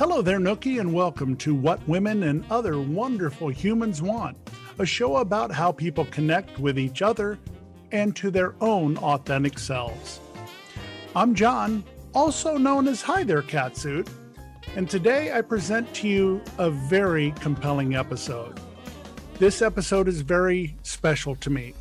Hello 0.00 0.22
there, 0.22 0.38
Nookie, 0.40 0.80
and 0.80 0.94
welcome 0.94 1.36
to 1.36 1.54
What 1.54 1.86
Women 1.86 2.22
and 2.22 2.42
Other 2.50 2.80
Wonderful 2.80 3.50
Humans 3.50 4.00
Want, 4.00 4.34
a 4.78 4.86
show 4.86 5.18
about 5.18 5.52
how 5.52 5.72
people 5.72 6.06
connect 6.06 6.58
with 6.58 6.78
each 6.78 7.02
other 7.02 7.38
and 7.92 8.16
to 8.16 8.30
their 8.30 8.54
own 8.62 8.96
authentic 8.96 9.58
selves. 9.58 10.20
I'm 11.14 11.34
John, 11.34 11.84
also 12.14 12.56
known 12.56 12.88
as 12.88 13.02
Hi 13.02 13.24
There 13.24 13.42
Catsuit, 13.42 14.08
and 14.74 14.88
today 14.88 15.34
I 15.34 15.42
present 15.42 15.92
to 15.96 16.08
you 16.08 16.40
a 16.56 16.70
very 16.70 17.32
compelling 17.32 17.94
episode. 17.94 18.58
This 19.38 19.60
episode 19.60 20.08
is 20.08 20.22
very 20.22 20.78
special 20.82 21.34
to 21.34 21.50
me. 21.50 21.74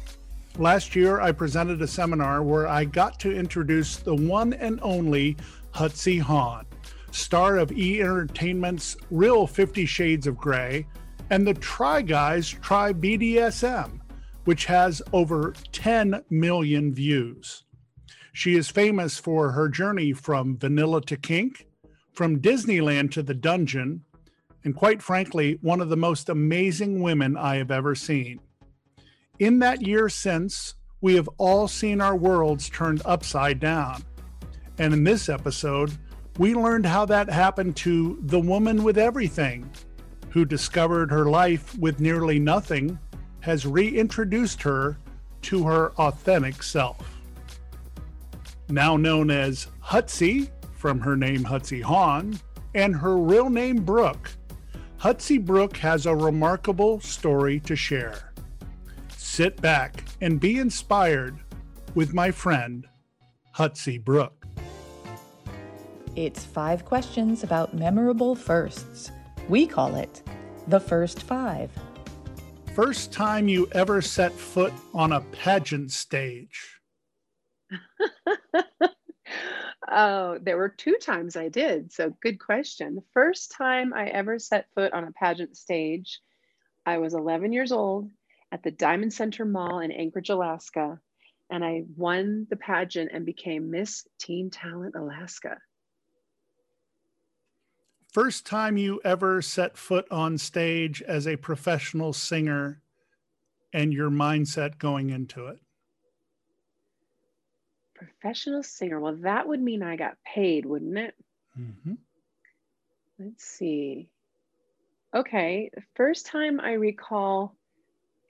Last 0.57 0.93
year, 0.93 1.21
I 1.21 1.31
presented 1.31 1.81
a 1.81 1.87
seminar 1.87 2.43
where 2.43 2.67
I 2.67 2.83
got 2.83 3.17
to 3.21 3.33
introduce 3.33 3.95
the 3.95 4.13
one 4.13 4.51
and 4.51 4.77
only 4.81 5.37
Hudsy 5.73 6.19
Hawn 6.19 6.65
star 7.11 7.57
of 7.57 7.71
E 7.71 8.01
Entertainment's 8.01 8.97
Real 9.11 9.47
Fifty 9.47 9.85
Shades 9.85 10.27
of 10.27 10.37
Grey, 10.37 10.85
and 11.29 11.45
the 11.45 11.53
Try 11.55 12.01
Guys 12.01 12.49
Try 12.49 12.93
BDSM, 12.93 13.99
which 14.45 14.65
has 14.65 15.01
over 15.13 15.53
10 15.71 16.23
million 16.29 16.93
views. 16.93 17.63
She 18.33 18.55
is 18.55 18.69
famous 18.69 19.17
for 19.17 19.51
her 19.51 19.69
journey 19.69 20.13
from 20.13 20.57
vanilla 20.57 21.01
to 21.01 21.17
kink, 21.17 21.67
from 22.13 22.39
Disneyland 22.39 23.11
to 23.11 23.23
the 23.23 23.33
dungeon, 23.33 24.03
and 24.63 24.75
quite 24.75 25.01
frankly, 25.01 25.57
one 25.61 25.81
of 25.81 25.89
the 25.89 25.97
most 25.97 26.29
amazing 26.29 27.01
women 27.01 27.37
I 27.37 27.55
have 27.55 27.71
ever 27.71 27.95
seen. 27.95 28.39
In 29.39 29.59
that 29.59 29.81
year 29.81 30.09
since, 30.09 30.75
we 31.01 31.15
have 31.15 31.29
all 31.37 31.67
seen 31.67 32.01
our 32.01 32.15
worlds 32.15 32.69
turned 32.69 33.01
upside 33.05 33.59
down. 33.59 34.03
And 34.77 34.93
in 34.93 35.03
this 35.03 35.29
episode, 35.29 35.97
we 36.39 36.55
learned 36.55 36.85
how 36.85 37.05
that 37.05 37.29
happened 37.29 37.75
to 37.75 38.17
the 38.21 38.39
woman 38.39 38.81
with 38.81 38.97
everything, 38.97 39.69
who 40.29 40.45
discovered 40.45 41.11
her 41.11 41.25
life 41.25 41.77
with 41.77 41.99
nearly 41.99 42.39
nothing, 42.39 42.97
has 43.41 43.65
reintroduced 43.65 44.61
her 44.61 44.97
to 45.41 45.65
her 45.65 45.91
authentic 45.97 46.63
self. 46.63 47.19
Now 48.69 48.95
known 48.95 49.29
as 49.29 49.67
Hudsy, 49.83 50.49
from 50.71 51.01
her 51.01 51.17
name 51.17 51.43
Hudsy 51.43 51.81
Hawn, 51.81 52.39
and 52.73 52.95
her 52.95 53.17
real 53.17 53.49
name 53.49 53.83
Brooke, 53.83 54.31
Hudsy 54.97 55.43
Brooke 55.43 55.75
has 55.77 56.05
a 56.05 56.15
remarkable 56.15 57.01
story 57.01 57.59
to 57.61 57.75
share. 57.75 58.31
Sit 59.17 59.61
back 59.61 60.05
and 60.21 60.39
be 60.39 60.57
inspired 60.57 61.37
with 61.95 62.13
my 62.13 62.31
friend, 62.31 62.87
Hudsy 63.57 64.01
Brooke. 64.01 64.38
It's 66.19 66.43
five 66.43 66.83
questions 66.83 67.45
about 67.45 67.73
memorable 67.73 68.35
firsts. 68.35 69.09
We 69.47 69.65
call 69.65 69.95
it 69.95 70.21
the 70.67 70.81
first 70.81 71.23
five. 71.23 71.71
First 72.75 73.13
time 73.13 73.47
you 73.47 73.69
ever 73.71 74.01
set 74.01 74.33
foot 74.33 74.73
on 74.93 75.13
a 75.13 75.21
pageant 75.21 75.91
stage? 75.91 76.81
oh, 79.89 80.39
there 80.41 80.57
were 80.57 80.67
two 80.67 80.97
times 81.01 81.37
I 81.37 81.47
did. 81.47 81.93
So, 81.93 82.13
good 82.21 82.37
question. 82.37 82.95
The 82.95 83.03
first 83.13 83.53
time 83.57 83.93
I 83.93 84.07
ever 84.07 84.39
set 84.39 84.67
foot 84.75 84.91
on 84.91 85.05
a 85.05 85.13
pageant 85.13 85.55
stage, 85.55 86.19
I 86.85 86.97
was 86.97 87.13
11 87.13 87.53
years 87.53 87.71
old 87.71 88.11
at 88.51 88.61
the 88.61 88.71
Diamond 88.71 89.13
Center 89.13 89.45
Mall 89.45 89.79
in 89.79 89.93
Anchorage, 89.93 90.29
Alaska. 90.29 90.99
And 91.49 91.63
I 91.63 91.85
won 91.95 92.45
the 92.49 92.57
pageant 92.57 93.11
and 93.13 93.25
became 93.25 93.71
Miss 93.71 94.05
Teen 94.19 94.49
Talent 94.49 94.95
Alaska. 94.95 95.59
First 98.11 98.47
time 98.47 98.75
you 98.75 98.99
ever 99.05 99.39
set 99.39 99.77
foot 99.77 100.07
on 100.09 100.39
stage 100.39 101.03
as 101.03 101.27
a 101.27 101.35
professional 101.35 102.11
singer 102.11 102.81
and 103.71 103.93
your 103.93 104.09
mindset 104.09 104.79
going 104.79 105.11
into 105.11 105.45
it? 105.45 105.59
Professional 107.93 108.63
singer. 108.63 108.99
Well, 108.99 109.17
that 109.17 109.47
would 109.47 109.61
mean 109.61 109.83
I 109.83 109.95
got 109.95 110.17
paid, 110.25 110.65
wouldn't 110.65 110.97
it? 110.97 111.13
Mm-hmm. 111.59 111.93
Let's 113.19 113.43
see. 113.43 114.09
Okay, 115.15 115.69
the 115.75 115.83
first 115.95 116.25
time 116.25 116.59
I 116.59 116.73
recall 116.73 117.55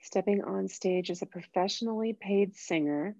stepping 0.02 0.42
on 0.42 0.68
stage 0.68 1.10
as 1.10 1.22
a 1.22 1.26
professionally 1.26 2.12
paid 2.20 2.54
singer 2.54 3.16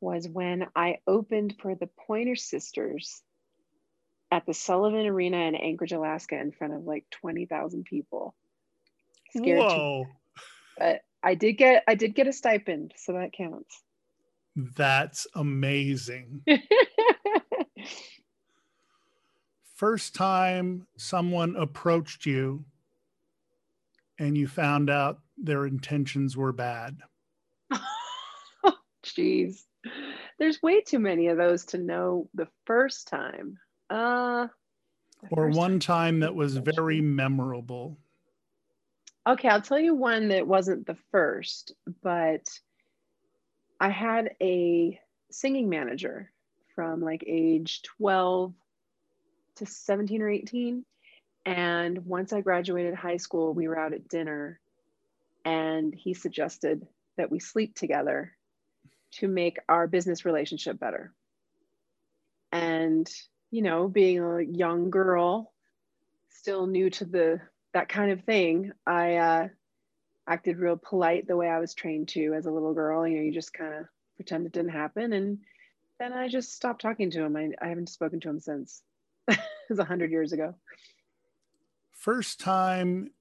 was 0.00 0.28
when 0.28 0.66
I 0.76 0.98
opened 1.06 1.54
for 1.62 1.74
the 1.74 1.88
Pointer 2.06 2.36
Sisters 2.36 3.22
at 4.34 4.44
the 4.46 4.52
Sullivan 4.52 5.06
Arena 5.06 5.36
in 5.46 5.54
Anchorage, 5.54 5.92
Alaska, 5.92 6.36
in 6.36 6.50
front 6.50 6.74
of 6.74 6.82
like 6.82 7.04
twenty 7.10 7.46
thousand 7.46 7.84
people. 7.84 8.34
Scared 9.30 9.60
Whoa! 9.60 10.06
To, 10.06 10.10
but 10.76 11.02
I 11.22 11.36
did 11.36 11.52
get 11.52 11.84
I 11.86 11.94
did 11.94 12.16
get 12.16 12.26
a 12.26 12.32
stipend, 12.32 12.94
so 12.96 13.12
that 13.12 13.32
counts. 13.32 13.80
That's 14.56 15.28
amazing. 15.36 16.42
First 19.76 20.16
time 20.16 20.88
someone 20.96 21.54
approached 21.54 22.26
you 22.26 22.64
and 24.18 24.36
you 24.36 24.48
found 24.48 24.90
out 24.90 25.20
their 25.38 25.66
intentions 25.66 26.36
were 26.36 26.52
bad. 26.52 26.98
Jeez. 29.04 29.62
There's 30.38 30.62
way 30.62 30.80
too 30.80 30.98
many 30.98 31.28
of 31.28 31.36
those 31.36 31.64
to 31.66 31.78
know 31.78 32.28
the 32.34 32.48
first 32.64 33.06
time. 33.08 33.58
Uh, 33.94 34.48
or 35.30 35.50
one 35.50 35.78
time 35.78 36.20
that 36.20 36.34
was 36.34 36.56
very 36.56 37.00
memorable. 37.00 37.96
Okay, 39.24 39.48
I'll 39.48 39.62
tell 39.62 39.78
you 39.78 39.94
one 39.94 40.28
that 40.28 40.48
wasn't 40.48 40.84
the 40.84 40.96
first, 41.12 41.72
but 42.02 42.42
I 43.78 43.90
had 43.90 44.34
a 44.42 44.98
singing 45.30 45.68
manager 45.68 46.32
from 46.74 47.02
like 47.02 47.22
age 47.24 47.82
12 47.98 48.52
to 49.56 49.66
17 49.66 50.22
or 50.22 50.28
18. 50.28 50.84
And 51.46 52.04
once 52.04 52.32
I 52.32 52.40
graduated 52.40 52.94
high 52.94 53.18
school, 53.18 53.54
we 53.54 53.68
were 53.68 53.78
out 53.78 53.92
at 53.92 54.08
dinner 54.08 54.58
and 55.44 55.94
he 55.94 56.14
suggested 56.14 56.84
that 57.16 57.30
we 57.30 57.38
sleep 57.38 57.76
together 57.76 58.32
to 59.12 59.28
make 59.28 59.58
our 59.68 59.86
business 59.86 60.24
relationship 60.24 60.80
better. 60.80 61.12
And 62.50 63.08
you 63.54 63.62
know, 63.62 63.86
being 63.86 64.18
a 64.18 64.40
young 64.40 64.90
girl, 64.90 65.52
still 66.28 66.66
new 66.66 66.90
to 66.90 67.04
the 67.04 67.40
that 67.72 67.88
kind 67.88 68.10
of 68.10 68.24
thing, 68.24 68.72
I 68.84 69.14
uh, 69.14 69.48
acted 70.26 70.58
real 70.58 70.76
polite 70.76 71.28
the 71.28 71.36
way 71.36 71.48
I 71.48 71.60
was 71.60 71.72
trained 71.72 72.08
to 72.08 72.34
as 72.34 72.46
a 72.46 72.50
little 72.50 72.74
girl. 72.74 73.06
You 73.06 73.18
know, 73.18 73.22
you 73.22 73.30
just 73.30 73.54
kind 73.54 73.72
of 73.74 73.86
pretend 74.16 74.44
it 74.44 74.50
didn't 74.50 74.72
happen, 74.72 75.12
and 75.12 75.38
then 76.00 76.12
I 76.12 76.26
just 76.26 76.52
stopped 76.52 76.82
talking 76.82 77.12
to 77.12 77.22
him. 77.22 77.36
I, 77.36 77.50
I 77.62 77.68
haven't 77.68 77.90
spoken 77.90 78.18
to 78.20 78.28
him 78.28 78.40
since. 78.40 78.82
it 79.28 79.38
was 79.68 79.78
a 79.78 79.84
hundred 79.84 80.10
years 80.10 80.32
ago. 80.32 80.56
First 81.92 82.40
time 82.40 83.12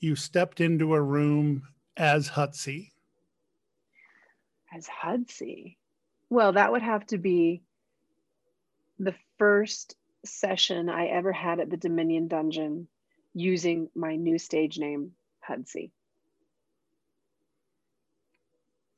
you 0.00 0.16
stepped 0.16 0.60
into 0.60 0.92
a 0.92 1.00
room 1.00 1.62
as 1.96 2.28
Hudsy. 2.28 2.90
As 4.70 4.86
Hudsy. 4.86 5.78
Well, 6.28 6.52
that 6.52 6.72
would 6.72 6.82
have 6.82 7.06
to 7.06 7.16
be 7.16 7.62
the 9.00 9.14
first 9.38 9.96
session 10.26 10.90
I 10.90 11.06
ever 11.06 11.32
had 11.32 11.58
at 11.58 11.70
the 11.70 11.78
Dominion 11.78 12.28
Dungeon 12.28 12.86
using 13.32 13.88
my 13.94 14.14
new 14.16 14.38
stage 14.38 14.78
name, 14.78 15.12
Hudsy. 15.48 15.90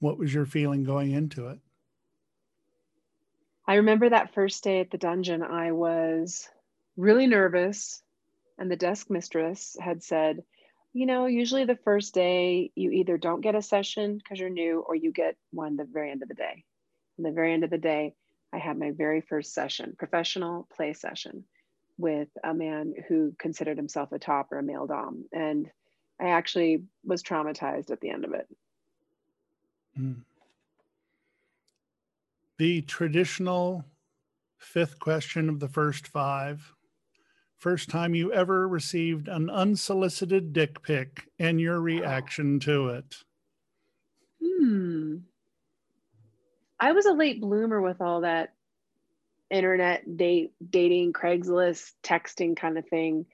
What 0.00 0.18
was 0.18 0.34
your 0.34 0.44
feeling 0.44 0.82
going 0.82 1.12
into 1.12 1.46
it? 1.48 1.60
I 3.64 3.74
remember 3.74 4.08
that 4.08 4.34
first 4.34 4.64
day 4.64 4.80
at 4.80 4.90
the 4.90 4.98
dungeon, 4.98 5.40
I 5.44 5.70
was 5.70 6.48
really 6.96 7.28
nervous, 7.28 8.02
and 8.58 8.68
the 8.68 8.76
desk 8.76 9.08
mistress 9.08 9.76
had 9.80 10.02
said, 10.02 10.42
You 10.92 11.06
know, 11.06 11.26
usually 11.26 11.64
the 11.64 11.78
first 11.84 12.12
day 12.12 12.72
you 12.74 12.90
either 12.90 13.16
don't 13.16 13.40
get 13.40 13.54
a 13.54 13.62
session 13.62 14.18
because 14.18 14.40
you're 14.40 14.50
new 14.50 14.80
or 14.80 14.96
you 14.96 15.12
get 15.12 15.36
one 15.52 15.76
the 15.76 15.84
very 15.84 16.10
end 16.10 16.22
of 16.22 16.28
the 16.28 16.34
day. 16.34 16.64
And 17.16 17.24
the 17.24 17.30
very 17.30 17.52
end 17.52 17.62
of 17.62 17.70
the 17.70 17.78
day, 17.78 18.16
I 18.52 18.58
had 18.58 18.78
my 18.78 18.90
very 18.90 19.20
first 19.20 19.54
session, 19.54 19.94
professional 19.98 20.68
play 20.74 20.92
session 20.92 21.44
with 21.98 22.28
a 22.44 22.52
man 22.52 22.94
who 23.08 23.34
considered 23.38 23.76
himself 23.76 24.12
a 24.12 24.18
top 24.18 24.52
or 24.52 24.58
a 24.58 24.62
male 24.62 24.86
dom. 24.86 25.24
And 25.32 25.70
I 26.20 26.28
actually 26.28 26.84
was 27.04 27.22
traumatized 27.22 27.90
at 27.90 28.00
the 28.00 28.10
end 28.10 28.24
of 28.24 28.34
it. 28.34 28.46
Mm. 29.98 30.22
The 32.58 32.82
traditional 32.82 33.84
fifth 34.58 34.98
question 34.98 35.48
of 35.48 35.60
the 35.60 35.68
first 35.68 36.06
five 36.08 36.72
first 37.62 37.88
time 37.88 38.12
you 38.12 38.32
ever 38.32 38.66
received 38.66 39.28
an 39.28 39.48
unsolicited 39.48 40.52
dick 40.52 40.82
pic 40.82 41.28
and 41.38 41.60
your 41.60 41.80
reaction 41.80 42.58
to 42.58 42.88
it. 42.88 43.14
Hmm. 44.42 45.18
I 46.82 46.90
was 46.90 47.06
a 47.06 47.12
late 47.12 47.40
bloomer 47.40 47.80
with 47.80 48.00
all 48.00 48.22
that 48.22 48.54
internet 49.50 50.16
date 50.16 50.52
dating, 50.68 51.12
Craigslist, 51.12 51.92
texting 52.02 52.56
kind 52.56 52.76
of 52.76 52.88
thing. 52.88 53.26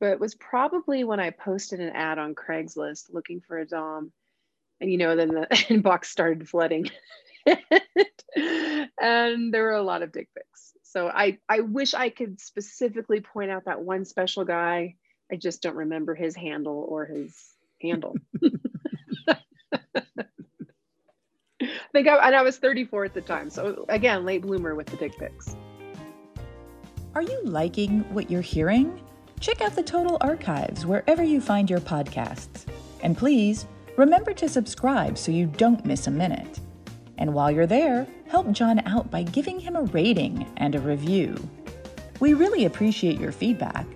But 0.00 0.10
it 0.10 0.20
was 0.20 0.34
probably 0.34 1.02
when 1.02 1.18
I 1.18 1.30
posted 1.30 1.80
an 1.80 1.96
ad 1.96 2.18
on 2.18 2.34
Craigslist 2.34 3.04
looking 3.10 3.40
for 3.40 3.56
a 3.58 3.66
Dom 3.66 4.12
and 4.82 4.92
you 4.92 4.98
know 4.98 5.16
then 5.16 5.28
the 5.28 5.46
inbox 5.50 6.06
started 6.06 6.46
flooding. 6.46 6.90
And 9.00 9.54
there 9.54 9.62
were 9.62 9.72
a 9.72 9.82
lot 9.82 10.02
of 10.02 10.12
dick 10.12 10.28
pics. 10.34 10.72
So 10.82 11.08
i 11.08 11.38
i 11.48 11.60
wish 11.60 11.94
i 11.94 12.08
could 12.10 12.40
specifically 12.40 13.20
point 13.20 13.50
out 13.50 13.64
that 13.64 13.80
one 13.80 14.04
special 14.04 14.44
guy. 14.44 14.96
I 15.32 15.36
just 15.36 15.62
don't 15.62 15.76
remember 15.76 16.14
his 16.14 16.36
handle 16.36 16.84
or 16.88 17.06
his 17.06 17.34
handle 17.80 18.16
think 21.92 22.08
I, 22.08 22.16
and 22.26 22.34
I 22.34 22.42
was 22.42 22.58
34 22.58 23.06
at 23.06 23.14
the 23.14 23.20
time. 23.20 23.50
So 23.50 23.84
again, 23.88 24.24
late 24.24 24.42
bloomer 24.42 24.74
with 24.74 24.86
the 24.86 24.96
dick 24.96 25.18
pics. 25.18 25.56
Are 27.14 27.22
you 27.22 27.40
liking 27.44 28.00
what 28.12 28.30
you're 28.30 28.40
hearing? 28.40 29.00
Check 29.40 29.60
out 29.60 29.76
the 29.76 29.82
Total 29.82 30.16
Archives 30.20 30.86
wherever 30.86 31.22
you 31.22 31.40
find 31.40 31.70
your 31.70 31.80
podcasts. 31.80 32.64
And 33.02 33.16
please 33.16 33.66
Remember 33.96 34.34
to 34.34 34.48
subscribe 34.48 35.16
so 35.16 35.30
you 35.30 35.46
don't 35.46 35.84
miss 35.86 36.08
a 36.08 36.10
minute. 36.10 36.58
And 37.18 37.32
while 37.32 37.48
you're 37.48 37.66
there, 37.66 38.08
help 38.26 38.50
John 38.50 38.80
out 38.88 39.08
by 39.08 39.22
giving 39.22 39.60
him 39.60 39.76
a 39.76 39.82
rating 39.82 40.52
and 40.56 40.74
a 40.74 40.80
review. 40.80 41.36
We 42.18 42.34
really 42.34 42.64
appreciate 42.64 43.20
your 43.20 43.30
feedback. 43.30 43.86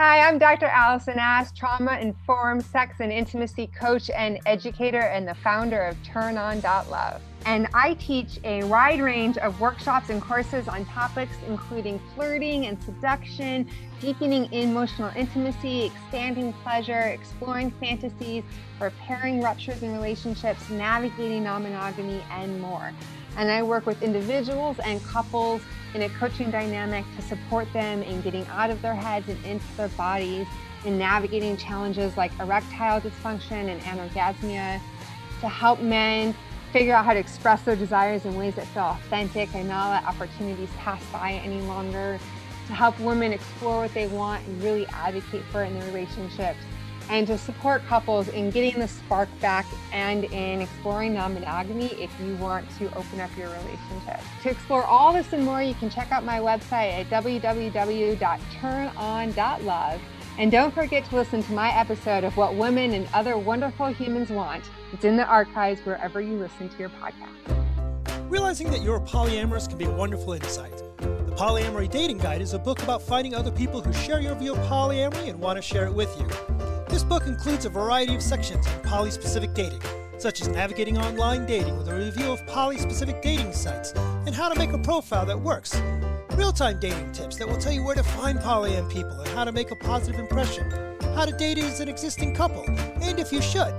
Hi, 0.00 0.28
I'm 0.28 0.38
Dr. 0.38 0.66
Allison 0.66 1.18
Ash, 1.18 1.50
trauma 1.50 1.98
informed 2.00 2.64
sex 2.64 2.98
and 3.00 3.10
intimacy 3.10 3.66
coach 3.66 4.10
and 4.16 4.38
educator, 4.46 5.02
and 5.02 5.26
the 5.26 5.34
founder 5.42 5.82
of 5.82 5.96
TurnOn.love. 6.02 7.20
And 7.44 7.66
I 7.74 7.94
teach 7.94 8.38
a 8.44 8.62
wide 8.62 9.00
range 9.00 9.38
of 9.38 9.58
workshops 9.58 10.08
and 10.08 10.22
courses 10.22 10.68
on 10.68 10.84
topics 10.84 11.38
including 11.42 11.98
flirting 12.14 12.66
and 12.66 12.80
seduction, 12.80 13.66
deepening 14.00 14.46
emotional 14.52 15.10
intimacy, 15.16 15.82
expanding 15.86 16.54
pleasure, 16.62 17.08
exploring 17.08 17.74
fantasies, 17.80 18.44
repairing 18.80 19.42
ruptures 19.42 19.82
in 19.82 19.90
relationships, 19.90 20.70
navigating 20.70 21.42
non 21.42 21.64
monogamy, 21.64 22.24
and 22.30 22.60
more. 22.60 22.92
And 23.36 23.50
I 23.50 23.64
work 23.64 23.84
with 23.84 24.00
individuals 24.00 24.76
and 24.84 25.02
couples 25.04 25.64
in 25.94 26.02
a 26.02 26.08
coaching 26.10 26.50
dynamic 26.50 27.04
to 27.16 27.22
support 27.22 27.70
them 27.72 28.02
in 28.02 28.20
getting 28.20 28.46
out 28.48 28.70
of 28.70 28.80
their 28.82 28.94
heads 28.94 29.28
and 29.28 29.42
into 29.44 29.66
their 29.76 29.88
bodies, 29.88 30.46
in 30.84 30.98
navigating 30.98 31.56
challenges 31.56 32.16
like 32.16 32.30
erectile 32.40 33.00
dysfunction 33.00 33.68
and 33.68 33.80
anorgasmia, 33.82 34.80
to 35.40 35.48
help 35.48 35.80
men 35.80 36.34
figure 36.72 36.94
out 36.94 37.04
how 37.04 37.14
to 37.14 37.18
express 37.18 37.62
their 37.62 37.76
desires 37.76 38.24
in 38.24 38.36
ways 38.36 38.54
that 38.54 38.66
feel 38.68 38.82
authentic 38.82 39.52
and 39.54 39.68
not 39.68 39.90
let 39.90 40.04
opportunities 40.04 40.68
pass 40.78 41.02
by 41.10 41.32
any 41.44 41.60
longer, 41.62 42.18
to 42.66 42.72
help 42.74 42.98
women 43.00 43.32
explore 43.32 43.82
what 43.82 43.94
they 43.94 44.06
want 44.08 44.46
and 44.46 44.62
really 44.62 44.86
advocate 44.88 45.42
for 45.50 45.62
in 45.62 45.78
their 45.78 45.86
relationships, 45.88 46.58
and 47.10 47.26
to 47.26 47.36
support 47.38 47.84
couples 47.86 48.28
in 48.28 48.50
getting 48.50 48.78
the 48.80 48.88
spark 48.88 49.28
back 49.40 49.66
and 49.92 50.24
in 50.24 50.62
exploring 50.62 51.12
non 51.14 51.34
monogamy 51.34 51.86
if 52.02 52.10
you 52.20 52.34
want 52.36 52.66
to 52.78 52.86
open 52.96 53.20
up 53.20 53.30
your 53.36 53.48
relationship. 53.48 54.20
To 54.42 54.50
explore 54.50 54.84
all 54.84 55.12
this 55.12 55.32
and 55.32 55.44
more, 55.44 55.60
you 55.62 55.74
can 55.74 55.90
check 55.90 56.12
out 56.12 56.24
my 56.24 56.38
website 56.38 56.92
at 56.92 57.10
www.turnon.love. 57.10 60.00
And 60.38 60.52
don't 60.52 60.72
forget 60.72 61.04
to 61.06 61.16
listen 61.16 61.42
to 61.42 61.52
my 61.52 61.76
episode 61.76 62.22
of 62.22 62.36
What 62.36 62.54
Women 62.54 62.92
and 62.92 63.08
Other 63.12 63.36
Wonderful 63.36 63.88
Humans 63.88 64.30
Want. 64.30 64.62
It's 64.92 65.04
in 65.04 65.16
the 65.16 65.26
archives 65.26 65.80
wherever 65.80 66.20
you 66.20 66.34
listen 66.34 66.68
to 66.68 66.78
your 66.78 66.90
podcast. 66.90 67.34
Realizing 68.30 68.70
that 68.70 68.82
you're 68.82 69.00
polyamorous 69.00 69.68
can 69.68 69.78
be 69.78 69.86
a 69.86 69.90
wonderful 69.90 70.34
insight. 70.34 70.76
The 70.98 71.34
Polyamory 71.36 71.90
Dating 71.90 72.18
Guide 72.18 72.40
is 72.40 72.54
a 72.54 72.58
book 72.58 72.80
about 72.82 73.02
finding 73.02 73.34
other 73.34 73.50
people 73.50 73.80
who 73.80 73.92
share 73.92 74.20
your 74.20 74.36
view 74.36 74.54
of 74.54 74.58
polyamory 74.68 75.28
and 75.28 75.40
want 75.40 75.56
to 75.56 75.62
share 75.62 75.86
it 75.86 75.92
with 75.92 76.16
you. 76.20 76.77
This 76.88 77.04
book 77.04 77.26
includes 77.26 77.64
a 77.64 77.68
variety 77.70 78.14
of 78.14 78.22
sections 78.22 78.66
on 78.66 78.80
poly 78.82 79.10
specific 79.10 79.54
dating, 79.54 79.82
such 80.18 80.40
as 80.40 80.48
navigating 80.48 80.98
online 80.98 81.46
dating 81.46 81.76
with 81.76 81.88
a 81.88 81.94
review 81.94 82.32
of 82.32 82.44
poly 82.46 82.78
specific 82.78 83.22
dating 83.22 83.52
sites 83.52 83.92
and 84.26 84.34
how 84.34 84.48
to 84.48 84.58
make 84.58 84.72
a 84.72 84.78
profile 84.78 85.26
that 85.26 85.38
works 85.38 85.80
real 86.38 86.52
time 86.52 86.78
dating 86.78 87.10
tips 87.10 87.36
that 87.36 87.48
will 87.48 87.56
tell 87.56 87.72
you 87.72 87.82
where 87.82 87.96
to 87.96 88.02
find 88.02 88.38
polyam 88.38 88.88
people 88.88 89.10
and 89.10 89.28
how 89.30 89.44
to 89.44 89.50
make 89.50 89.72
a 89.72 89.76
positive 89.76 90.20
impression, 90.20 90.70
how 91.16 91.24
to 91.24 91.32
date 91.32 91.58
as 91.58 91.80
an 91.80 91.88
existing 91.88 92.32
couple, 92.32 92.64
and 93.02 93.18
if 93.18 93.32
you 93.32 93.42
should, 93.42 93.74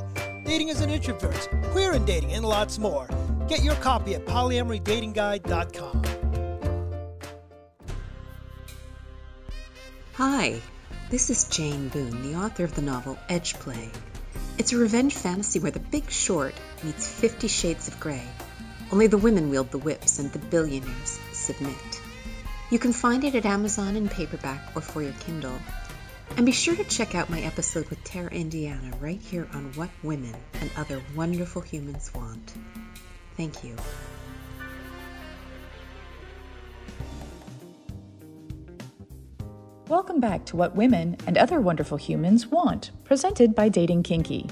dating 0.45 0.69
as 0.69 0.81
an 0.81 0.89
introvert, 0.89 1.49
queer 1.71 1.93
in 1.93 2.03
dating, 2.03 2.33
and 2.33 2.43
lots 2.43 2.77
more. 2.77 3.07
Get 3.47 3.63
your 3.63 3.75
copy 3.75 4.13
at 4.13 4.25
polyamorydatingguide.com. 4.25 6.03
Hi, 10.15 10.61
this 11.09 11.31
is 11.31 11.45
Jane 11.45 11.87
Boone, 11.89 12.21
the 12.21 12.37
author 12.37 12.63
of 12.63 12.75
the 12.75 12.83
novel 12.83 13.17
Edgeplay. 13.29 13.89
It's 14.59 14.73
a 14.73 14.77
revenge 14.77 15.15
fantasy 15.15 15.57
where 15.57 15.71
the 15.71 15.79
big 15.79 16.09
short 16.11 16.53
meets 16.83 17.07
Fifty 17.07 17.47
Shades 17.47 17.87
of 17.87 17.99
Grey. 17.99 18.27
Only 18.91 19.07
the 19.07 19.17
women 19.17 19.49
wield 19.49 19.71
the 19.71 19.79
whips 19.79 20.19
and 20.19 20.31
the 20.31 20.37
billionaires 20.37 21.19
submit. 21.33 22.01
You 22.69 22.77
can 22.77 22.93
find 22.93 23.23
it 23.23 23.33
at 23.33 23.45
Amazon 23.45 23.95
in 23.95 24.07
paperback 24.07 24.75
or 24.75 24.81
for 24.81 25.01
your 25.01 25.13
Kindle. 25.13 25.57
And 26.37 26.45
be 26.45 26.51
sure 26.51 26.75
to 26.75 26.83
check 26.83 27.15
out 27.15 27.31
my 27.31 27.41
episode 27.41 27.89
with 27.89 28.03
Tara 28.03 28.29
Indiana 28.29 28.95
right 28.99 29.19
here 29.19 29.47
on 29.53 29.73
What 29.73 29.89
Women 30.03 30.35
and 30.61 30.69
Other 30.77 31.01
Wonderful 31.15 31.63
Humans 31.63 32.13
Want. 32.13 32.53
Thank 33.35 33.63
you. 33.63 33.75
Welcome 39.89 40.19
back 40.19 40.45
to 40.45 40.55
What 40.55 40.75
Women 40.75 41.17
and 41.25 41.35
Other 41.35 41.59
Wonderful 41.59 41.97
Humans 41.97 42.45
Want, 42.45 42.91
presented 43.05 43.55
by 43.55 43.69
Dating 43.69 44.03
Kinky. 44.03 44.47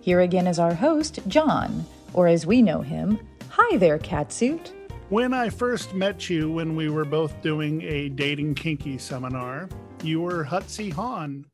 Here 0.00 0.22
again 0.22 0.48
is 0.48 0.58
our 0.58 0.74
host, 0.74 1.20
John, 1.28 1.86
or 2.12 2.26
as 2.26 2.44
we 2.44 2.60
know 2.60 2.80
him, 2.80 3.20
Hi 3.50 3.76
there, 3.76 4.00
Catsuit. 4.00 4.72
When 5.08 5.32
I 5.32 5.48
first 5.48 5.94
met 5.94 6.28
you, 6.28 6.50
when 6.50 6.74
we 6.74 6.88
were 6.88 7.04
both 7.04 7.40
doing 7.40 7.82
a 7.82 8.08
dating 8.08 8.56
kinky 8.56 8.98
seminar, 8.98 9.68
you 10.02 10.22
were 10.22 10.44
Hudsy 10.44 10.92
Hawn. 10.92 11.44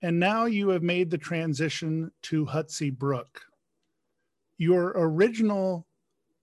And 0.00 0.20
now 0.20 0.44
you 0.44 0.68
have 0.68 0.84
made 0.84 1.10
the 1.10 1.18
transition 1.18 2.12
to 2.22 2.46
Hudsy 2.46 2.96
Brooke. 2.96 3.40
Your 4.58 4.92
original 4.94 5.88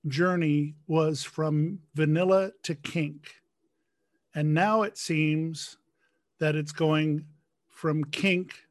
journey 0.10 0.76
was 0.88 1.24
from 1.24 1.80
vanilla 1.94 2.52
to 2.64 2.76
kink. 2.76 3.36
And 4.34 4.54
now 4.54 4.82
it 4.82 4.98
seems 4.98 5.78
that 6.40 6.56
it's 6.56 6.72
going 6.72 7.26
from 7.68 8.04
kink 8.06 8.66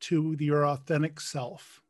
to 0.00 0.36
your 0.38 0.66
authentic 0.66 1.20
self. 1.20 1.82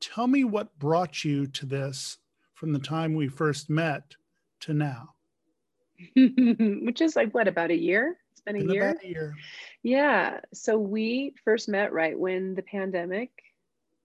Tell 0.00 0.26
me 0.26 0.44
what 0.44 0.78
brought 0.78 1.24
you 1.24 1.46
to 1.46 1.66
this 1.66 2.18
from 2.52 2.72
the 2.72 2.78
time 2.78 3.14
we 3.14 3.28
first 3.28 3.70
met 3.70 4.16
to 4.60 4.74
now? 4.74 5.14
Which 6.16 7.00
is 7.00 7.16
like 7.16 7.32
what, 7.32 7.48
about 7.48 7.70
a 7.70 7.76
year? 7.76 8.18
It's 8.32 8.40
been 8.40 8.56
a 8.56 8.72
year. 8.72 8.90
About 8.90 9.04
a 9.04 9.08
year. 9.08 9.34
Yeah. 9.82 10.40
So 10.52 10.78
we 10.78 11.34
first 11.44 11.68
met 11.68 11.92
right 11.92 12.18
when 12.18 12.54
the 12.54 12.62
pandemic 12.62 13.30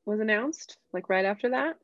was 0.06 0.20
announced, 0.20 0.78
like 0.94 1.10
right 1.10 1.26
after 1.26 1.50
that. 1.50 1.78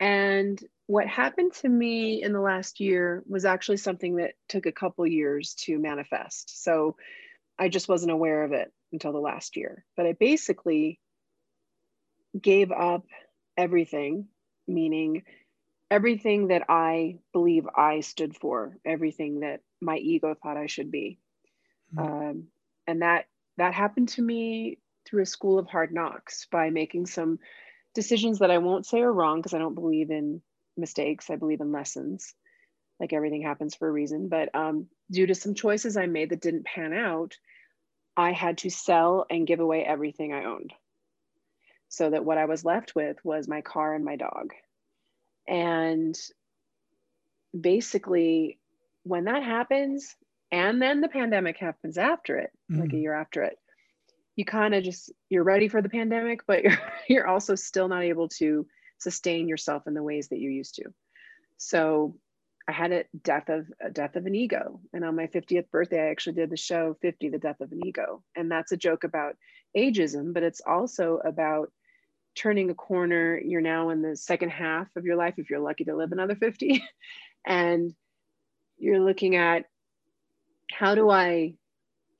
And 0.00 0.62
what 0.86 1.06
happened 1.06 1.52
to 1.54 1.68
me 1.68 2.22
in 2.22 2.32
the 2.32 2.40
last 2.40 2.80
year 2.80 3.22
was 3.28 3.44
actually 3.44 3.76
something 3.76 4.16
that 4.16 4.34
took 4.48 4.66
a 4.66 4.72
couple 4.72 5.06
years 5.06 5.54
to 5.54 5.78
manifest. 5.78 6.62
So 6.62 6.96
I 7.58 7.68
just 7.68 7.88
wasn't 7.88 8.12
aware 8.12 8.44
of 8.44 8.52
it 8.52 8.72
until 8.92 9.12
the 9.12 9.18
last 9.18 9.56
year. 9.56 9.84
But 9.96 10.06
I 10.06 10.12
basically 10.12 11.00
gave 12.40 12.70
up 12.70 13.04
everything, 13.56 14.28
meaning 14.66 15.24
everything 15.90 16.48
that 16.48 16.64
I 16.68 17.18
believe 17.32 17.66
I 17.74 18.00
stood 18.00 18.36
for, 18.36 18.76
everything 18.84 19.40
that 19.40 19.60
my 19.80 19.96
ego 19.96 20.34
thought 20.34 20.56
I 20.56 20.66
should 20.66 20.90
be. 20.90 21.18
Mm-hmm. 21.96 22.12
Um, 22.12 22.44
and 22.86 23.02
that 23.02 23.26
that 23.56 23.74
happened 23.74 24.10
to 24.10 24.22
me 24.22 24.78
through 25.04 25.22
a 25.22 25.26
school 25.26 25.58
of 25.58 25.66
hard 25.66 25.92
knocks 25.92 26.46
by 26.50 26.70
making 26.70 27.06
some 27.06 27.38
decisions 27.94 28.38
that 28.38 28.50
I 28.50 28.58
won't 28.58 28.86
say 28.86 29.00
are 29.00 29.12
wrong 29.12 29.38
because 29.38 29.54
I 29.54 29.58
don't 29.58 29.74
believe 29.74 30.10
in 30.10 30.42
mistakes. 30.76 31.30
I 31.30 31.36
believe 31.36 31.60
in 31.60 31.72
lessons. 31.72 32.34
Like 33.00 33.12
everything 33.12 33.42
happens 33.42 33.74
for 33.74 33.88
a 33.88 33.92
reason. 33.92 34.28
But 34.28 34.54
um, 34.54 34.86
due 35.10 35.26
to 35.26 35.34
some 35.34 35.54
choices 35.54 35.96
I 35.96 36.06
made 36.06 36.30
that 36.30 36.40
didn't 36.40 36.66
pan 36.66 36.92
out, 36.92 37.36
I 38.16 38.32
had 38.32 38.58
to 38.58 38.70
sell 38.70 39.26
and 39.30 39.46
give 39.46 39.60
away 39.60 39.84
everything 39.84 40.32
I 40.32 40.44
owned. 40.44 40.72
So 41.88 42.10
that 42.10 42.24
what 42.24 42.38
I 42.38 42.46
was 42.46 42.64
left 42.64 42.94
with 42.94 43.16
was 43.24 43.48
my 43.48 43.60
car 43.60 43.94
and 43.94 44.04
my 44.04 44.16
dog. 44.16 44.52
And 45.46 46.18
basically, 47.58 48.58
when 49.04 49.24
that 49.24 49.42
happens, 49.42 50.14
and 50.50 50.80
then 50.82 51.00
the 51.00 51.08
pandemic 51.08 51.58
happens 51.58 51.96
after 51.96 52.36
it, 52.36 52.50
mm. 52.70 52.80
like 52.80 52.92
a 52.92 52.96
mm. 52.96 53.02
year 53.02 53.14
after 53.14 53.42
it, 53.42 53.58
you 54.36 54.44
kind 54.44 54.74
of 54.74 54.84
just 54.84 55.10
you're 55.28 55.44
ready 55.44 55.68
for 55.68 55.82
the 55.82 55.88
pandemic, 55.88 56.40
but 56.46 56.62
you're 56.64 56.78
you're 57.08 57.26
also 57.26 57.54
still 57.54 57.88
not 57.88 58.02
able 58.02 58.28
to 58.28 58.66
sustain 58.98 59.48
yourself 59.48 59.86
in 59.86 59.94
the 59.94 60.02
ways 60.02 60.28
that 60.28 60.38
you 60.38 60.50
used 60.50 60.76
to. 60.76 60.84
So 61.56 62.16
I 62.68 62.72
had 62.72 62.92
a 62.92 63.04
death 63.24 63.48
of 63.48 63.66
a 63.80 63.88
death 63.88 64.14
of 64.14 64.26
an 64.26 64.34
ego. 64.34 64.80
And 64.92 65.02
on 65.02 65.16
my 65.16 65.26
50th 65.26 65.70
birthday, 65.70 66.02
I 66.06 66.10
actually 66.10 66.34
did 66.34 66.50
the 66.50 66.56
show 66.58 66.96
50, 67.00 67.30
the 67.30 67.38
death 67.38 67.62
of 67.62 67.72
an 67.72 67.80
ego. 67.86 68.22
And 68.36 68.50
that's 68.50 68.72
a 68.72 68.76
joke 68.76 69.04
about 69.04 69.36
ageism, 69.74 70.34
but 70.34 70.42
it's 70.42 70.60
also 70.66 71.18
about 71.24 71.72
turning 72.34 72.68
a 72.68 72.74
corner. 72.74 73.38
You're 73.38 73.62
now 73.62 73.88
in 73.88 74.02
the 74.02 74.14
second 74.16 74.50
half 74.50 74.86
of 74.96 75.06
your 75.06 75.16
life, 75.16 75.34
if 75.38 75.48
you're 75.48 75.60
lucky 75.60 75.84
to 75.84 75.96
live 75.96 76.12
another 76.12 76.36
50. 76.36 76.84
and 77.46 77.94
you're 78.76 79.00
looking 79.00 79.34
at 79.34 79.64
how 80.70 80.94
do 80.94 81.08
I 81.08 81.54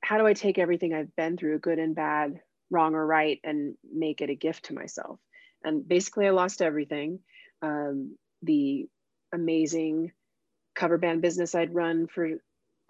how 0.01 0.17
do 0.17 0.27
I 0.27 0.33
take 0.33 0.59
everything 0.59 0.95
I've 0.95 1.15
been 1.17 1.37
through, 1.37 1.59
good 1.59 1.79
and 1.79 1.95
bad, 1.95 2.41
wrong 2.71 2.95
or 2.95 3.07
right, 3.07 3.39
and 3.45 3.75
make 3.93 4.23
it 4.23 4.31
a 4.31 4.35
gift 4.35 4.67
to 4.67 4.75
myself? 4.75 5.19
And 5.63 5.87
basically, 5.87 6.27
I 6.27 6.31
lost 6.31 6.63
everything. 6.63 7.19
Um, 7.61 8.17
the 8.43 8.89
amazing 9.33 10.13
cover 10.79 10.97
band 10.97 11.21
business 11.21 11.55
I'd 11.55 11.75
run 11.75 12.07
for 12.07 12.31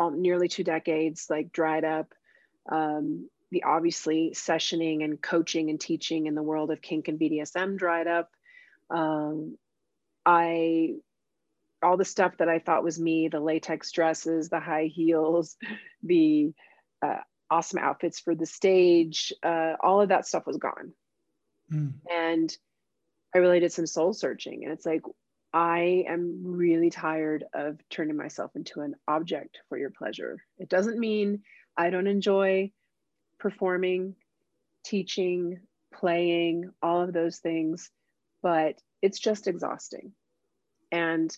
nearly 0.00 0.46
two 0.46 0.62
decades, 0.62 1.26
like 1.28 1.50
dried 1.50 1.84
up. 1.84 2.12
Um, 2.70 3.28
the 3.50 3.64
obviously 3.64 4.32
sessioning 4.34 5.02
and 5.02 5.20
coaching 5.20 5.70
and 5.70 5.80
teaching 5.80 6.26
in 6.26 6.34
the 6.34 6.42
world 6.42 6.70
of 6.70 6.82
kink 6.82 7.08
and 7.08 7.18
BDSM 7.18 7.78
dried 7.78 8.06
up. 8.06 8.30
Um, 8.90 9.56
I 10.26 10.96
all 11.82 11.96
the 11.96 12.04
stuff 12.04 12.36
that 12.38 12.48
I 12.48 12.58
thought 12.58 12.84
was 12.84 13.00
me, 13.00 13.28
the 13.28 13.40
latex 13.40 13.90
dresses, 13.92 14.48
the 14.48 14.60
high 14.60 14.90
heels, 14.92 15.56
the 16.02 16.52
uh, 17.00 17.18
awesome 17.50 17.78
outfits 17.78 18.20
for 18.20 18.34
the 18.34 18.46
stage, 18.46 19.32
uh, 19.42 19.74
all 19.80 20.00
of 20.00 20.10
that 20.10 20.26
stuff 20.26 20.46
was 20.46 20.56
gone. 20.56 20.92
Mm. 21.72 21.94
And 22.12 22.56
I 23.34 23.38
really 23.38 23.60
did 23.60 23.72
some 23.72 23.86
soul 23.86 24.12
searching. 24.12 24.64
And 24.64 24.72
it's 24.72 24.84
like, 24.84 25.02
I 25.52 26.04
am 26.06 26.42
really 26.44 26.90
tired 26.90 27.44
of 27.54 27.78
turning 27.88 28.16
myself 28.16 28.54
into 28.54 28.80
an 28.80 28.94
object 29.06 29.58
for 29.68 29.78
your 29.78 29.90
pleasure. 29.90 30.42
It 30.58 30.68
doesn't 30.68 30.98
mean 30.98 31.42
I 31.76 31.90
don't 31.90 32.06
enjoy 32.06 32.72
performing, 33.38 34.14
teaching, 34.84 35.60
playing, 35.92 36.70
all 36.82 37.00
of 37.00 37.12
those 37.12 37.38
things, 37.38 37.90
but 38.42 38.80
it's 39.00 39.18
just 39.18 39.46
exhausting. 39.46 40.12
And 40.92 41.34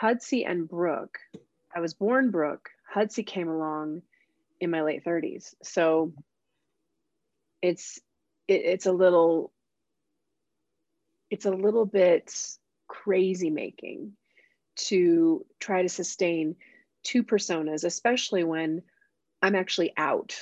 Hudsy 0.00 0.48
and 0.48 0.68
Brooke, 0.68 1.18
I 1.74 1.80
was 1.80 1.94
born 1.94 2.30
Brooke, 2.30 2.70
Hudsy 2.94 3.24
came 3.26 3.48
along 3.48 4.02
in 4.60 4.70
my 4.70 4.82
late 4.82 5.04
30s. 5.04 5.54
So 5.62 6.12
it's 7.60 7.98
it, 8.48 8.62
it's 8.64 8.86
a 8.86 8.92
little 8.92 9.52
it's 11.30 11.46
a 11.46 11.50
little 11.50 11.86
bit 11.86 12.34
crazy 12.92 13.48
making 13.48 14.12
to 14.76 15.46
try 15.58 15.82
to 15.82 15.88
sustain 15.88 16.56
two 17.02 17.22
personas, 17.22 17.84
especially 17.84 18.44
when 18.44 18.82
I'm 19.40 19.54
actually 19.54 19.92
out. 19.96 20.36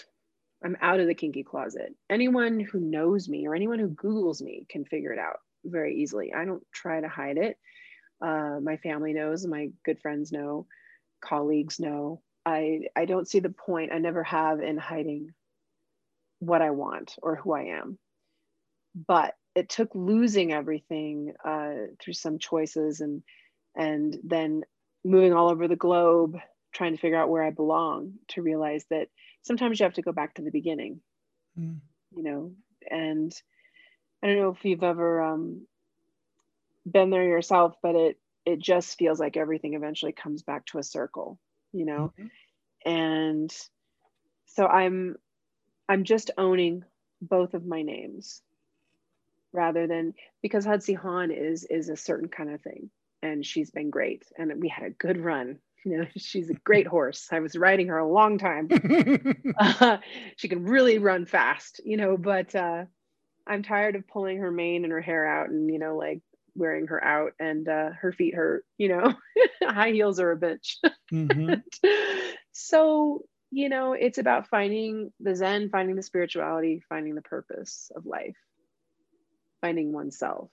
I'm 0.64 0.76
out 0.82 1.00
of 1.00 1.06
the 1.06 1.14
kinky 1.14 1.44
closet. 1.44 1.94
Anyone 2.10 2.58
who 2.60 2.80
knows 2.80 3.28
me 3.28 3.46
or 3.46 3.54
anyone 3.54 3.78
who 3.78 3.88
Googles 3.88 4.42
me 4.42 4.66
can 4.68 4.84
figure 4.84 5.12
it 5.12 5.18
out 5.18 5.38
very 5.64 5.96
easily. 5.96 6.34
I 6.34 6.44
don't 6.44 6.62
try 6.72 7.00
to 7.00 7.08
hide 7.08 7.38
it. 7.38 7.56
Uh, 8.20 8.58
my 8.60 8.76
family 8.78 9.12
knows, 9.12 9.46
my 9.46 9.68
good 9.84 10.00
friends 10.00 10.32
know, 10.32 10.66
colleagues 11.24 11.78
know. 11.78 12.20
I, 12.44 12.80
I 12.96 13.04
don't 13.04 13.28
see 13.28 13.40
the 13.40 13.50
point, 13.50 13.92
I 13.92 13.98
never 13.98 14.24
have 14.24 14.60
in 14.60 14.76
hiding 14.76 15.30
what 16.40 16.62
I 16.62 16.70
want 16.70 17.14
or 17.22 17.36
who 17.36 17.52
I 17.52 17.78
am. 17.78 17.98
But 18.94 19.34
it 19.54 19.68
took 19.68 19.90
losing 19.94 20.52
everything 20.52 21.32
uh, 21.44 21.74
through 22.00 22.14
some 22.14 22.38
choices 22.38 23.00
and 23.00 23.22
and 23.76 24.16
then 24.24 24.62
moving 25.04 25.32
all 25.32 25.50
over 25.50 25.68
the 25.68 25.76
globe 25.76 26.36
trying 26.72 26.94
to 26.94 27.00
figure 27.00 27.18
out 27.18 27.28
where 27.28 27.42
I 27.42 27.50
belong 27.50 28.14
to 28.28 28.42
realize 28.42 28.84
that 28.90 29.08
sometimes 29.42 29.80
you 29.80 29.84
have 29.84 29.94
to 29.94 30.02
go 30.02 30.12
back 30.12 30.34
to 30.34 30.42
the 30.42 30.50
beginning, 30.50 31.00
mm. 31.58 31.78
you 32.14 32.22
know, 32.22 32.52
and 32.88 33.32
I 34.22 34.28
don't 34.28 34.36
know 34.36 34.50
if 34.50 34.64
you've 34.64 34.82
ever 34.82 35.22
um, 35.22 35.66
been 36.90 37.10
there 37.10 37.24
yourself, 37.24 37.74
but 37.82 37.94
it 37.94 38.18
it 38.46 38.58
just 38.58 38.98
feels 38.98 39.20
like 39.20 39.36
everything 39.36 39.74
eventually 39.74 40.12
comes 40.12 40.42
back 40.42 40.64
to 40.66 40.78
a 40.78 40.82
circle, 40.82 41.38
you 41.72 41.84
know, 41.84 42.12
mm-hmm. 42.18 42.90
and 42.90 43.54
so 44.46 44.66
I'm 44.66 45.16
I'm 45.88 46.04
just 46.04 46.30
owning 46.38 46.84
both 47.20 47.54
of 47.54 47.66
my 47.66 47.82
names 47.82 48.42
rather 49.52 49.86
than 49.86 50.14
because 50.42 50.66
Hudsy 50.66 50.96
Hawn 50.96 51.30
is 51.30 51.64
is 51.64 51.88
a 51.88 51.96
certain 51.96 52.28
kind 52.28 52.50
of 52.50 52.60
thing. 52.60 52.90
And 53.22 53.44
she's 53.44 53.70
been 53.70 53.90
great. 53.90 54.24
And 54.38 54.60
we 54.60 54.68
had 54.68 54.84
a 54.86 54.90
good 54.90 55.18
run. 55.18 55.58
You 55.82 55.96
know 55.96 56.06
she's 56.14 56.50
a 56.50 56.54
great 56.54 56.86
horse. 56.96 57.28
I 57.32 57.40
was 57.40 57.56
riding 57.56 57.88
her 57.88 57.96
a 57.96 58.06
long 58.06 58.36
time. 58.36 58.68
Uh, 59.58 59.96
she 60.36 60.48
can 60.48 60.64
really 60.64 60.98
run 60.98 61.24
fast 61.26 61.80
you 61.84 61.96
know 61.96 62.16
but 62.16 62.54
uh, 62.54 62.84
i'm 63.46 63.62
tired 63.62 63.96
of 63.96 64.06
pulling 64.08 64.38
her 64.38 64.50
mane 64.50 64.84
and 64.84 64.92
her 64.92 65.00
hair 65.00 65.26
out 65.26 65.48
and 65.50 65.70
you 65.70 65.78
know 65.78 65.96
like 65.96 66.20
wearing 66.54 66.86
her 66.86 67.02
out 67.02 67.32
and 67.38 67.68
uh, 67.68 67.90
her 67.98 68.12
feet 68.12 68.34
hurt 68.34 68.64
you 68.78 68.88
know. 68.88 69.14
High 69.62 69.92
heels 69.92 70.20
are 70.20 70.32
a 70.32 70.36
bitch. 70.36 70.76
Mm-hmm. 71.12 71.54
so 72.52 73.24
you 73.50 73.68
know 73.68 73.92
it's 73.94 74.18
about 74.18 74.48
finding 74.48 75.12
the 75.20 75.34
zen 75.34 75.70
finding 75.70 75.96
the 75.96 76.02
spirituality 76.02 76.82
finding 76.88 77.14
the 77.14 77.22
purpose 77.22 77.90
of 77.96 78.06
life 78.06 78.36
finding 79.60 79.92
oneself. 79.92 80.50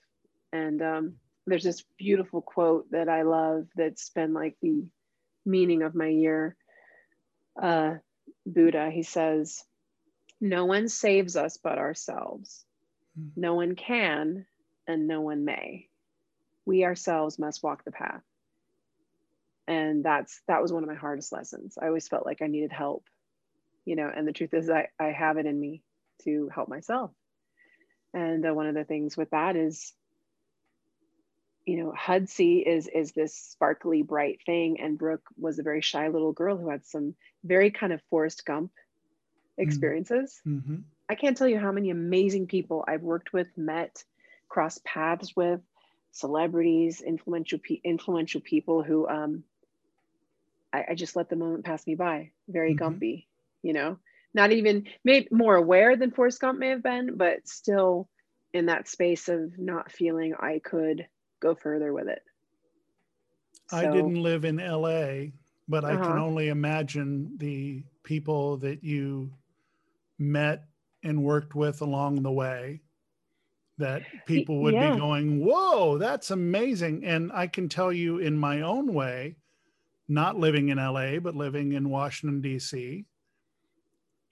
And 0.51 0.81
um, 0.81 1.13
there's 1.45 1.63
this 1.63 1.83
beautiful 1.97 2.41
quote 2.41 2.91
that 2.91 3.09
i 3.09 3.21
love 3.23 3.67
that's 3.75 4.09
been 4.09 4.33
like 4.33 4.55
the 4.61 4.85
meaning 5.45 5.81
of 5.81 5.95
my 5.95 6.07
year. 6.07 6.55
Uh, 7.61 7.95
buddha 8.45 8.91
he 8.91 9.03
says 9.03 9.63
no 10.39 10.65
one 10.65 10.87
saves 10.87 11.35
us 11.35 11.57
but 11.57 11.77
ourselves. 11.77 12.65
Mm. 13.19 13.31
no 13.35 13.55
one 13.55 13.75
can 13.75 14.45
and 14.87 15.07
no 15.07 15.21
one 15.21 15.43
may. 15.43 15.87
We 16.65 16.83
ourselves 16.83 17.39
must 17.39 17.63
walk 17.63 17.83
the 17.83 17.91
path. 17.91 18.21
And 19.67 20.03
that's 20.03 20.41
that 20.47 20.61
was 20.61 20.71
one 20.71 20.83
of 20.83 20.89
my 20.89 20.95
hardest 20.95 21.31
lessons. 21.31 21.77
I 21.81 21.87
always 21.87 22.07
felt 22.07 22.25
like 22.25 22.41
i 22.41 22.47
needed 22.47 22.71
help 22.71 23.05
you 23.87 23.95
know 23.95 24.11
and 24.13 24.27
the 24.27 24.33
truth 24.33 24.53
is 24.53 24.69
i, 24.69 24.89
I 24.99 25.05
have 25.05 25.37
it 25.37 25.45
in 25.45 25.59
me 25.59 25.81
to 26.23 26.49
help 26.53 26.67
myself 26.67 27.11
and 28.17 28.45
uh, 28.47 28.53
one 28.53 28.65
of 28.65 28.74
the 28.74 28.83
things 28.83 29.15
with 29.15 29.29
that 29.29 29.55
is 29.55 29.93
you 31.65 31.77
know 31.77 31.93
hudsy 31.95 32.65
is 32.65 32.88
is 32.88 33.12
this 33.12 33.36
sparkly 33.36 34.01
bright 34.01 34.39
thing 34.45 34.79
and 34.79 34.97
brooke 34.97 35.25
was 35.38 35.59
a 35.59 35.63
very 35.63 35.81
shy 35.81 36.07
little 36.07 36.33
girl 36.33 36.57
who 36.57 36.69
had 36.69 36.86
some 36.86 37.13
very 37.43 37.69
kind 37.69 37.93
of 37.93 38.01
forrest 38.09 38.45
gump 38.45 38.71
mm-hmm. 38.71 39.63
experiences 39.67 40.41
mm-hmm. 40.47 40.77
i 41.09 41.15
can't 41.15 41.38
tell 41.38 41.47
you 41.47 41.59
how 41.59 41.71
many 41.71 41.89
amazing 41.91 42.47
people 42.47 42.83
i've 42.88 43.03
worked 43.03 43.33
with 43.33 43.47
met 43.55 44.03
crossed 44.50 44.83
paths 44.83 45.36
with 45.36 45.62
celebrities 46.12 47.01
influential 47.01 47.59
pe- 47.59 47.81
influential 47.83 48.41
people 48.41 48.81
who 48.81 49.07
um 49.07 49.43
I, 50.74 50.86
I, 50.89 50.95
just 50.95 51.15
let 51.15 51.29
the 51.29 51.38
moment 51.38 51.63
pass 51.63 51.88
me 51.88 51.95
by 51.95 52.31
very 52.47 52.75
mm-hmm. 52.75 52.83
gumpy 52.83 53.25
you 53.62 53.74
know 53.74 54.00
not 54.38 54.53
even 54.53 54.86
maybe 55.03 55.27
more 55.32 55.56
aware 55.56 55.98
than 55.98 56.12
Forrest 56.12 56.39
Gump 56.39 56.60
may 56.60 56.70
have 56.70 56.84
been, 56.84 57.17
but 57.17 57.46
still 57.48 58.08
in 58.53 58.67
that 58.67 58.88
space 58.88 59.27
of 59.27 59.58
not 59.58 59.91
feeling 59.91 60.34
I 60.39 60.62
could 60.63 61.08
go 61.41 61.56
further 61.56 61.91
with 61.91 62.08
it. 62.08 62.22
I 63.72 63.82
didn't 63.91 64.22
live 64.22 64.46
in 64.46 64.58
LA, 64.58 65.32
but 65.67 65.84
I 65.84 65.96
can 65.96 66.03
Uh-huh. 66.03 66.24
only 66.24 66.48
imagine 66.48 67.38
the 67.38 67.84
people 68.03 68.58
that 68.58 68.84
you 68.84 69.34
met 70.17 70.63
and 71.03 71.24
worked 71.24 71.53
with 71.56 71.82
along 71.82 72.22
the 72.22 72.32
way 72.32 72.82
that 73.77 74.03
people 74.25 74.62
would 74.62 74.74
yeah. 74.74 74.94
be 74.94 75.00
going, 75.00 75.44
Whoa, 75.46 75.98
that's 75.98 76.32
amazing. 76.32 77.03
And 77.06 77.32
I 77.34 77.48
can 77.48 77.67
tell 77.70 77.91
you 77.91 78.20
in 78.20 78.38
my 78.38 78.62
own 78.62 78.94
way, 78.94 79.36
not 80.08 80.39
living 80.39 80.70
in 80.70 80.77
LA, 80.77 81.20
but 81.20 81.36
living 81.36 81.74
in 81.74 81.89
Washington, 81.89 82.41
D.C., 82.41 83.06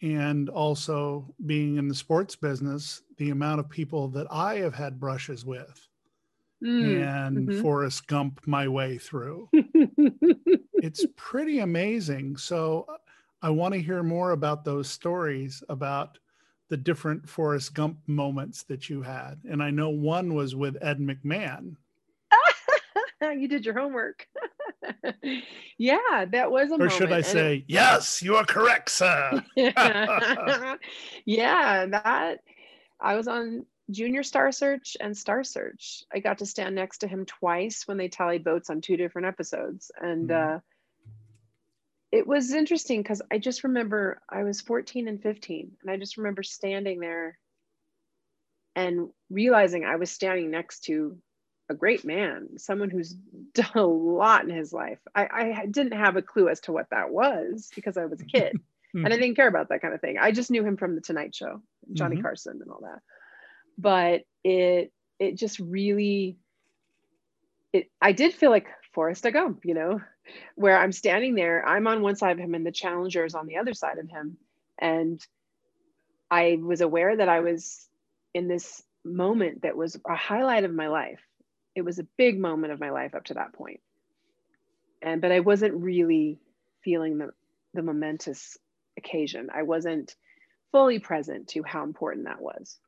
and 0.01 0.49
also 0.49 1.33
being 1.45 1.77
in 1.77 1.87
the 1.87 1.95
sports 1.95 2.35
business, 2.35 3.01
the 3.17 3.29
amount 3.31 3.59
of 3.59 3.69
people 3.69 4.07
that 4.09 4.27
I 4.29 4.55
have 4.57 4.75
had 4.75 4.99
brushes 4.99 5.45
with 5.45 5.87
Mm. 6.63 7.27
and 7.27 7.49
mhm. 7.49 7.61
Forrest 7.61 8.07
Gump 8.07 8.41
my 8.47 8.67
way 8.67 8.97
through. 8.97 9.49
it's 9.53 11.05
pretty 11.15 11.59
amazing. 11.59 12.37
So 12.37 12.87
I 13.41 13.49
want 13.49 13.73
to 13.73 13.81
hear 13.81 14.01
more 14.03 14.31
about 14.31 14.63
those 14.65 14.89
stories 14.89 15.61
about 15.69 16.17
the 16.69 16.77
different 16.77 17.29
Forrest 17.29 17.73
Gump 17.73 17.99
moments 18.07 18.63
that 18.63 18.89
you 18.89 19.01
had. 19.01 19.41
And 19.47 19.61
I 19.61 19.69
know 19.69 19.89
one 19.89 20.33
was 20.33 20.55
with 20.55 20.77
Ed 20.81 20.99
McMahon. 20.99 21.75
you 23.21 23.47
did 23.47 23.65
your 23.65 23.77
homework. 23.77 24.27
yeah, 25.77 26.25
that 26.31 26.51
was 26.51 26.69
a 26.71 26.75
Or 26.75 26.77
moment. 26.77 26.91
should 26.91 27.11
I 27.11 27.15
and 27.17 27.25
it- 27.25 27.31
say, 27.31 27.63
yes, 27.67 28.21
you 28.21 28.35
are 28.35 28.45
correct, 28.45 28.89
sir. 28.91 29.43
yeah, 31.25 31.85
that 31.87 32.39
I 32.99 33.15
was 33.15 33.27
on 33.27 33.65
Junior 33.91 34.23
Star 34.23 34.51
Search 34.51 34.97
and 34.99 35.15
Star 35.15 35.43
Search. 35.43 36.03
I 36.13 36.19
got 36.19 36.39
to 36.39 36.45
stand 36.45 36.75
next 36.75 36.99
to 36.99 37.07
him 37.07 37.25
twice 37.25 37.87
when 37.87 37.97
they 37.97 38.07
tallied 38.07 38.43
votes 38.43 38.69
on 38.69 38.81
two 38.81 38.97
different 38.97 39.27
episodes. 39.27 39.91
And 39.99 40.29
Mhm. 40.29 40.55
uh, 40.55 40.59
it 42.11 42.25
was 42.25 42.53
interesting 42.53 43.01
because 43.01 43.21
I 43.31 43.37
just 43.37 43.63
remember 43.63 44.21
I 44.29 44.43
was 44.43 44.61
14 44.61 45.07
and 45.07 45.21
15, 45.21 45.71
and 45.81 45.91
I 45.91 45.97
just 45.97 46.17
remember 46.17 46.43
standing 46.43 46.99
there 46.99 47.37
and 48.75 49.09
realizing 49.29 49.85
I 49.85 49.95
was 49.97 50.11
standing 50.11 50.51
next 50.51 50.81
to 50.85 51.17
a 51.69 51.73
great 51.73 52.05
man, 52.05 52.57
someone 52.57 52.89
who's 52.89 53.13
done 53.53 53.71
a 53.75 53.85
lot 53.85 54.43
in 54.43 54.55
his 54.55 54.73
life. 54.73 54.99
I, 55.15 55.27
I 55.61 55.65
didn't 55.65 55.93
have 55.93 56.15
a 56.15 56.21
clue 56.21 56.49
as 56.49 56.59
to 56.61 56.71
what 56.71 56.89
that 56.91 57.09
was 57.11 57.71
because 57.75 57.97
I 57.97 58.05
was 58.05 58.21
a 58.21 58.25
kid 58.25 58.59
and 58.93 59.07
I 59.13 59.17
didn't 59.17 59.35
care 59.35 59.47
about 59.47 59.69
that 59.69 59.81
kind 59.81 59.93
of 59.93 60.01
thing. 60.01 60.17
I 60.17 60.31
just 60.31 60.51
knew 60.51 60.63
him 60.63 60.77
from 60.77 60.95
the 60.95 61.01
Tonight 61.01 61.35
Show, 61.35 61.61
Johnny 61.93 62.17
Mhm. 62.17 62.21
Carson, 62.21 62.59
and 62.61 62.71
all 62.71 62.81
that. 62.81 63.01
But 63.77 64.23
it 64.43 64.91
it 65.19 65.37
just 65.37 65.59
really 65.59 66.37
it 67.73 67.89
I 68.01 68.11
did 68.11 68.33
feel 68.33 68.51
like 68.51 68.67
Forrest 68.93 69.25
Gump, 69.33 69.65
you 69.65 69.73
know, 69.73 70.01
where 70.55 70.77
I'm 70.77 70.91
standing 70.91 71.35
there, 71.35 71.65
I'm 71.67 71.87
on 71.87 72.01
one 72.01 72.15
side 72.15 72.31
of 72.31 72.39
him 72.39 72.53
and 72.55 72.65
the 72.65 72.71
challenger 72.71 73.25
is 73.25 73.35
on 73.35 73.47
the 73.47 73.57
other 73.57 73.73
side 73.73 73.97
of 73.97 74.09
him, 74.09 74.37
and 74.79 75.25
I 76.31 76.57
was 76.61 76.81
aware 76.81 77.17
that 77.17 77.29
I 77.29 77.41
was 77.41 77.87
in 78.33 78.47
this 78.47 78.83
moment 79.03 79.61
that 79.61 79.77
was 79.77 79.99
a 80.07 80.15
highlight 80.15 80.63
of 80.63 80.73
my 80.73 80.87
life. 80.87 81.21
It 81.75 81.83
was 81.83 81.99
a 81.99 82.07
big 82.17 82.39
moment 82.39 82.73
of 82.73 82.79
my 82.79 82.89
life 82.89 83.13
up 83.15 83.25
to 83.25 83.33
that 83.35 83.53
point. 83.53 83.81
And 85.01 85.21
but 85.21 85.31
I 85.31 85.41
wasn't 85.41 85.75
really 85.75 86.39
feeling 86.83 87.17
the 87.17 87.31
the 87.73 87.81
momentous 87.83 88.57
occasion. 88.97 89.49
I 89.53 89.63
wasn't 89.63 90.15
fully 90.71 90.99
present 90.99 91.49
to 91.49 91.63
how 91.63 91.83
important 91.83 92.25
that 92.25 92.41
was. 92.41 92.79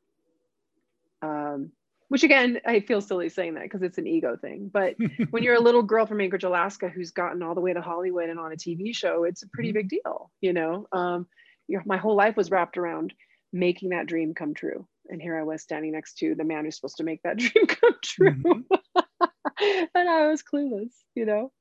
Um, 1.21 1.71
which 2.09 2.23
again, 2.23 2.61
I 2.65 2.79
feel 2.79 3.01
silly 3.01 3.27
saying 3.27 3.55
that 3.55 3.63
because 3.63 3.81
it's 3.81 3.97
an 3.97 4.07
ego 4.07 4.37
thing. 4.37 4.69
But 4.71 4.95
when 5.31 5.43
you're 5.43 5.55
a 5.55 5.59
little 5.61 5.83
girl 5.83 6.05
from 6.05 6.21
Anchorage, 6.21 6.45
Alaska, 6.45 6.87
who's 6.89 7.11
gotten 7.11 7.43
all 7.43 7.55
the 7.55 7.61
way 7.61 7.73
to 7.73 7.81
Hollywood 7.81 8.29
and 8.29 8.39
on 8.39 8.53
a 8.53 8.55
TV 8.55 8.95
show, 8.95 9.25
it's 9.25 9.43
a 9.43 9.49
pretty 9.49 9.71
Mhm. 9.71 9.73
big 9.73 9.89
deal. 9.89 10.31
You 10.39 10.53
know, 10.53 10.87
um, 10.93 11.27
you 11.67 11.77
know, 11.77 11.83
my 11.85 11.97
whole 11.97 12.15
life 12.15 12.37
was 12.37 12.49
wrapped 12.49 12.77
around 12.77 13.13
making 13.51 13.89
that 13.89 14.05
dream 14.07 14.33
come 14.33 14.53
true. 14.53 14.87
And 15.09 15.21
here 15.21 15.37
I 15.37 15.43
was 15.43 15.61
standing 15.61 15.93
next 15.93 16.17
to 16.19 16.35
the 16.35 16.43
man 16.43 16.65
who's 16.65 16.75
supposed 16.75 16.97
to 16.97 17.03
make 17.03 17.21
that 17.23 17.37
dream 17.37 17.67
come 17.67 17.95
true. 18.03 18.31
Mhm. 18.31 18.63
and 19.95 20.09
I 20.09 20.27
was 20.27 20.43
clueless, 20.43 20.93
you 21.15 21.25
know. 21.25 21.51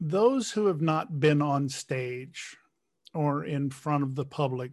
Those 0.00 0.52
who 0.52 0.66
have 0.66 0.80
not 0.80 1.20
been 1.20 1.40
on 1.40 1.68
stage 1.68 2.56
or 3.14 3.44
in 3.44 3.70
front 3.70 4.04
of 4.04 4.14
the 4.14 4.24
public 4.26 4.72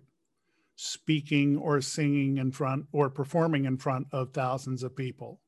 speaking 0.75 1.57
or 1.57 1.79
singing 1.81 2.37
in 2.37 2.51
front 2.51 2.85
or 2.91 3.09
performing 3.09 3.65
in 3.65 3.77
front 3.77 4.07
of 4.11 4.33
thousands 4.33 4.83
of 4.83 4.95
people 4.95 5.39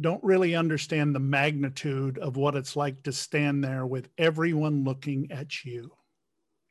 don't 0.00 0.22
really 0.22 0.54
understand 0.54 1.14
the 1.14 1.20
magnitude 1.20 2.18
of 2.18 2.36
what 2.36 2.54
it's 2.54 2.76
like 2.76 3.02
to 3.02 3.12
stand 3.12 3.64
there 3.64 3.84
with 3.84 4.08
everyone 4.16 4.84
looking 4.84 5.30
at 5.30 5.64
you. 5.64 5.90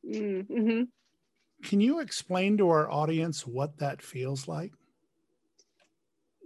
Mm-hmm. 0.09 0.83
Can 1.63 1.81
you 1.81 1.99
explain 1.99 2.57
to 2.57 2.69
our 2.69 2.89
audience 2.89 3.45
what 3.45 3.77
that 3.79 4.01
feels 4.01 4.47
like? 4.47 4.73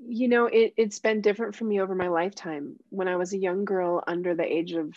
you 0.04 0.28
know 0.28 0.45
it, 0.47 0.74
it's 0.78 1.00
been 1.00 1.21
different 1.21 1.56
for 1.56 1.63
me 1.63 1.80
over 1.80 1.95
my 1.95 2.08
lifetime. 2.08 2.76
When 2.89 3.08
i 3.08 3.15
was 3.15 3.34
a 3.34 3.38
young 3.38 3.65
girl 3.65 4.04
under 4.06 4.36
the 4.36 4.43
age 4.43 4.74
of 4.74 4.93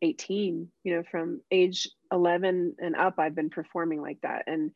18 0.00 0.68
you 0.82 0.96
know 0.96 1.02
from 1.10 1.40
age 1.50 1.88
11 2.10 2.76
and 2.80 2.96
up 2.96 3.18
i've 3.18 3.34
been 3.34 3.50
performing 3.50 4.00
like 4.00 4.20
that. 4.22 4.44
And 4.46 4.72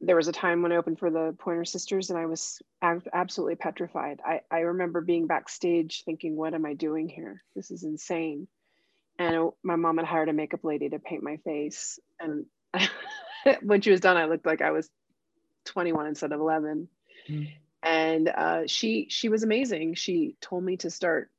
there 0.00 0.16
was 0.16 0.28
a 0.28 0.32
time 0.32 0.62
when 0.62 0.72
i 0.72 0.76
opened 0.76 0.98
for 0.98 1.10
the 1.10 1.34
pointer 1.38 1.64
sisters 1.64 2.10
and 2.10 2.18
i 2.18 2.26
was 2.26 2.60
ab- 2.82 3.08
absolutely 3.12 3.56
petrified. 3.56 4.20
I, 4.24 4.40
I 4.50 4.60
remember 4.60 5.00
being 5.00 5.26
backstage 5.26 6.02
thinking 6.04 6.36
what 6.36 6.54
am 6.54 6.66
i 6.66 6.74
doing 6.74 7.08
here? 7.08 7.42
This 7.56 7.70
is 7.70 7.82
insane. 7.82 8.46
And 9.18 9.50
my 9.64 9.74
mom 9.74 9.96
had 9.96 10.06
hired 10.06 10.28
a 10.28 10.32
makeup 10.32 10.62
lady 10.62 10.88
to 10.90 11.00
paint 11.00 11.24
my 11.24 11.38
face. 11.38 11.98
And 12.20 12.46
when 13.62 13.80
she 13.80 13.90
was 13.90 14.00
done 14.00 14.16
i 14.16 14.24
looked 14.26 14.46
like 14.46 14.62
i 14.62 14.70
was 14.70 14.88
21 15.66 16.06
instead 16.06 16.32
of 16.32 16.40
11 16.40 16.88
Mm. 17.28 17.48
and 17.82 18.28
uh, 18.28 18.62
she 18.66 19.06
she 19.10 19.28
was 19.28 19.42
amazing. 19.42 19.94
She 19.94 20.36
told 20.40 20.64
me 20.64 20.78
to 20.78 20.88
start 20.90 21.30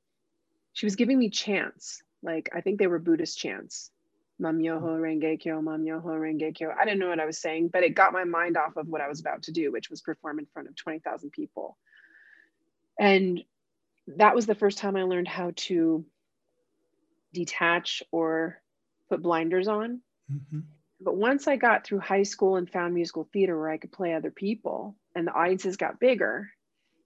she 0.73 0.85
was 0.85 0.95
giving 0.95 1.17
me 1.17 1.29
chants. 1.31 2.03
Like 2.21 2.49
i 2.53 2.61
think 2.61 2.77
they 2.77 2.85
were 2.87 2.99
buddhist 2.99 3.39
chants. 3.39 3.89
Nam 4.37 4.59
myoho 4.59 4.99
renge 4.99 5.39
kyo 5.39 5.61
nam 5.61 5.83
myoho 5.83 6.03
renge 6.19 6.53
kyo. 6.53 6.69
I 6.79 6.85
didn't 6.85 6.99
know 6.99 7.09
what 7.09 7.19
i 7.19 7.25
was 7.25 7.39
saying 7.39 7.69
but 7.73 7.81
it 7.83 7.95
got 7.95 8.13
my 8.13 8.23
mind 8.23 8.55
off 8.55 8.77
of 8.77 8.87
what 8.87 9.01
i 9.01 9.07
was 9.07 9.19
about 9.19 9.43
to 9.43 9.51
do 9.51 9.71
which 9.71 9.89
was 9.89 10.01
perform 10.01 10.37
in 10.37 10.45
front 10.53 10.67
of 10.67 10.75
20000 10.75 11.31
people. 11.31 11.75
And 12.99 13.43
that 14.17 14.35
was 14.35 14.45
the 14.45 14.53
first 14.55 14.77
time 14.77 14.95
i 14.95 15.03
learned 15.03 15.27
how 15.27 15.53
to 15.55 16.05
detach 17.33 18.03
or 18.11 18.61
put 19.09 19.21
blinders 19.23 19.67
on. 19.67 20.01
Mhm. 20.31 20.63
But 21.01 21.15
once 21.15 21.47
I 21.47 21.55
got 21.55 21.85
through 21.85 21.99
high 21.99 22.23
school 22.23 22.55
and 22.57 22.69
found 22.69 22.93
musical 22.93 23.29
theater 23.31 23.57
where 23.57 23.69
I 23.69 23.77
could 23.77 23.91
play 23.91 24.13
other 24.13 24.31
people 24.31 24.95
and 25.15 25.25
the 25.25 25.33
audiences 25.33 25.77
got 25.77 25.99
bigger, 25.99 26.51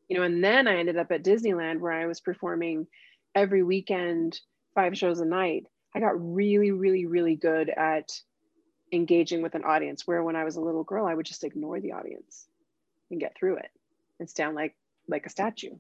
you 0.07 0.17
know, 0.17 0.23
and 0.23 0.43
then 0.43 0.67
I 0.67 0.77
ended 0.77 0.97
up 0.97 1.11
at 1.11 1.23
Disneyland 1.23 1.79
where 1.79 1.91
I 1.91 2.05
was 2.07 2.19
performing 2.19 2.87
every 3.35 3.63
weekend, 3.63 4.39
five 4.75 4.97
shows 4.97 5.19
a 5.19 5.25
night. 5.25 5.67
I 5.95 5.99
got 5.99 6.13
really, 6.19 6.71
really, 6.71 7.05
really 7.05 7.35
good 7.35 7.69
at 7.69 8.11
engaging 8.91 9.41
with 9.41 9.55
an 9.55 9.63
audience 9.63 10.05
where 10.07 10.23
when 10.23 10.35
I 10.35 10.43
was 10.43 10.55
a 10.55 10.61
little 10.61 10.83
girl, 10.83 11.05
I 11.05 11.13
would 11.13 11.25
just 11.25 11.43
ignore 11.43 11.79
the 11.79 11.93
audience 11.93 12.47
and 13.11 13.19
get 13.19 13.35
through 13.35 13.57
it 13.57 13.71
and 14.19 14.29
stand 14.29 14.55
like 14.55 14.75
like 15.07 15.25
a 15.25 15.29
statue. 15.29 15.75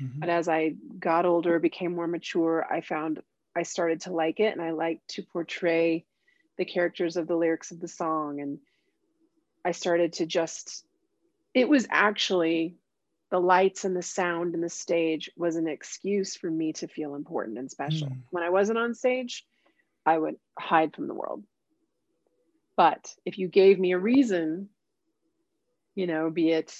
Mhm. 0.00 0.20
But 0.20 0.28
as 0.28 0.48
I 0.48 0.76
got 0.98 1.26
older, 1.26 1.58
became 1.58 1.94
more 1.94 2.06
mature, 2.06 2.66
I 2.70 2.80
found 2.80 3.22
I 3.56 3.62
started 3.62 4.02
to 4.02 4.12
like 4.12 4.40
it 4.40 4.52
and 4.52 4.62
I 4.62 4.70
liked 4.70 5.08
to 5.10 5.22
portray 5.22 6.06
the 6.58 6.64
characters 6.64 7.16
of 7.16 7.26
the 7.26 7.36
lyrics 7.36 7.70
of 7.70 7.80
the 7.80 7.88
song. 7.88 8.40
And 8.40 8.58
I 9.64 9.72
started 9.72 10.14
to 10.14 10.26
just, 10.26 10.84
it 11.54 11.68
was 11.68 11.86
actually 11.90 12.76
the 13.30 13.38
lights 13.38 13.84
and 13.84 13.94
the 13.96 14.02
sound 14.02 14.54
and 14.54 14.62
the 14.62 14.68
stage 14.68 15.30
was 15.36 15.56
an 15.56 15.68
excuse 15.68 16.36
for 16.36 16.50
me 16.50 16.72
to 16.74 16.88
feel 16.88 17.14
important 17.14 17.58
and 17.58 17.70
special. 17.70 18.08
Mm. 18.08 18.22
When 18.30 18.42
I 18.42 18.50
wasn't 18.50 18.78
on 18.78 18.94
stage, 18.94 19.44
I 20.06 20.16
would 20.18 20.36
hide 20.58 20.94
from 20.94 21.08
the 21.08 21.14
world. 21.14 21.44
But 22.76 23.12
if 23.24 23.38
you 23.38 23.48
gave 23.48 23.78
me 23.78 23.92
a 23.92 23.98
reason, 23.98 24.68
you 25.94 26.06
know, 26.06 26.30
be 26.30 26.50
it 26.50 26.74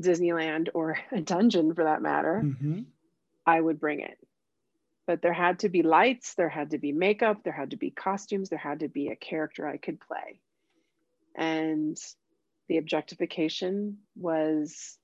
Disneyland 0.00 0.68
or 0.74 0.98
a 1.12 1.20
dungeon 1.20 1.74
for 1.74 1.84
that 1.84 2.02
matter, 2.02 2.42
Mhm. 2.44 2.84
I 3.46 3.60
would 3.60 3.80
bring 3.80 4.00
it. 4.00 4.18
But 5.10 5.22
there 5.22 5.32
had 5.32 5.58
to 5.58 5.68
be 5.68 5.82
lights, 5.82 6.34
there 6.34 6.48
had 6.48 6.70
to 6.70 6.78
be 6.78 6.92
makeup, 6.92 7.42
there 7.42 7.52
had 7.52 7.70
to 7.70 7.76
be 7.76 7.90
costumes, 7.90 8.48
there 8.48 8.60
had 8.60 8.78
to 8.78 8.88
be 8.88 9.08
a 9.08 9.16
character 9.16 9.66
I 9.66 9.76
could 9.76 9.98
play. 9.98 10.38
And 11.34 11.98
the 12.68 12.76
objectification 12.76 13.98
was 14.14 14.96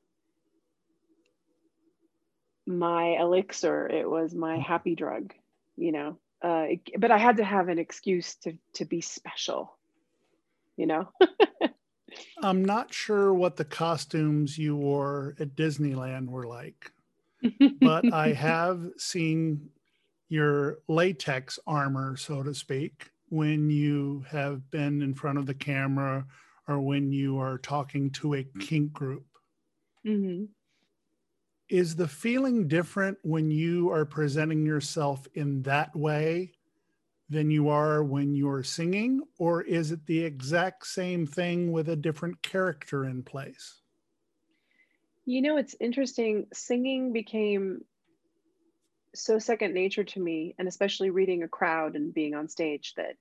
my 2.69 3.16
elixir, 3.21 3.88
it 3.88 4.09
was 4.09 4.33
my 4.33 4.59
happy 4.61 4.95
drug, 4.95 5.35
you 5.77 5.90
know. 5.90 6.19
Uh, 6.40 6.66
it- 6.69 7.01
but 7.01 7.11
I 7.11 7.19
had 7.19 7.38
to 7.38 7.45
have 7.45 7.66
an 7.66 7.81
excuse 7.81 8.37
to 8.45 8.57
to 8.75 8.85
be 8.85 9.01
special, 9.01 9.77
you 10.77 10.87
know. 10.87 11.09
I'm 12.45 12.64
not 12.64 12.95
sure 12.95 13.35
what 13.35 13.57
the 13.57 13.64
costumes 13.64 14.57
you 14.57 14.77
wore 14.77 15.35
at 15.40 15.57
Disneyland 15.57 16.29
were 16.29 16.47
like, 16.47 16.92
but 17.81 18.12
I 18.12 18.35
have 18.35 18.92
seen 18.99 19.71
your 20.29 20.79
latex 20.89 21.59
armor, 21.67 22.17
so 22.17 22.43
to 22.43 22.55
speak, 22.55 23.11
when 23.29 23.71
you 23.71 24.25
have 24.29 24.71
been 24.71 25.03
in 25.03 25.15
front 25.15 25.39
of 25.39 25.47
the 25.47 25.55
camera 25.55 26.27
or 26.69 26.81
when 26.81 27.12
you 27.12 27.39
are 27.39 27.59
talking 27.59 28.11
to 28.11 28.35
a 28.35 28.47
kink 28.61 28.93
group. 28.93 29.27
Mm-hmm. 30.07 30.45
Is 31.69 31.97
the 31.97 32.09
feeling 32.09 32.69
different 32.69 33.19
when 33.23 33.51
you 33.51 33.91
are 33.91 34.05
presenting 34.05 34.65
yourself 34.65 35.27
in 35.35 35.62
that 35.62 35.95
way 35.95 36.53
than 37.29 37.51
you 37.51 37.69
are 37.69 38.05
when 38.05 38.37
you're 38.37 38.62
singing, 38.62 39.21
or 39.39 39.62
is 39.62 39.91
it 39.91 40.07
the 40.07 40.23
exact 40.23 40.87
same 40.87 41.27
thing 41.27 41.73
with 41.73 41.89
a 41.89 41.97
different 41.97 42.41
character 42.43 43.05
in 43.05 43.23
place? 43.25 43.81
You 45.25 45.43
know, 45.43 45.57
it's 45.57 45.75
interesting. 45.81 46.47
Singing 46.53 47.12
became 47.12 47.85
so 49.19 49.39
second 49.39 49.75
nature 49.75 50.05
to 50.05 50.21
me, 50.21 50.55
and 50.59 50.69
especially 50.69 51.11
reading 51.11 51.43
a 51.43 51.49
crowd 51.49 51.97
and 51.97 52.13
being 52.13 52.35
on 52.35 52.49
stage, 52.49 52.95
that 52.97 53.17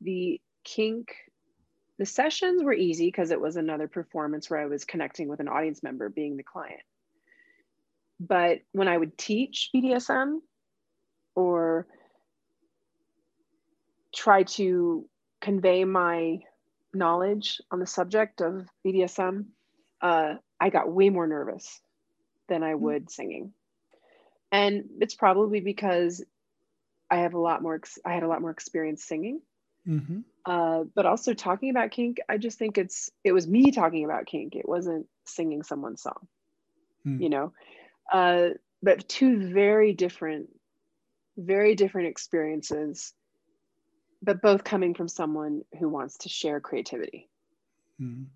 the 0.00 0.40
kink, 0.64 1.14
the 1.98 2.06
sessions 2.06 2.62
were 2.62 2.72
easy 2.72 3.06
because 3.06 3.30
it 3.30 3.40
was 3.40 3.56
another 3.56 3.88
performance 3.88 4.48
where 4.48 4.60
I 4.60 4.66
was 4.66 4.84
connecting 4.84 5.28
with 5.28 5.40
an 5.40 5.48
audience 5.48 5.82
member, 5.82 6.08
being 6.08 6.36
the 6.36 6.42
client. 6.42 6.82
But 8.20 8.60
when 8.72 8.88
I 8.88 8.96
would 8.96 9.18
teach 9.18 9.70
BDSM 9.74 10.38
or 11.34 11.86
try 14.14 14.44
to 14.44 15.08
convey 15.40 15.84
my 15.84 16.38
knowledge 16.94 17.60
on 17.70 17.80
the 17.80 17.86
subject 17.86 18.40
of 18.40 18.66
BDSM, 18.86 19.46
uh, 20.00 20.34
I 20.60 20.70
got 20.70 20.92
way 20.92 21.10
more 21.10 21.26
nervous 21.26 21.80
than 22.48 22.62
I 22.62 22.74
would 22.74 23.10
singing. 23.10 23.52
And 24.52 24.84
it's 25.00 25.14
probably 25.14 25.60
because 25.60 26.24
I 27.10 27.16
have 27.18 27.34
a 27.34 27.38
lot 27.38 27.62
more, 27.62 27.74
ex- 27.76 27.98
I 28.04 28.12
had 28.14 28.22
a 28.22 28.28
lot 28.28 28.40
more 28.40 28.50
experience 28.50 29.02
singing. 29.02 29.40
Mm-hmm. 29.88 30.20
Uh, 30.46 30.84
but 30.94 31.06
also 31.06 31.34
talking 31.34 31.70
about 31.70 31.90
kink, 31.90 32.18
I 32.28 32.38
just 32.38 32.58
think 32.58 32.78
it's, 32.78 33.10
it 33.24 33.32
was 33.32 33.48
me 33.48 33.72
talking 33.72 34.04
about 34.04 34.26
kink. 34.26 34.54
It 34.54 34.68
wasn't 34.68 35.06
singing 35.24 35.62
someone's 35.62 36.02
song, 36.02 36.28
Mm. 37.04 37.20
you 37.20 37.30
know? 37.30 37.52
Uh, 38.12 38.50
but 38.80 39.08
two 39.08 39.52
very 39.52 39.92
different, 39.92 40.48
very 41.36 41.74
different 41.74 42.08
experiences 42.08 43.12
but 44.22 44.40
both 44.40 44.62
coming 44.62 44.94
from 44.94 45.08
someone 45.08 45.62
who 45.78 45.88
wants 45.88 46.18
to 46.18 46.28
share 46.28 46.60
creativity. 46.60 47.28
Mm. 48.00 48.26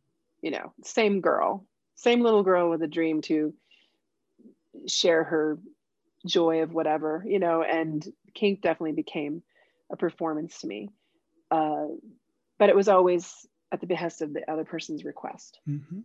You 0.43 0.51
know, 0.51 0.73
same 0.83 1.21
girl, 1.21 1.65
same 1.95 2.21
little 2.23 2.43
girl 2.43 2.69
with 2.69 2.83
a 2.83 2.89
dream 2.89 3.23
to 3.23 3.55
share 4.87 5.25
her 5.25 5.59
joy 6.27 6.63
of 6.63 6.73
whatever, 6.73 7.25
you 7.27 7.39
know, 7.39 7.63
and 7.63 8.07
kink 8.35 8.61
definitely 8.63 8.93
became 8.93 9.43
a 9.91 9.97
performance 9.97 10.61
to 10.61 10.67
me. 10.67 10.91
Uh, 11.51 11.87
but 12.59 12.69
it 12.69 12.77
was 12.77 12.89
always 12.89 13.47
at 13.73 13.81
the 13.81 13.87
behest 13.87 14.23
of 14.23 14.33
the 14.33 14.51
other 14.51 14.65
person's 14.65 15.05
request, 15.05 15.61
Mm-hmm. 15.69 16.01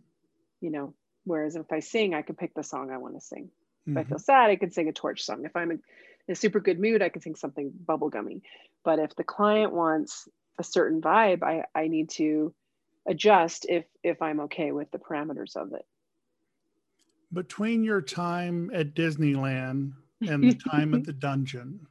you 0.60 0.70
know. 0.70 0.94
Whereas 1.24 1.54
if 1.56 1.70
I 1.72 1.80
sing, 1.80 2.14
I 2.14 2.22
can 2.22 2.34
pick 2.34 2.54
the 2.54 2.62
song 2.64 2.90
I 2.90 2.96
want 2.98 3.14
to 3.14 3.20
sing. 3.20 3.50
If 3.86 3.96
I 3.96 4.02
Mhm. 4.02 4.08
feel 4.08 4.18
sad, 4.18 4.50
I 4.50 4.56
can 4.56 4.70
sing 4.72 4.88
a 4.88 4.92
torch 4.92 5.22
song. 5.22 5.44
If 5.44 5.54
I'm 5.56 5.70
in 5.70 5.82
a 6.28 6.34
super 6.34 6.60
good 6.60 6.80
mood, 6.80 7.02
I 7.02 7.10
can 7.10 7.22
sing 7.22 7.36
something 7.36 7.72
bubblegummy. 7.84 8.42
But 8.84 8.98
if 8.98 9.14
the 9.14 9.24
client 9.24 9.72
wants 9.72 10.28
a 10.58 10.64
certain 10.64 11.00
vibe, 11.00 11.42
I, 11.42 11.64
I 11.74 11.88
need 11.88 12.10
to 12.10 12.54
adjust 13.06 13.66
if 13.68 13.84
if 14.02 14.20
I'm 14.22 14.40
okay 14.40 14.72
with 14.72 14.90
the 14.90 14.98
parameters 14.98 15.56
of 15.56 15.72
it. 15.72 15.86
Between 17.32 17.82
your 17.82 18.02
time 18.02 18.70
at 18.74 18.94
Disneyland 18.94 19.92
and 20.28 20.44
the 20.44 20.54
time 20.54 20.94
at 20.94 21.04
the 21.04 21.12
dungeon, 21.12 21.86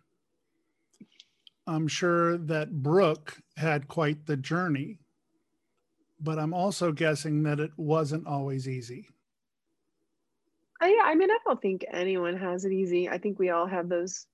I'm 1.67 1.87
sure 1.87 2.37
that 2.37 2.71
Brooke 2.71 3.37
had 3.57 3.87
quite 3.87 4.25
the 4.25 4.37
journey, 4.37 4.99
but 6.19 6.39
I'm 6.39 6.53
also 6.53 6.91
guessing 6.91 7.43
that 7.43 7.59
it 7.59 7.71
wasn't 7.77 8.27
always 8.27 8.67
easy. 8.67 9.07
Uh, 10.81 10.87
yeah, 10.87 11.03
I 11.05 11.15
mean, 11.15 11.29
I 11.29 11.37
don't 11.45 11.61
think 11.61 11.85
anyone 11.91 12.37
has 12.37 12.65
it 12.65 12.71
easy. 12.71 13.07
I 13.07 13.19
think 13.19 13.37
we 13.37 13.49
all 13.49 13.67
have 13.67 13.87
those 13.87 14.25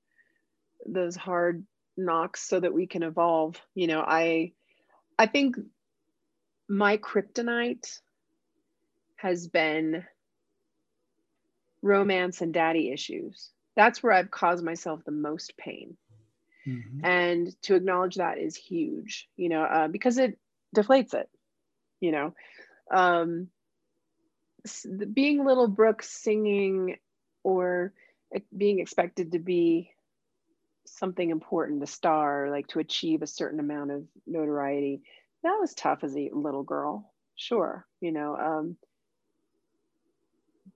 those 0.86 1.16
hard 1.16 1.66
knocks 1.98 2.48
so 2.48 2.60
that 2.60 2.74
we 2.74 2.88
can 2.88 3.04
evolve. 3.04 3.60
You 3.76 3.88
know, 3.88 4.02
I 4.02 4.54
I 5.20 5.26
think 5.26 5.58
my 6.70 6.98
kryptonite 6.98 8.00
has 9.18 9.48
been 9.48 10.06
romance 11.82 12.42
and 12.42 12.54
daddy 12.54 12.92
issues. 12.92 13.50
That's 13.78 14.04
where 14.04 14.14
I've 14.14 14.32
caused 14.32 14.66
myself 14.66 15.06
the 15.06 15.14
most 15.14 15.58
pain. 15.58 15.98
Mhm. 16.68 17.00
and 17.04 17.62
to 17.64 17.76
acknowledge 17.76 18.16
that 18.16 18.38
is 18.38 18.56
huge 18.56 19.30
you 19.38 19.50
know 19.50 19.64
uh, 19.64 19.88
because 19.88 20.18
it 20.18 20.38
deflates 20.76 21.14
it 21.14 21.30
you 22.02 22.12
know 22.12 22.34
um, 22.92 23.50
being 25.14 25.46
little 25.46 25.68
brooke 25.68 26.04
singing 26.04 26.98
or 27.44 27.94
being 28.56 28.80
expected 28.80 29.32
to 29.32 29.40
be 29.40 29.92
something 30.86 31.30
important 31.30 31.84
a 31.84 31.88
star 31.88 32.50
like 32.50 32.68
to 32.68 32.80
achieve 32.80 33.22
a 33.22 33.28
certain 33.28 33.60
amount 33.60 33.92
of 33.92 34.04
notoriety 34.26 35.02
that 35.44 35.58
was 35.60 35.74
tough 35.74 36.04
as 36.04 36.16
a 36.18 36.30
little 36.34 36.64
girl 36.64 37.14
sure 37.36 37.86
you 38.02 38.12
know 38.12 38.36
um, 38.38 38.78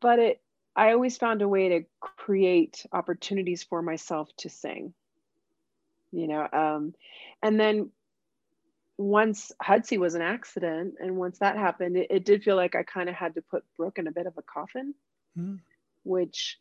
but 0.02 0.20
it 0.20 0.42
i 0.82 0.92
always 0.92 1.18
found 1.18 1.42
a 1.42 1.48
way 1.48 1.70
to 1.70 1.86
create 2.00 2.86
opportunities 2.92 3.64
for 3.64 3.82
myself 3.82 4.30
to 4.38 4.50
sing 4.50 4.94
you 6.12 6.28
know 6.28 6.48
um, 6.52 6.94
and 7.44 7.60
then 7.60 7.92
once 8.98 9.52
Hudsy 9.64 9.98
was 9.98 10.16
an 10.16 10.22
accident 10.22 10.96
and 11.00 11.18
once 11.18 11.40
that 11.40 11.58
happened 11.58 11.98
it, 11.98 12.08
it 12.10 12.26
did 12.26 12.44
feel 12.44 12.56
like 12.56 12.76
i 12.76 12.84
kind 12.84 13.10
of 13.10 13.16
had 13.16 13.36
to 13.36 13.42
put 13.42 13.64
brooke 13.78 14.00
in 14.00 14.08
a 14.08 14.12
bit 14.12 14.26
of 14.26 14.38
a 14.38 14.42
coffin 14.42 14.94
Hmm. 15.36 15.56
which 16.04 16.58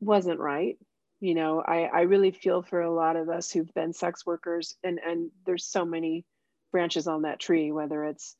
wasn't 0.00 0.38
right 0.38 0.78
you 1.20 1.34
know 1.34 1.60
I, 1.60 1.84
I 1.84 2.00
really 2.02 2.30
feel 2.30 2.62
for 2.62 2.80
a 2.80 2.94
lot 2.94 3.16
of 3.16 3.28
us 3.28 3.50
who've 3.50 3.74
been 3.74 3.92
sex 3.92 4.24
workers 4.24 4.76
and 4.84 5.00
and 5.04 5.30
there's 5.44 5.66
so 5.66 5.84
many 5.84 6.24
branches 6.70 7.08
on 7.08 7.22
that 7.22 7.40
tree 7.40 7.72
whether 7.72 8.04
it's 8.04 8.36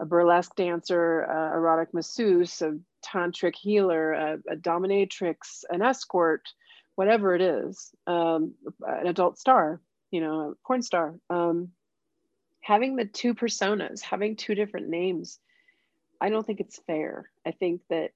a 0.00 0.06
burlesque 0.06 0.54
dancer 0.54 1.22
a 1.22 1.56
erotic 1.56 1.92
masseuse 1.92 2.62
a 2.62 2.78
tantric 3.02 3.54
healer 3.56 4.12
a, 4.12 4.38
a 4.50 4.56
dominatrix 4.56 5.64
an 5.70 5.82
escort 5.82 6.48
whatever 6.94 7.34
it 7.34 7.40
is 7.40 7.90
um, 8.06 8.54
an 8.86 9.06
adult 9.06 9.38
star 9.38 9.80
you 10.10 10.20
know 10.20 10.50
a 10.52 10.54
porn 10.66 10.82
star 10.82 11.14
um, 11.30 11.70
having 12.60 12.96
the 12.96 13.04
two 13.04 13.34
personas 13.34 14.00
having 14.00 14.36
two 14.36 14.54
different 14.54 14.88
names 14.88 15.38
i 16.20 16.28
don't 16.28 16.46
think 16.46 16.60
it's 16.60 16.80
fair 16.86 17.30
i 17.46 17.50
think 17.50 17.80
that 17.88 18.10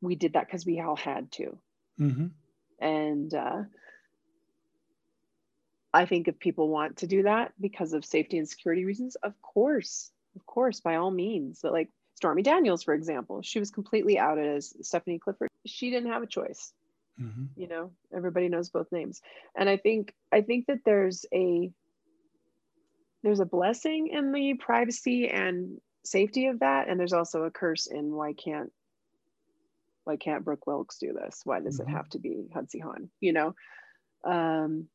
we 0.00 0.14
did 0.14 0.34
that 0.34 0.46
because 0.46 0.64
we 0.66 0.80
all 0.80 0.96
had 0.96 1.30
to 1.32 1.58
Mhm. 2.00 2.30
and 2.80 3.34
uh, 3.34 3.64
I 5.92 6.06
think 6.06 6.28
if 6.28 6.38
people 6.38 6.68
want 6.68 6.98
to 6.98 7.06
do 7.06 7.22
that 7.24 7.52
because 7.60 7.92
of 7.92 8.04
safety 8.04 8.38
and 8.38 8.48
security 8.48 8.84
reasons, 8.84 9.16
of 9.16 9.40
course, 9.42 10.10
of 10.36 10.46
course, 10.46 10.80
by 10.80 10.96
all 10.96 11.10
means. 11.10 11.60
But 11.62 11.72
like 11.72 11.88
Stormy 12.18 12.42
Daniels, 12.42 12.82
for 12.82 12.94
example, 12.94 13.42
she 13.42 13.60
was 13.60 13.70
completely 13.70 14.18
outed 14.18 14.44
as 14.48 14.74
Stephanie 14.84 15.20
Clifford. 15.20 15.48
She 15.66 15.88
didn't 15.88 16.10
have 16.10 16.24
a 16.24 16.26
choice. 16.26 16.72
Mhm. 17.20 17.50
You 17.54 17.68
know, 17.68 17.92
everybody 18.12 18.48
knows 18.48 18.70
both 18.70 18.90
names. 18.90 19.22
And 19.54 19.68
I 19.68 19.76
think 19.76 20.12
I 20.32 20.40
think 20.40 20.66
that 20.66 20.80
there's 20.84 21.24
a 21.32 21.72
there's 23.22 23.38
a 23.38 23.46
blessing 23.46 24.08
in 24.08 24.32
the 24.32 24.54
privacy 24.54 25.28
and 25.28 25.80
safety 26.04 26.46
of 26.46 26.58
that. 26.58 26.88
And 26.88 26.98
there's 26.98 27.12
also 27.12 27.44
a 27.44 27.52
curse 27.52 27.86
in 27.86 28.10
why 28.10 28.32
can't 28.32 28.72
why 30.02 30.16
can't 30.16 30.44
Brooke 30.44 30.66
Wilkes 30.66 30.98
do 30.98 31.12
this? 31.12 31.42
Why 31.44 31.60
does 31.60 31.78
Mhm. 31.78 31.82
it 31.84 31.88
have 31.90 32.08
to 32.10 32.18
be 32.18 32.48
Hudsy 32.52 32.80
Hawn? 32.82 33.12
You 33.20 33.32
know? 33.32 33.54
Um, 34.24 34.88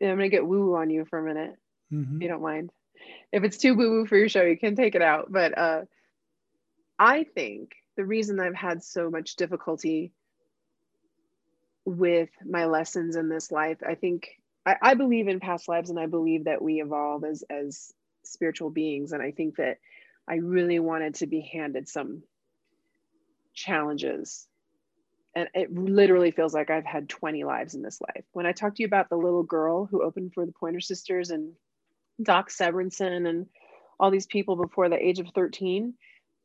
I'm 0.00 0.16
gonna 0.16 0.30
get 0.30 0.46
woo 0.46 0.68
woo 0.68 0.76
on 0.76 0.88
you 0.88 1.04
for 1.04 1.18
a 1.18 1.22
minute, 1.22 1.58
Mhm. 1.92 2.16
if 2.16 2.22
you 2.22 2.28
don't 2.28 2.40
mind. 2.40 2.72
If 3.32 3.44
it's 3.44 3.58
too 3.58 3.74
boo 3.74 3.90
boo 3.90 4.06
for 4.06 4.16
your 4.16 4.28
show, 4.28 4.42
you 4.42 4.58
can 4.58 4.76
take 4.76 4.94
it 4.94 5.02
out. 5.02 5.30
But 5.30 5.56
uh, 5.56 5.82
I 6.98 7.24
think 7.24 7.72
the 7.96 8.04
reason 8.04 8.40
I've 8.40 8.54
had 8.54 8.82
so 8.82 9.10
much 9.10 9.36
difficulty 9.36 10.12
with 11.84 12.30
my 12.44 12.66
lessons 12.66 13.16
in 13.16 13.28
this 13.28 13.50
life, 13.50 13.78
I 13.86 13.94
think 13.94 14.28
I, 14.64 14.76
I 14.80 14.94
believe 14.94 15.28
in 15.28 15.40
past 15.40 15.68
lives, 15.68 15.90
and 15.90 15.98
I 15.98 16.06
believe 16.06 16.44
that 16.44 16.62
we 16.62 16.80
evolve 16.80 17.24
as 17.24 17.44
as 17.50 17.92
spiritual 18.24 18.70
beings, 18.70 19.12
and 19.12 19.22
I 19.22 19.32
think 19.32 19.56
that 19.56 19.78
I 20.26 20.36
really 20.36 20.78
wanted 20.78 21.16
to 21.16 21.26
be 21.26 21.40
handed 21.40 21.88
some 21.88 22.22
challenges 23.52 24.48
and 25.34 25.48
it 25.54 25.72
literally 25.72 26.30
feels 26.30 26.54
like 26.54 26.70
I've 26.70 26.84
had 26.84 27.08
20 27.08 27.44
lives 27.44 27.74
in 27.74 27.82
this 27.82 28.00
life. 28.00 28.24
When 28.32 28.46
I 28.46 28.52
talked 28.52 28.76
to 28.76 28.82
you 28.82 28.86
about 28.86 29.08
the 29.08 29.16
little 29.16 29.42
girl 29.42 29.86
who 29.86 30.02
opened 30.02 30.32
for 30.32 30.46
the 30.46 30.52
Pointer 30.52 30.80
Sisters 30.80 31.30
and 31.30 31.52
Doc 32.22 32.50
Severinsen 32.50 33.28
and 33.28 33.46
all 33.98 34.10
these 34.10 34.26
people 34.26 34.56
before 34.56 34.88
the 34.88 35.02
age 35.02 35.18
of 35.18 35.28
13 35.34 35.94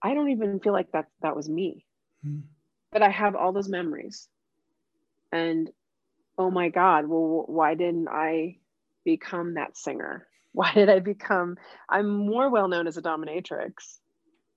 i 0.03 0.13
don't 0.13 0.29
even 0.29 0.59
feel 0.59 0.73
like 0.73 0.91
that 0.91 1.07
that 1.21 1.35
was 1.35 1.49
me. 1.49 1.85
Mm. 2.25 2.43
but 2.91 3.01
i 3.01 3.09
have 3.09 3.35
all 3.35 3.51
those 3.51 3.69
memories. 3.69 4.27
And 5.31 5.69
oh 6.37 6.49
my 6.49 6.69
god 6.69 7.05
well 7.07 7.45
why 7.47 7.75
didn't 7.75 8.07
i 8.09 8.57
become 9.05 9.55
that 9.55 9.77
singer? 9.77 10.27
Why 10.51 10.73
did 10.73 10.89
i 10.89 10.99
become 10.99 11.57
i'm 11.87 12.09
more 12.09 12.49
well 12.49 12.67
known 12.67 12.87
as 12.87 12.97
a 12.97 13.03
dominatrix 13.03 13.99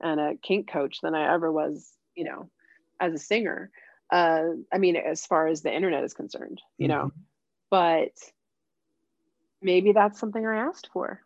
and 0.00 0.18
a 0.18 0.34
kink 0.42 0.70
coach 0.70 1.00
than 1.02 1.14
i 1.14 1.34
ever 1.34 1.52
was 1.52 1.92
you 2.14 2.24
know 2.24 2.50
as 2.98 3.12
a 3.12 3.18
singer. 3.18 3.70
Uh, 4.10 4.44
i 4.72 4.78
mean 4.78 4.96
as 4.96 5.26
far 5.26 5.46
as 5.46 5.60
the 5.62 5.72
internet 5.72 6.02
is 6.02 6.14
concerned 6.14 6.60
you 6.78 6.88
mm-hmm. 6.88 6.96
know 6.96 7.12
but 7.70 8.12
maybe 9.62 9.92
that's 9.92 10.18
something 10.18 10.46
i 10.46 10.56
asked 10.56 10.90
for. 10.92 11.20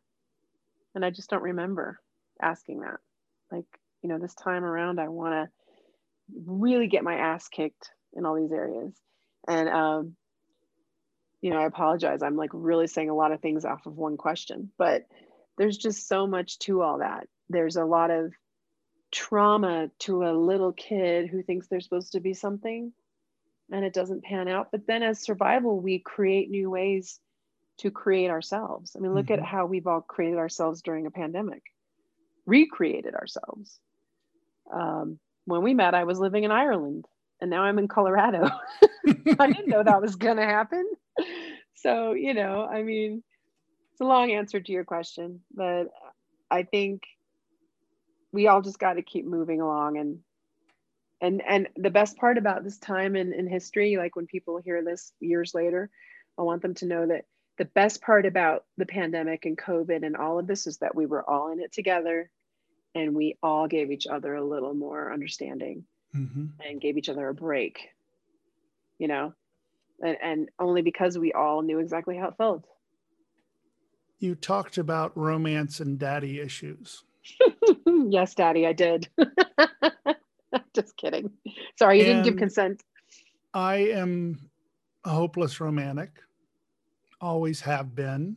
And 0.94 1.04
i 1.04 1.10
just 1.10 1.30
don't 1.30 1.42
remember 1.42 2.00
asking 2.40 2.80
that. 2.80 2.98
Like 3.50 3.66
you 4.02 4.08
know 4.08 4.18
this 4.18 4.34
time 4.34 4.64
around 4.64 5.00
i 5.00 5.08
want 5.08 5.34
to 5.34 5.50
really 6.44 6.88
get 6.88 7.04
my 7.04 7.14
ass 7.14 7.48
kicked 7.48 7.90
in 8.14 8.24
all 8.24 8.34
these 8.34 8.52
areas. 8.52 8.94
And 9.48 9.68
um, 9.68 10.16
you 11.40 11.50
know 11.50 11.58
i 11.58 11.66
apologize. 11.66 12.22
I'm 12.22 12.36
like 12.36 12.50
really 12.52 12.86
saying 12.86 13.10
a 13.10 13.14
lot 13.14 13.32
of 13.32 13.40
things 13.40 13.64
off 13.64 13.86
of 13.86 13.96
one 13.96 14.16
question 14.16 14.70
but 14.78 15.02
there's 15.58 15.78
just 15.78 16.06
so 16.06 16.26
much 16.26 16.58
to 16.60 16.82
all 16.82 16.98
that. 16.98 17.26
There's 17.48 17.76
a 17.76 17.84
lot 17.84 18.10
of 18.10 18.32
trauma 19.10 19.88
to 20.00 20.24
a 20.24 20.32
little 20.32 20.72
kid 20.72 21.28
who 21.28 21.42
thinks 21.42 21.66
they're 21.66 21.80
supposed 21.80 22.12
to 22.12 22.20
be 22.20 22.34
something 22.34 22.92
and 23.70 23.84
it 23.84 23.94
doesn't 23.94 24.24
pan 24.24 24.48
out. 24.48 24.68
But 24.70 24.86
then 24.86 25.02
as 25.02 25.20
survival 25.20 25.80
we 25.80 25.98
create 25.98 26.50
new 26.50 26.70
ways 26.70 27.18
to 27.78 27.90
create 27.90 28.30
ourselves. 28.30 28.96
I 28.96 29.00
mean 29.00 29.14
look 29.14 29.26
mm-hmm. 29.26 29.42
at 29.42 29.48
how 29.48 29.66
we've 29.66 29.86
all 29.86 30.00
created 30.00 30.38
ourselves 30.38 30.82
during 30.82 31.06
a 31.06 31.10
pandemic. 31.10 31.62
Recreated 32.46 33.14
ourselves. 33.14 33.78
Um, 34.72 35.18
when 35.44 35.62
we 35.62 35.74
met 35.74 35.94
i 35.94 36.02
was 36.02 36.18
living 36.18 36.42
in 36.42 36.50
ireland 36.50 37.06
and 37.40 37.50
now 37.50 37.62
i'm 37.62 37.78
in 37.78 37.88
colorado. 37.88 38.50
I 39.38 39.46
didn't 39.46 39.68
know 39.68 39.82
that 39.82 40.02
was 40.02 40.16
going 40.16 40.38
to 40.38 40.44
happen. 40.44 40.84
So 41.74 42.12
you 42.12 42.34
know 42.34 42.66
i 42.68 42.82
mean 42.82 43.22
it's 43.92 44.00
a 44.00 44.04
long 44.04 44.30
answer 44.32 44.60
to 44.60 44.72
your 44.72 44.84
question 44.84 45.40
but 45.54 45.84
i 46.50 46.64
think 46.64 47.02
we 48.32 48.48
all 48.48 48.60
just 48.60 48.78
got 48.78 48.94
to 48.94 49.02
keep 49.02 49.24
moving 49.24 49.60
along 49.60 49.96
and 49.96 50.18
and 51.20 51.42
and 51.46 51.68
the 51.76 51.90
best 51.90 52.16
part 52.18 52.36
about 52.36 52.64
this 52.64 52.78
time 52.78 53.16
in, 53.16 53.32
in 53.32 53.46
history 53.46 53.96
like 53.96 54.16
when 54.16 54.26
people 54.26 54.58
hear 54.58 54.84
this 54.84 55.12
years 55.20 55.54
later 55.54 55.88
i 56.38 56.42
want 56.42 56.60
them 56.60 56.74
to 56.74 56.86
know 56.86 57.06
that 57.06 57.24
the 57.58 57.64
best 57.64 58.02
part 58.02 58.26
about 58.26 58.64
the 58.76 58.86
pandemic 58.86 59.44
and 59.44 59.58
covid 59.58 60.04
and 60.04 60.16
all 60.16 60.38
of 60.38 60.46
this 60.46 60.66
is 60.66 60.78
that 60.78 60.94
we 60.94 61.06
were 61.06 61.28
all 61.28 61.52
in 61.52 61.60
it 61.60 61.72
together 61.72 62.30
and 62.94 63.14
we 63.14 63.36
all 63.42 63.66
gave 63.66 63.90
each 63.90 64.06
other 64.06 64.34
a 64.34 64.44
little 64.44 64.74
more 64.74 65.12
understanding 65.12 65.84
mm-hmm. 66.14 66.46
and 66.64 66.80
gave 66.80 66.96
each 66.96 67.08
other 67.08 67.28
a 67.28 67.34
break 67.34 67.88
you 68.98 69.08
know 69.08 69.32
and, 70.02 70.16
and 70.22 70.48
only 70.58 70.82
because 70.82 71.18
we 71.18 71.32
all 71.32 71.62
knew 71.62 71.78
exactly 71.78 72.16
how 72.16 72.28
it 72.28 72.36
felt 72.36 72.64
you 74.18 74.34
talked 74.34 74.78
about 74.78 75.16
romance 75.16 75.80
and 75.80 75.98
daddy 75.98 76.40
issues 76.40 77.04
yes, 77.86 78.34
Daddy, 78.34 78.66
I 78.66 78.72
did. 78.72 79.08
Just 80.74 80.96
kidding. 80.96 81.30
Sorry, 81.78 81.98
you 81.98 82.04
and 82.04 82.22
didn't 82.22 82.24
give 82.24 82.38
consent. 82.38 82.82
I 83.54 83.76
am 83.76 84.50
a 85.04 85.10
hopeless 85.10 85.60
romantic. 85.60 86.10
Always 87.26 87.62
have 87.62 87.96
been. 87.96 88.36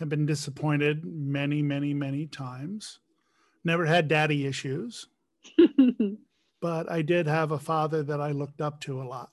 Have 0.00 0.08
been 0.08 0.26
disappointed 0.26 1.04
many, 1.04 1.62
many, 1.62 1.94
many 1.94 2.26
times. 2.26 2.98
Never 3.62 3.86
had 3.86 4.08
daddy 4.08 4.44
issues. 4.44 5.06
but 6.60 6.90
I 6.90 7.02
did 7.02 7.28
have 7.28 7.52
a 7.52 7.60
father 7.60 8.02
that 8.02 8.20
I 8.20 8.32
looked 8.32 8.60
up 8.60 8.80
to 8.80 9.00
a 9.00 9.04
lot. 9.04 9.30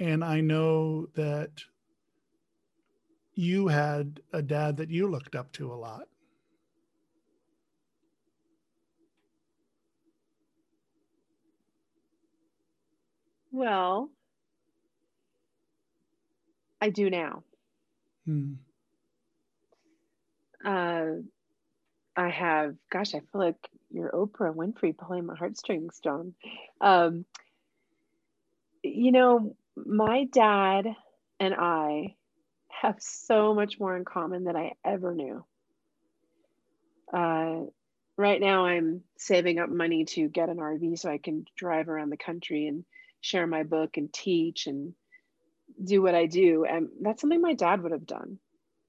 And 0.00 0.24
I 0.24 0.40
know 0.40 1.06
that 1.14 1.62
you 3.34 3.68
had 3.68 4.18
a 4.32 4.42
dad 4.42 4.76
that 4.78 4.90
you 4.90 5.06
looked 5.06 5.36
up 5.36 5.52
to 5.52 5.72
a 5.72 5.76
lot. 5.76 6.08
Well, 13.52 14.10
I 16.82 16.90
do 16.90 17.08
now. 17.10 17.44
Hmm. 18.26 18.54
Uh, 20.64 21.22
I 22.16 22.28
have, 22.28 22.74
gosh, 22.90 23.14
I 23.14 23.20
feel 23.20 23.40
like 23.40 23.68
you're 23.92 24.10
Oprah 24.10 24.52
Winfrey 24.52 24.96
pulling 24.96 25.26
my 25.26 25.36
heartstrings, 25.36 26.00
John. 26.02 26.34
Um, 26.80 27.24
you 28.82 29.12
know, 29.12 29.54
my 29.76 30.24
dad 30.24 30.88
and 31.38 31.54
I 31.54 32.16
have 32.68 32.96
so 32.98 33.54
much 33.54 33.78
more 33.78 33.96
in 33.96 34.04
common 34.04 34.42
than 34.42 34.56
I 34.56 34.72
ever 34.84 35.14
knew. 35.14 35.44
Uh, 37.12 37.60
right 38.16 38.40
now, 38.40 38.66
I'm 38.66 39.02
saving 39.18 39.60
up 39.60 39.70
money 39.70 40.04
to 40.06 40.28
get 40.28 40.48
an 40.48 40.56
RV 40.56 40.98
so 40.98 41.08
I 41.08 41.18
can 41.18 41.44
drive 41.56 41.88
around 41.88 42.10
the 42.10 42.16
country 42.16 42.66
and 42.66 42.84
share 43.20 43.46
my 43.46 43.62
book 43.62 43.98
and 43.98 44.12
teach 44.12 44.66
and 44.66 44.94
do 45.82 46.02
what 46.02 46.14
I 46.14 46.26
do. 46.26 46.64
And 46.64 46.88
that's 47.00 47.20
something 47.20 47.40
my 47.40 47.54
dad 47.54 47.82
would 47.82 47.92
have 47.92 48.06
done. 48.06 48.38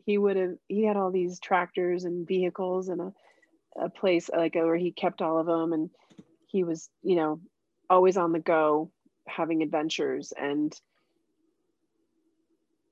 He 0.06 0.18
would 0.18 0.36
have, 0.36 0.56
he 0.68 0.84
had 0.84 0.98
all 0.98 1.12
these 1.12 1.40
tractors 1.40 2.04
and 2.04 2.28
vehicles 2.28 2.90
and 2.90 3.02
a, 3.02 3.14
a 3.80 3.90
place 3.90 4.30
like 4.36 4.56
where 4.56 4.76
he 4.76 4.92
kept 4.92 5.22
all 5.22 5.40
of 5.40 5.46
them. 5.46 5.74
And 5.74 5.90
he 6.48 6.64
was, 6.64 6.90
you 7.02 7.16
know, 7.16 7.40
always 7.90 8.18
on 8.18 8.32
the 8.32 8.40
go 8.40 8.92
having 9.28 9.64
adventures. 9.64 10.34
And 10.38 10.74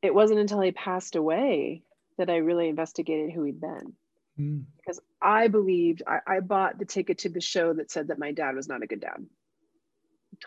it 0.02 0.14
wasn't 0.14 0.40
until 0.40 0.62
he 0.62 0.72
passed 0.72 1.16
away 1.16 1.84
that 2.18 2.30
I 2.30 2.38
really 2.38 2.70
investigated 2.70 3.32
who 3.32 3.44
he'd 3.44 3.62
been. 3.62 3.94
Mm. 4.40 4.64
Because 4.78 5.00
I 5.22 5.48
believed, 5.48 6.04
I, 6.08 6.20
I 6.26 6.40
bought 6.40 6.80
the 6.80 6.86
ticket 6.86 7.20
to 7.20 7.30
the 7.30 7.42
show 7.42 7.74
that 7.74 7.92
said 7.92 8.08
that 8.08 8.20
my 8.20 8.32
dad 8.32 8.56
was 8.56 8.68
not 8.68 8.84
a 8.84 8.88
good 8.88 9.02
dad 9.02 9.26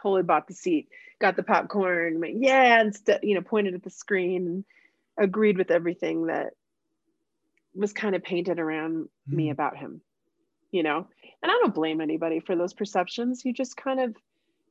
totally 0.00 0.22
bought 0.22 0.46
the 0.46 0.54
seat, 0.54 0.88
got 1.20 1.37
the 1.37 1.42
popcorn, 1.42 2.20
went, 2.20 2.37
yeah, 2.37 2.80
and 2.80 2.94
st- 2.94 3.24
you 3.24 3.35
know, 3.35 3.42
pointed 3.42 3.74
at 3.74 3.83
the 3.83 3.90
screen 3.90 4.46
and 4.46 4.64
agreed 5.16 5.59
with 5.59 5.70
everything 5.70 6.26
that 6.26 6.54
was 7.74 7.92
kind 7.92 8.14
of 8.14 8.22
painted 8.22 8.59
around 8.59 9.09
mm. 9.28 9.35
me 9.35 9.46
hmm. 9.46 9.52
about 9.52 9.76
him, 9.76 10.00
you 10.70 10.83
know. 10.83 11.07
And 11.42 11.50
I 11.50 11.59
don't 11.62 11.74
blame 11.74 12.00
anybody 12.00 12.40
for 12.40 12.57
those 12.57 12.72
perceptions. 12.72 13.44
You 13.44 13.52
just 13.52 13.76
kind 13.76 14.00
of, 14.00 14.16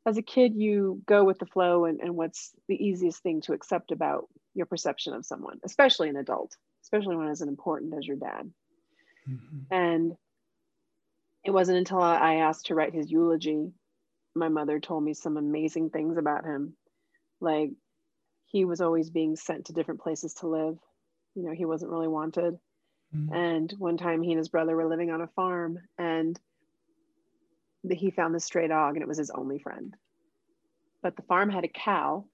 as 0.06 0.18
a 0.18 0.22
kid, 0.22 0.56
you 0.56 1.02
go 1.06 1.24
with 1.24 1.40
the 1.40 1.46
flow 1.46 1.86
and, 1.86 2.00
and 2.00 2.16
what's 2.16 2.52
the 2.68 2.84
easiest 2.84 3.22
thing 3.22 3.42
to 3.42 3.54
accept 3.54 3.92
about 3.92 4.28
your 4.54 4.66
perception 4.66 5.14
of 5.14 5.26
someone, 5.26 5.60
especially 5.64 6.10
an 6.10 6.16
adult, 6.16 6.56
especially 6.84 7.16
when 7.16 7.28
it's 7.28 7.42
as 7.42 7.48
important 7.48 7.94
as 7.94 8.08
your 8.08 8.18
dad. 8.18 8.52
Mm-hmm. 9.30 9.74
And 9.74 10.18
it 11.44 11.52
wasn't 11.52 11.78
until 11.78 12.02
I 12.02 12.36
asked 12.36 12.68
to 12.68 12.76
write 12.76 12.94
his 12.94 13.12
eulogy 13.12 13.72
my 14.36 14.50
mother 14.50 14.80
told 14.80 15.04
me 15.04 15.14
some 15.14 15.38
amazing 15.38 15.90
things 15.90 16.18
about 16.18 16.46
him. 16.46 16.76
Like 17.40 17.72
he 18.46 18.66
was 18.66 18.82
always 18.82 19.10
being 19.10 19.36
sent 19.36 19.66
to 19.66 19.74
different 19.74 20.02
places 20.02 20.34
to 20.36 20.48
live. 20.48 20.78
You 21.36 21.44
know, 21.44 21.54
he 21.54 21.66
wasn't 21.66 21.92
really 21.92 22.08
wanted. 22.08 22.58
Mm-hmm. 23.16 23.34
And 23.34 23.74
one 23.78 23.98
time 23.98 24.22
he 24.22 24.32
and 24.32 24.38
his 24.38 24.50
brother 24.50 24.76
were 24.76 24.90
living 24.90 25.12
on 25.12 25.22
a 25.22 25.28
farm 25.28 25.78
and 25.98 26.40
he 27.90 28.12
found 28.12 28.34
this 28.34 28.46
stray 28.46 28.68
dog 28.68 28.96
and 28.96 29.04
it 29.04 29.08
was 29.08 29.18
his 29.18 29.32
only 29.32 29.60
friend. 29.60 29.96
But 31.02 31.16
the 31.16 31.24
farm 31.24 31.50
had 31.50 31.66
a 31.66 31.70
cow 31.70 32.26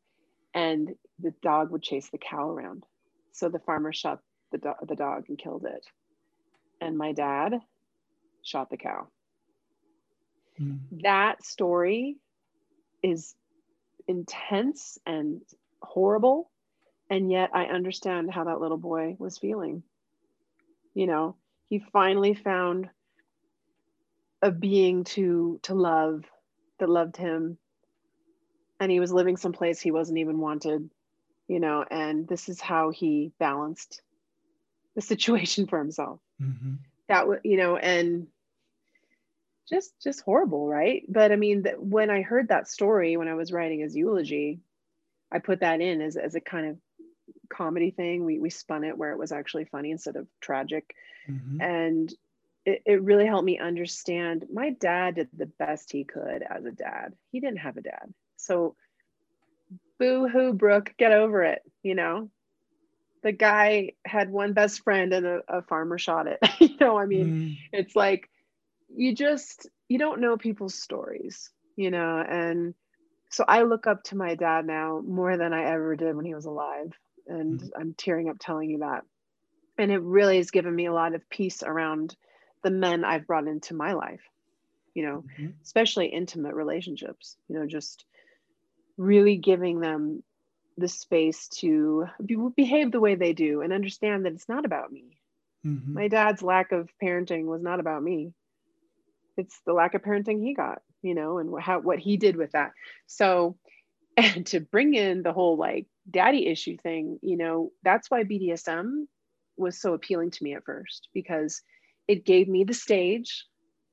and 0.54 0.90
the 1.20 1.34
dog 1.42 1.72
would 1.72 1.82
chase 1.82 2.10
the 2.10 2.18
cow 2.18 2.50
around. 2.50 2.86
So 3.32 3.50
the 3.50 3.60
farmer 3.60 3.92
shot 3.92 4.20
the, 4.52 4.58
do- 4.58 4.86
the 4.88 4.96
dog 4.96 5.26
and 5.28 5.38
killed 5.38 5.66
it. 5.66 5.86
And 6.82 6.98
my 6.98 7.12
dad 7.12 7.60
shot 8.44 8.70
the 8.70 8.78
cow. 8.78 9.08
Mm. 10.62 10.80
That 11.04 11.44
story 11.46 12.18
is 13.02 13.36
intense 14.08 14.98
and 15.06 15.42
horrible. 15.82 16.50
And 17.10 17.32
yet 17.32 17.52
I 17.54 17.66
understand 17.66 18.32
how 18.32 18.46
that 18.46 18.60
little 18.60 18.78
boy 18.78 19.16
was 19.18 19.38
feeling. 19.38 19.84
You 20.94 21.08
know, 21.08 21.36
he 21.68 21.80
finally 21.80 22.34
found 22.34 22.90
a 24.42 24.52
being 24.52 25.04
to 25.04 25.60
to 25.64 25.74
love 25.74 26.24
that 26.80 26.90
loved 26.90 27.18
him 27.18 27.58
and 28.80 28.92
he 28.92 29.00
was 29.00 29.12
living 29.12 29.38
someplace 29.38 29.80
he 29.82 29.92
wasn't 29.92 30.18
even 30.18 30.40
wanted 30.40 30.90
you 31.48 31.60
know 31.60 31.84
and 31.90 32.28
this 32.28 32.48
is 32.48 32.62
how 32.62 32.90
he 32.90 33.32
balanced 33.38 34.02
the 34.96 35.02
situation 35.02 35.68
for 35.70 35.78
himself 35.78 36.20
mm-hmm. 36.42 36.76
that 37.08 37.28
was 37.28 37.40
you 37.44 37.58
know 37.58 37.76
and 37.76 38.28
just 39.70 39.94
just 40.02 40.22
horrible 40.22 40.68
right 40.68 41.04
but 41.08 41.32
i 41.32 41.36
mean 41.36 41.62
that 41.64 41.82
when 41.82 42.10
i 42.10 42.22
heard 42.22 42.48
that 42.50 42.68
story 42.68 43.18
when 43.18 43.28
i 43.28 43.36
was 43.36 43.52
writing 43.52 43.80
his 43.82 43.96
eulogy 43.96 44.60
i 45.32 45.40
put 45.40 45.60
that 45.62 45.82
in 45.82 46.02
as, 46.02 46.18
as 46.18 46.36
a 46.36 46.42
kind 46.42 46.68
of 46.68 46.78
comedy 47.50 47.92
thing. 47.92 48.26
We 48.26 48.40
we 48.40 48.50
spun 48.50 48.84
it 48.84 48.98
where 48.98 49.12
it 49.12 49.20
was 49.20 49.32
actually 49.32 49.66
funny 49.66 49.92
instead 49.92 50.16
of 50.16 50.28
tragic, 50.42 50.96
Mhm. 51.30 51.62
and 51.62 52.14
it, 52.66 52.82
it 52.86 53.02
really 53.04 53.26
helped 53.26 53.46
me 53.46 53.58
understand. 53.60 54.46
My 54.52 54.72
dad 54.72 55.16
did 55.16 55.30
the 55.36 55.46
best 55.48 55.92
he 55.92 56.04
could 56.04 56.44
as 56.44 56.66
a 56.66 56.72
dad. 56.72 57.16
He 57.32 57.40
didn't 57.40 57.60
have 57.60 57.78
a 57.78 57.82
dad, 57.82 58.14
so 58.38 58.76
boo 60.00 60.28
hoo, 60.28 60.54
Brooke, 60.54 60.94
get 60.98 61.12
over 61.12 61.44
it. 61.44 61.62
You 61.84 61.96
know, 61.96 62.30
the 63.24 63.32
guy 63.32 63.94
had 64.06 64.32
one 64.32 64.54
best 64.54 64.84
friend 64.84 65.14
and 65.14 65.26
a, 65.26 65.42
a 65.48 65.62
farmer 65.64 65.98
shot 65.98 66.28
it. 66.28 66.40
you 66.60 66.78
know, 66.80 66.98
I 66.98 67.06
mean, 67.06 67.34
Mm. 67.34 67.58
it's 67.74 67.96
like 67.96 68.30
you 68.96 69.16
just 69.16 69.68
you 69.88 69.98
don't 69.98 70.22
know 70.22 70.38
people's 70.38 70.76
stories 70.76 71.52
you 71.76 71.92
know 71.92 72.24
and 72.28 72.74
so 73.30 73.46
i 73.48 73.64
look 73.64 73.88
up 73.88 74.04
to 74.04 74.18
my 74.18 74.36
dad 74.36 74.66
now 74.66 75.02
more 75.06 75.38
than 75.38 75.54
i 75.54 75.64
ever 75.72 75.96
did 75.96 76.16
when 76.16 76.26
he 76.26 76.36
was 76.36 76.46
alive 76.46 76.92
and 77.28 77.62
Mhm. 77.62 77.72
i'm 77.80 77.94
tearing 77.96 78.30
up 78.30 78.38
telling 78.40 78.70
you 78.70 78.80
that 78.80 79.04
and 79.78 79.92
it 79.92 80.02
really 80.02 80.38
has 80.38 80.52
given 80.52 80.76
me 80.76 80.86
a 80.88 80.94
lot 80.94 81.16
of 81.16 81.30
peace 81.30 81.64
around 81.64 82.16
the 82.64 82.72
men 82.72 83.06
i've 83.06 83.28
brought 83.28 83.48
into 83.48 83.74
my 83.76 83.94
life 83.94 84.24
you 84.96 85.04
know 85.06 85.26
Mhm. 85.26 85.54
especially 85.64 86.08
intimate 86.08 86.56
relationships 86.56 87.38
you 87.48 87.58
know 87.58 87.68
just 87.68 88.06
really 88.98 89.38
giving 89.38 89.80
them 89.80 90.24
the 90.78 90.88
space 90.88 91.48
to 91.50 92.06
be, 92.26 92.38
behave 92.56 92.92
the 92.92 93.00
way 93.00 93.16
they 93.16 93.34
do 93.34 93.62
and 93.62 93.74
understand 93.74 94.26
that 94.26 94.34
it's 94.34 94.50
not 94.50 94.66
about 94.66 94.92
me 94.92 95.20
Mhm. 95.64 95.96
my 95.96 96.08
dad's 96.08 96.42
lack 96.44 96.72
of 96.72 96.90
parenting 97.04 97.46
was 97.46 97.62
not 97.62 97.80
about 97.80 98.04
me 98.04 98.34
it's 99.40 99.60
the 99.66 99.74
lack 99.74 99.94
of 99.94 100.02
parenting 100.02 100.42
he 100.44 100.54
got 100.54 100.82
you 101.02 101.16
know 101.16 101.38
and 101.38 101.62
how 101.62 101.80
what 101.80 102.00
he 102.00 102.18
did 102.18 102.36
with 102.36 102.52
that. 102.52 102.72
So 103.08 103.58
and 104.18 104.46
to 104.48 104.60
bring 104.60 104.96
in 104.96 105.24
the 105.24 105.34
whole 105.34 105.58
like 105.58 105.88
daddy 106.10 106.48
issue 106.48 106.76
thing 106.78 107.20
you 107.22 107.38
know 107.38 107.72
that's 107.84 108.10
why 108.10 108.24
bdsm 108.24 109.06
was 109.56 109.80
so 109.80 109.94
appealing 109.94 110.32
to 110.32 110.44
me 110.44 110.56
at 110.56 110.66
first 110.66 111.08
because 111.14 111.62
it 112.08 112.26
gave 112.26 112.48
me 112.48 112.64
the 112.64 112.74
stage 112.74 113.46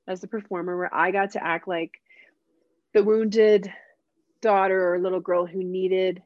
as 0.09 0.21
the 0.23 0.27
performer 0.27 0.77
where 0.77 0.95
i 0.95 1.11
got 1.11 1.33
to 1.33 1.45
act 1.45 1.69
like 1.69 1.93
the 2.95 3.05
wounded 3.05 3.71
daughter 4.41 4.95
or 4.95 4.99
little 4.99 5.21
girl 5.21 5.45
who 5.45 5.63
needed 5.63 6.23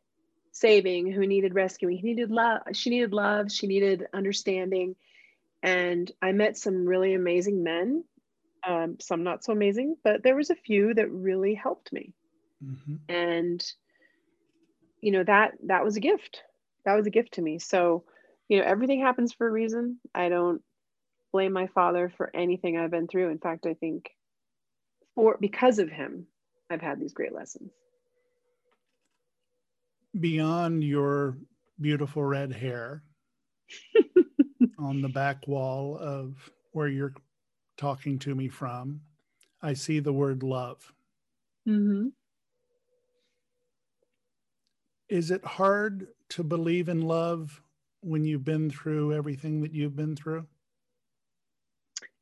saving 0.52 1.10
who 1.10 1.26
needed 1.26 1.54
rescuing 1.54 1.98
who 1.98 2.06
needed 2.06 2.30
love 2.30 2.60
she 2.72 2.90
needed 2.90 3.12
love 3.12 3.50
she 3.50 3.66
needed 3.66 4.06
understanding. 4.14 4.94
And 5.62 6.10
I 6.22 6.32
met 6.32 6.56
some 6.56 6.86
really 6.86 7.14
amazing 7.14 7.62
men, 7.62 8.04
um, 8.66 8.96
some 9.00 9.22
not 9.22 9.44
so 9.44 9.52
amazing, 9.52 9.96
but 10.04 10.22
there 10.22 10.36
was 10.36 10.50
a 10.50 10.54
few 10.54 10.94
that 10.94 11.10
really 11.10 11.54
helped 11.54 11.92
me. 11.92 12.14
Mhm. 12.62 12.98
And 13.08 13.72
you 15.00 15.12
know 15.12 15.24
that 15.24 15.54
that 15.64 15.84
was 15.84 15.96
a 15.96 16.00
gift. 16.00 16.42
That 16.84 16.94
was 16.94 17.06
a 17.06 17.10
gift 17.10 17.34
to 17.34 17.42
me. 17.42 17.58
So, 17.58 18.04
you 18.48 18.58
know, 18.58 18.64
everything 18.64 19.00
happens 19.00 19.32
for 19.32 19.46
a 19.46 19.50
reason. 19.50 20.00
I 20.14 20.28
don't 20.28 20.62
blame 21.32 21.52
my 21.52 21.66
father 21.68 22.12
for 22.16 22.30
anything 22.34 22.76
I've 22.76 22.90
been 22.90 23.06
through. 23.06 23.30
In 23.30 23.38
fact, 23.38 23.66
I 23.66 23.74
think 23.74 24.10
for 25.14 25.36
because 25.40 25.78
of 25.78 25.90
him, 25.90 26.26
I've 26.70 26.80
had 26.80 27.00
these 27.00 27.12
great 27.12 27.32
lessons. 27.32 27.70
Beyond 30.18 30.82
your 30.82 31.38
beautiful 31.80 32.24
red 32.24 32.52
hair 32.52 33.02
on 34.78 35.00
the 35.00 35.08
back 35.08 35.46
wall 35.46 35.96
of 35.98 36.50
where 36.72 36.88
you're 36.88 37.14
talking 37.80 38.18
to 38.18 38.34
me 38.34 38.46
from, 38.46 39.00
I 39.62 39.72
see 39.72 40.00
the 40.00 40.12
word 40.12 40.42
love. 40.42 40.92
Mm-hmm. 41.66 42.08
Is 45.08 45.30
it 45.30 45.44
hard 45.44 46.08
to 46.30 46.44
believe 46.44 46.90
in 46.90 47.00
love 47.00 47.62
when 48.02 48.24
you've 48.24 48.44
been 48.44 48.70
through 48.70 49.14
everything 49.14 49.62
that 49.62 49.72
you've 49.72 49.96
been 49.96 50.14
through? 50.14 50.46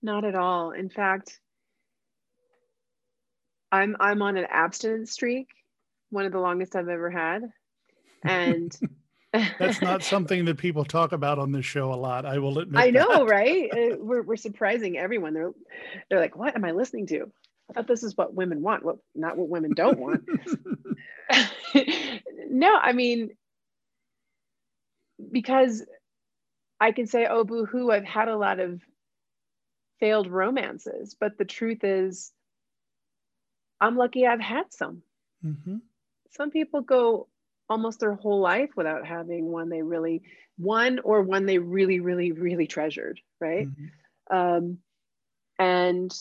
Not 0.01 0.25
at 0.25 0.37
all. 0.37 0.71
In 0.71 0.89
fact, 0.89 1.41
I'm 3.73 3.97
I'm 3.99 4.23
on 4.23 4.37
an 4.37 4.47
abstinence 4.49 5.11
streak, 5.11 5.49
one 6.11 6.25
of 6.25 6.33
the 6.33 6.39
longest 6.39 6.77
I've 6.77 6.89
ever 6.89 7.11
had. 7.11 7.43
And 8.23 8.75
That's 9.59 9.81
not 9.81 10.03
something 10.15 10.45
that 10.47 10.59
people 10.59 10.85
talk 10.85 11.13
about 11.13 11.39
on 11.39 11.53
this 11.53 11.65
show 11.65 11.93
a 11.93 11.97
lot. 11.97 12.25
I 12.25 12.39
will 12.39 12.59
admit. 12.59 12.81
I 12.81 12.91
know, 12.91 13.25
that. 13.25 13.25
right? 13.31 13.71
Uh, 13.73 13.97
We're 13.99 14.23
we're 14.23 14.37
surprising 14.37 14.99
everyone. 14.99 15.35
They're 15.35 15.53
they're 16.11 16.21
like, 16.21 16.37
"What 16.37 16.55
am 16.55 16.65
I 16.65 16.73
listening 16.73 17.07
to?" 17.09 17.31
I 17.71 17.75
thought 17.75 17.87
this 17.87 18.03
is 18.03 18.17
what 18.17 18.35
women 18.35 18.63
want, 18.63 18.85
what 18.85 18.97
not 19.15 19.37
what 19.37 19.49
women 19.49 19.73
don't 19.75 19.99
want. 19.99 20.27
no, 22.51 22.75
I 22.77 22.93
mean, 22.93 23.31
because 25.31 25.85
I 26.81 26.93
can 26.93 27.07
say, 27.07 27.27
"Oh, 27.29 27.45
boo 27.45 27.67
hoo!" 27.67 27.91
I've 27.91 28.05
had 28.05 28.29
a 28.29 28.37
lot 28.37 28.61
of 28.61 28.81
failed 30.01 30.29
romances, 30.29 31.17
but 31.19 31.37
the 31.39 31.45
truth 31.45 31.83
is, 31.83 32.33
I'm 33.81 33.97
lucky 33.97 34.27
I've 34.27 34.41
had 34.41 34.73
some. 34.73 35.03
Mhm. 35.45 35.81
Some 36.31 36.51
people 36.51 36.81
go 36.83 37.29
almost 37.69 38.01
their 38.01 38.15
whole 38.15 38.41
life 38.41 38.71
without 38.77 39.07
having 39.07 39.51
one 39.51 39.69
they 39.69 39.83
really 39.83 40.23
one 40.57 40.99
or 41.01 41.23
one 41.23 41.47
they 41.47 41.59
really, 41.59 42.01
really, 42.01 42.33
really 42.33 42.67
treasured, 42.67 43.21
right? 43.41 43.69
Mhm. 43.69 43.91
Um, 44.31 44.79
and 45.59 46.13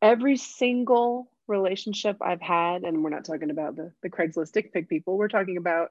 every 0.00 0.36
single 0.36 1.30
relationship 1.46 2.16
I've 2.20 2.40
had, 2.40 2.84
and 2.84 3.02
we're 3.02 3.10
not 3.10 3.24
talking 3.24 3.50
about 3.50 3.76
the, 3.76 3.92
the 4.02 4.10
Craigslist 4.10 4.52
dick 4.52 4.72
pic 4.72 4.88
people, 4.88 5.18
we're 5.18 5.28
talking 5.28 5.56
about 5.56 5.90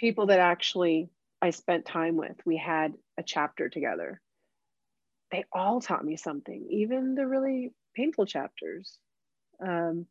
people 0.00 0.26
that 0.26 0.40
actually 0.40 1.10
I 1.40 1.50
spent 1.50 1.84
time 1.84 2.16
with. 2.16 2.36
We 2.46 2.56
had 2.56 2.94
a 3.18 3.22
chapter 3.22 3.68
together. 3.68 4.20
They 5.30 5.44
all 5.52 5.80
taught 5.80 6.04
me 6.04 6.16
something, 6.16 6.66
even 6.70 7.14
the 7.14 7.26
really 7.26 7.72
painful 7.94 8.26
chapters. 8.26 8.98
Um, 9.60 10.06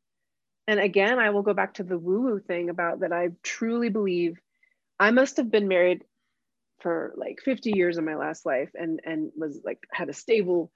and 0.67 0.79
again, 0.79 1.19
I 1.19 1.31
will 1.31 1.41
go 1.43 1.53
back 1.53 1.75
to 1.75 1.83
the 1.83 1.97
woo 1.97 2.21
woo 2.21 2.39
thing 2.39 2.69
about 2.69 3.01
that 3.01 3.11
I 3.13 3.29
truly 3.43 3.89
believe 3.89 4.37
I 4.99 5.11
must 5.11 5.37
have 5.37 5.51
been 5.51 5.67
married 5.67 6.03
for 6.81 7.13
like 7.17 7.39
50 7.43 7.71
years 7.75 7.97
in 7.97 8.05
my 8.05 8.15
last 8.15 8.45
life 8.45 8.69
and 8.75 9.01
and 9.05 9.31
was 9.35 9.61
like 9.63 9.79
had 9.91 10.09
a 10.09 10.13
stable 10.13 10.71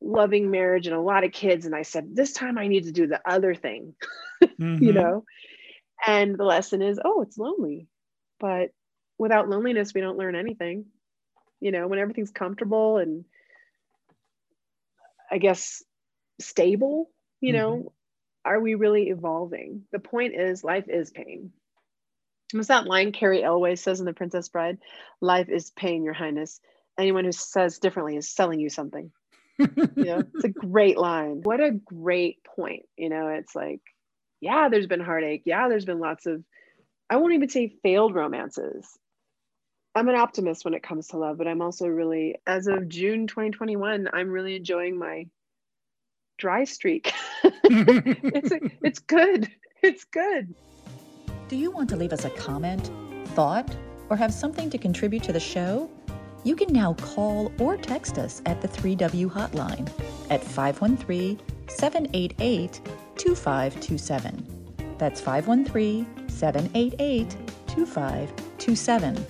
loving 0.00 0.50
marriage 0.50 0.86
and 0.86 0.96
a 0.96 1.00
lot 1.00 1.24
of 1.24 1.32
kids. 1.32 1.66
And 1.66 1.74
i 1.74 1.82
said 1.82 2.14
this 2.14 2.32
time 2.32 2.58
i 2.58 2.68
need 2.68 2.84
to 2.84 2.92
do 2.92 3.06
the 3.06 3.20
other 3.28 3.54
thing 3.54 3.94
you 4.80 4.92
Mhm. 4.92 4.94
know? 4.94 5.24
And 6.06 6.38
the 6.38 6.44
lesson 6.44 6.82
is 6.82 7.00
oh 7.04 7.22
it's 7.22 7.38
lonely. 7.38 7.86
But 8.40 8.70
without 9.18 9.48
loneliness 9.48 9.94
we 9.94 10.00
don't 10.00 10.18
learn 10.18 10.36
anything. 10.36 10.86
You 11.60 11.72
know 11.72 11.88
when 11.88 11.98
everything's 11.98 12.30
comfortable 12.32 12.98
and 12.98 13.24
i 15.30 15.38
guess 15.38 15.82
stable 16.40 17.10
you 17.40 17.52
know 17.52 17.92
are 18.44 18.60
we 18.60 18.74
really 18.74 19.08
evolving 19.08 19.82
the 19.92 19.98
point 19.98 20.34
is 20.34 20.64
life 20.64 20.88
is 20.88 21.10
pain 21.10 21.52
What's 22.54 22.68
that 22.68 22.86
line 22.86 23.10
Cary 23.10 23.42
Elwes 23.42 23.80
says 23.80 23.98
in 23.98 24.06
The 24.06 24.12
Princess 24.12 24.48
Bride? 24.48 24.78
Life 25.20 25.48
is 25.48 25.72
pain, 25.72 26.04
Your 26.04 26.14
Highness. 26.14 26.60
Anyone 26.98 27.24
who 27.24 27.32
says 27.32 27.78
differently 27.78 28.16
is 28.16 28.28
selling 28.28 28.60
you 28.60 28.70
something. 28.70 29.10
You 29.58 29.68
know, 29.96 30.22
it's 30.34 30.44
a 30.44 30.48
great 30.48 30.96
line. 30.96 31.40
What 31.42 31.60
a 31.60 31.72
great 31.72 32.44
point. 32.44 32.84
You 32.96 33.08
know, 33.08 33.28
it's 33.28 33.56
like, 33.56 33.80
yeah, 34.40 34.68
there's 34.68 34.86
been 34.86 35.00
heartache. 35.00 35.42
Yeah, 35.46 35.68
there's 35.68 35.84
been 35.84 35.98
lots 35.98 36.26
of, 36.26 36.44
I 37.10 37.16
won't 37.16 37.34
even 37.34 37.48
say 37.48 37.74
failed 37.82 38.14
romances. 38.14 38.86
I'm 39.96 40.08
an 40.08 40.16
optimist 40.16 40.64
when 40.64 40.74
it 40.74 40.82
comes 40.82 41.08
to 41.08 41.18
love, 41.18 41.38
but 41.38 41.48
I'm 41.48 41.62
also 41.62 41.86
really, 41.86 42.36
as 42.46 42.68
of 42.68 42.88
June 42.88 43.26
2021, 43.26 44.08
I'm 44.12 44.30
really 44.30 44.56
enjoying 44.56 44.96
my 44.96 45.26
dry 46.38 46.64
streak. 46.64 47.12
it's 47.42 48.52
it's 48.82 48.98
good. 48.98 49.50
It's 49.82 50.04
good. 50.04 50.54
Do 51.48 51.56
you 51.56 51.70
want 51.70 51.90
to 51.90 51.96
leave 51.96 52.12
us 52.12 52.24
a 52.24 52.30
comment, 52.30 52.90
thought, 53.28 53.74
or 54.08 54.16
have 54.16 54.32
something 54.32 54.70
to 54.70 54.78
contribute 54.78 55.22
to 55.24 55.32
the 55.32 55.40
show? 55.40 55.90
You 56.42 56.56
can 56.56 56.72
now 56.72 56.94
call 56.94 57.52
or 57.58 57.76
text 57.76 58.18
us 58.18 58.42
at 58.46 58.60
the 58.60 58.68
3W 58.68 59.30
hotline 59.30 59.88
at 60.30 60.44
513 60.44 61.40
788 61.68 62.80
2527. 63.16 64.96
That's 64.98 65.20
513 65.20 66.28
788 66.28 67.36
2527. 67.66 69.26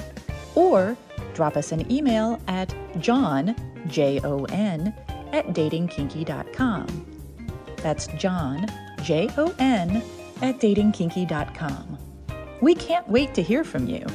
Or 0.55 0.97
drop 1.35 1.57
us 1.57 1.73
an 1.73 1.91
email 1.91 2.41
at 2.49 2.75
john, 3.01 3.55
J 3.89 4.21
O 4.25 4.45
N, 4.45 4.95
at 5.33 5.49
datingkinky.com. 5.49 6.87
That's 7.77 8.07
John, 8.19 8.67
J 9.03 9.29
O 9.37 9.55
N, 9.59 10.03
at 10.43 10.59
datingkinky.com. 10.59 11.99
We 12.61 12.75
can't 12.75 13.09
wait 13.09 13.35
to 13.35 13.43
hear 13.43 13.63
from 13.65 13.87
you. 13.89 14.07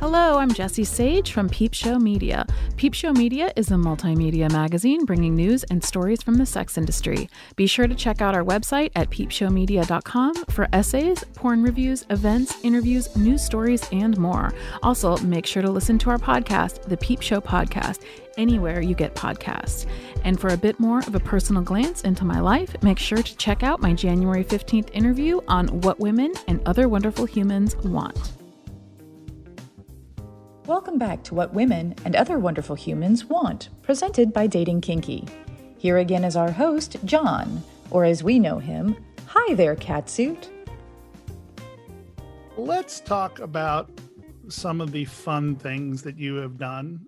Hello, 0.00 0.38
I'm 0.38 0.54
Jesse 0.54 0.84
Sage 0.84 1.32
from 1.32 1.48
Peep 1.48 1.74
Show 1.74 1.98
Media. 1.98 2.46
Peep 2.76 2.94
Show 2.94 3.12
Media 3.12 3.52
is 3.56 3.72
a 3.72 3.74
multimedia 3.74 4.48
magazine 4.48 5.04
bringing 5.04 5.34
news 5.34 5.64
and 5.64 5.82
stories 5.82 6.22
from 6.22 6.36
the 6.36 6.46
sex 6.46 6.78
industry. 6.78 7.28
Be 7.56 7.66
sure 7.66 7.88
to 7.88 7.96
check 7.96 8.22
out 8.22 8.32
our 8.32 8.44
website 8.44 8.92
at 8.94 9.10
peepshowmedia.com 9.10 10.44
for 10.50 10.68
essays, 10.72 11.24
porn 11.34 11.64
reviews, 11.64 12.06
events, 12.10 12.58
interviews, 12.62 13.14
news 13.16 13.44
stories, 13.44 13.88
and 13.90 14.16
more. 14.18 14.54
Also, 14.84 15.16
make 15.16 15.46
sure 15.46 15.62
to 15.62 15.70
listen 15.70 15.98
to 15.98 16.10
our 16.10 16.18
podcast, 16.18 16.82
The 16.82 16.96
Peep 16.96 17.20
Show 17.20 17.40
Podcast, 17.40 18.04
anywhere 18.36 18.80
you 18.80 18.94
get 18.94 19.16
podcasts. 19.16 19.86
And 20.22 20.40
for 20.40 20.50
a 20.50 20.56
bit 20.56 20.78
more 20.78 21.00
of 21.00 21.16
a 21.16 21.20
personal 21.20 21.60
glance 21.60 22.02
into 22.02 22.24
my 22.24 22.38
life, 22.38 22.80
make 22.84 23.00
sure 23.00 23.20
to 23.20 23.36
check 23.36 23.64
out 23.64 23.82
my 23.82 23.94
January 23.94 24.44
15th 24.44 24.90
interview 24.92 25.40
on 25.48 25.66
what 25.80 25.98
women 25.98 26.34
and 26.46 26.60
other 26.66 26.88
wonderful 26.88 27.24
humans 27.24 27.74
want. 27.78 28.37
Welcome 30.68 30.98
back 30.98 31.22
to 31.22 31.34
What 31.34 31.54
Women 31.54 31.94
and 32.04 32.14
Other 32.14 32.38
Wonderful 32.38 32.76
Humans 32.76 33.24
Want, 33.24 33.70
presented 33.80 34.34
by 34.34 34.46
Dating 34.46 34.82
Kinky. 34.82 35.26
Here 35.78 35.96
again 35.96 36.24
is 36.24 36.36
our 36.36 36.50
host, 36.50 36.98
John, 37.06 37.62
or 37.90 38.04
as 38.04 38.22
we 38.22 38.38
know 38.38 38.58
him, 38.58 38.94
Hi 39.28 39.54
there, 39.54 39.74
Catsuit. 39.74 40.50
Let's 42.58 43.00
talk 43.00 43.38
about 43.38 43.90
some 44.50 44.82
of 44.82 44.92
the 44.92 45.06
fun 45.06 45.56
things 45.56 46.02
that 46.02 46.18
you 46.18 46.34
have 46.34 46.58
done. 46.58 47.06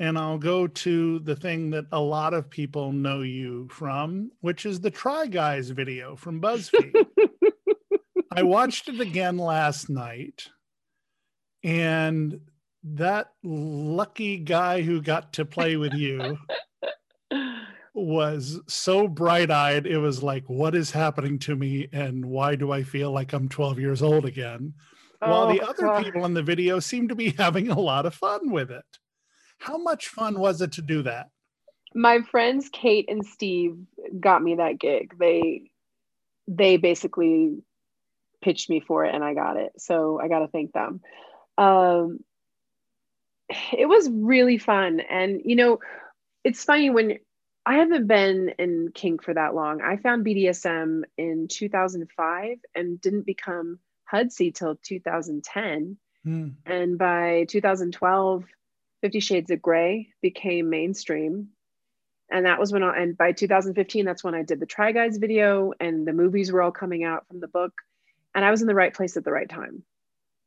And 0.00 0.18
I'll 0.18 0.36
go 0.36 0.66
to 0.66 1.20
the 1.20 1.36
thing 1.36 1.70
that 1.70 1.86
a 1.92 2.00
lot 2.00 2.34
of 2.34 2.50
people 2.50 2.90
know 2.90 3.22
you 3.22 3.68
from, 3.68 4.32
which 4.40 4.66
is 4.66 4.80
the 4.80 4.90
Try 4.90 5.28
Guys 5.28 5.70
video 5.70 6.16
from 6.16 6.40
BuzzFeed. 6.40 7.06
I 8.32 8.42
watched 8.42 8.88
it 8.88 8.98
again 8.98 9.38
last 9.38 9.88
night. 9.88 10.48
And 11.62 12.40
that 12.94 13.32
lucky 13.42 14.38
guy 14.38 14.82
who 14.82 15.02
got 15.02 15.32
to 15.34 15.44
play 15.44 15.76
with 15.76 15.92
you 15.94 16.38
was 17.94 18.60
so 18.68 19.08
bright 19.08 19.50
eyed. 19.50 19.86
It 19.86 19.98
was 19.98 20.22
like, 20.22 20.44
what 20.48 20.74
is 20.74 20.90
happening 20.90 21.38
to 21.40 21.56
me? 21.56 21.88
And 21.92 22.26
why 22.26 22.54
do 22.56 22.70
I 22.70 22.82
feel 22.82 23.10
like 23.10 23.32
I'm 23.32 23.48
12 23.48 23.78
years 23.78 24.02
old 24.02 24.24
again? 24.24 24.74
While 25.20 25.48
the 25.48 25.62
Oh, 25.62 25.66
other 25.66 25.82
God. 25.86 26.04
people 26.04 26.24
in 26.26 26.34
the 26.34 26.42
video 26.42 26.78
seem 26.78 27.08
to 27.08 27.14
be 27.14 27.30
having 27.38 27.70
a 27.70 27.78
lot 27.78 28.06
of 28.06 28.14
fun 28.14 28.50
with 28.50 28.70
it. 28.70 28.84
How 29.58 29.78
much 29.78 30.08
fun 30.08 30.38
was 30.38 30.60
it 30.60 30.72
to 30.72 30.82
do 30.82 31.02
that? 31.02 31.28
my 31.94 32.20
friends 32.20 32.68
Kate 32.70 33.06
and 33.08 33.24
Steve 33.24 33.78
got 34.20 34.42
me 34.42 34.56
that 34.56 34.78
gig. 34.78 35.14
They 35.18 35.70
they 36.46 36.76
basically 36.76 37.62
pitched 38.42 38.68
me 38.68 38.80
for 38.80 39.06
it 39.06 39.14
and 39.14 39.24
I 39.24 39.32
got 39.32 39.56
it. 39.56 39.72
So 39.78 40.20
I 40.20 40.28
got 40.28 40.40
to 40.40 40.48
thank 40.48 40.72
them. 40.72 41.00
Um 41.56 42.18
it 43.76 43.88
was 43.88 44.08
really 44.10 44.58
fun 44.58 45.00
and 45.00 45.42
you 45.44 45.56
know, 45.56 45.80
it's 46.44 46.64
funny 46.64 46.90
when 46.90 47.18
I 47.64 47.78
haven't 47.78 48.06
been 48.06 48.52
in 48.58 48.90
kink 48.94 49.24
for 49.24 49.34
that 49.34 49.54
long. 49.54 49.82
I 49.82 49.96
found 49.96 50.24
BDSM 50.24 51.02
in 51.18 51.48
2005 51.50 52.58
and 52.76 53.00
didn't 53.00 53.26
become 53.26 53.80
Hudsy 54.12 54.54
till 54.54 54.76
2010 54.76 55.96
Hmm. 56.26 56.48
and 56.66 56.98
by 56.98 57.46
2012 57.48 58.44
50 59.00 59.20
shades 59.20 59.48
of 59.52 59.62
gray 59.62 60.08
became 60.20 60.68
mainstream 60.68 61.50
and 62.32 62.46
that 62.46 62.58
was 62.58 62.72
when 62.72 62.82
I, 62.82 63.00
and 63.00 63.16
by 63.16 63.30
2015 63.30 64.04
that's 64.04 64.24
when 64.24 64.34
i 64.34 64.42
did 64.42 64.58
the 64.58 64.66
try 64.66 64.90
guys 64.90 65.18
video 65.18 65.72
and 65.78 66.04
the 66.04 66.12
movies 66.12 66.50
were 66.50 66.62
all 66.62 66.72
coming 66.72 67.04
out 67.04 67.28
from 67.28 67.38
the 67.38 67.46
book 67.46 67.74
and 68.34 68.44
i 68.44 68.50
was 68.50 68.60
in 68.60 68.66
the 68.66 68.74
right 68.74 68.92
place 68.92 69.16
at 69.16 69.22
the 69.22 69.30
right 69.30 69.48
time 69.48 69.84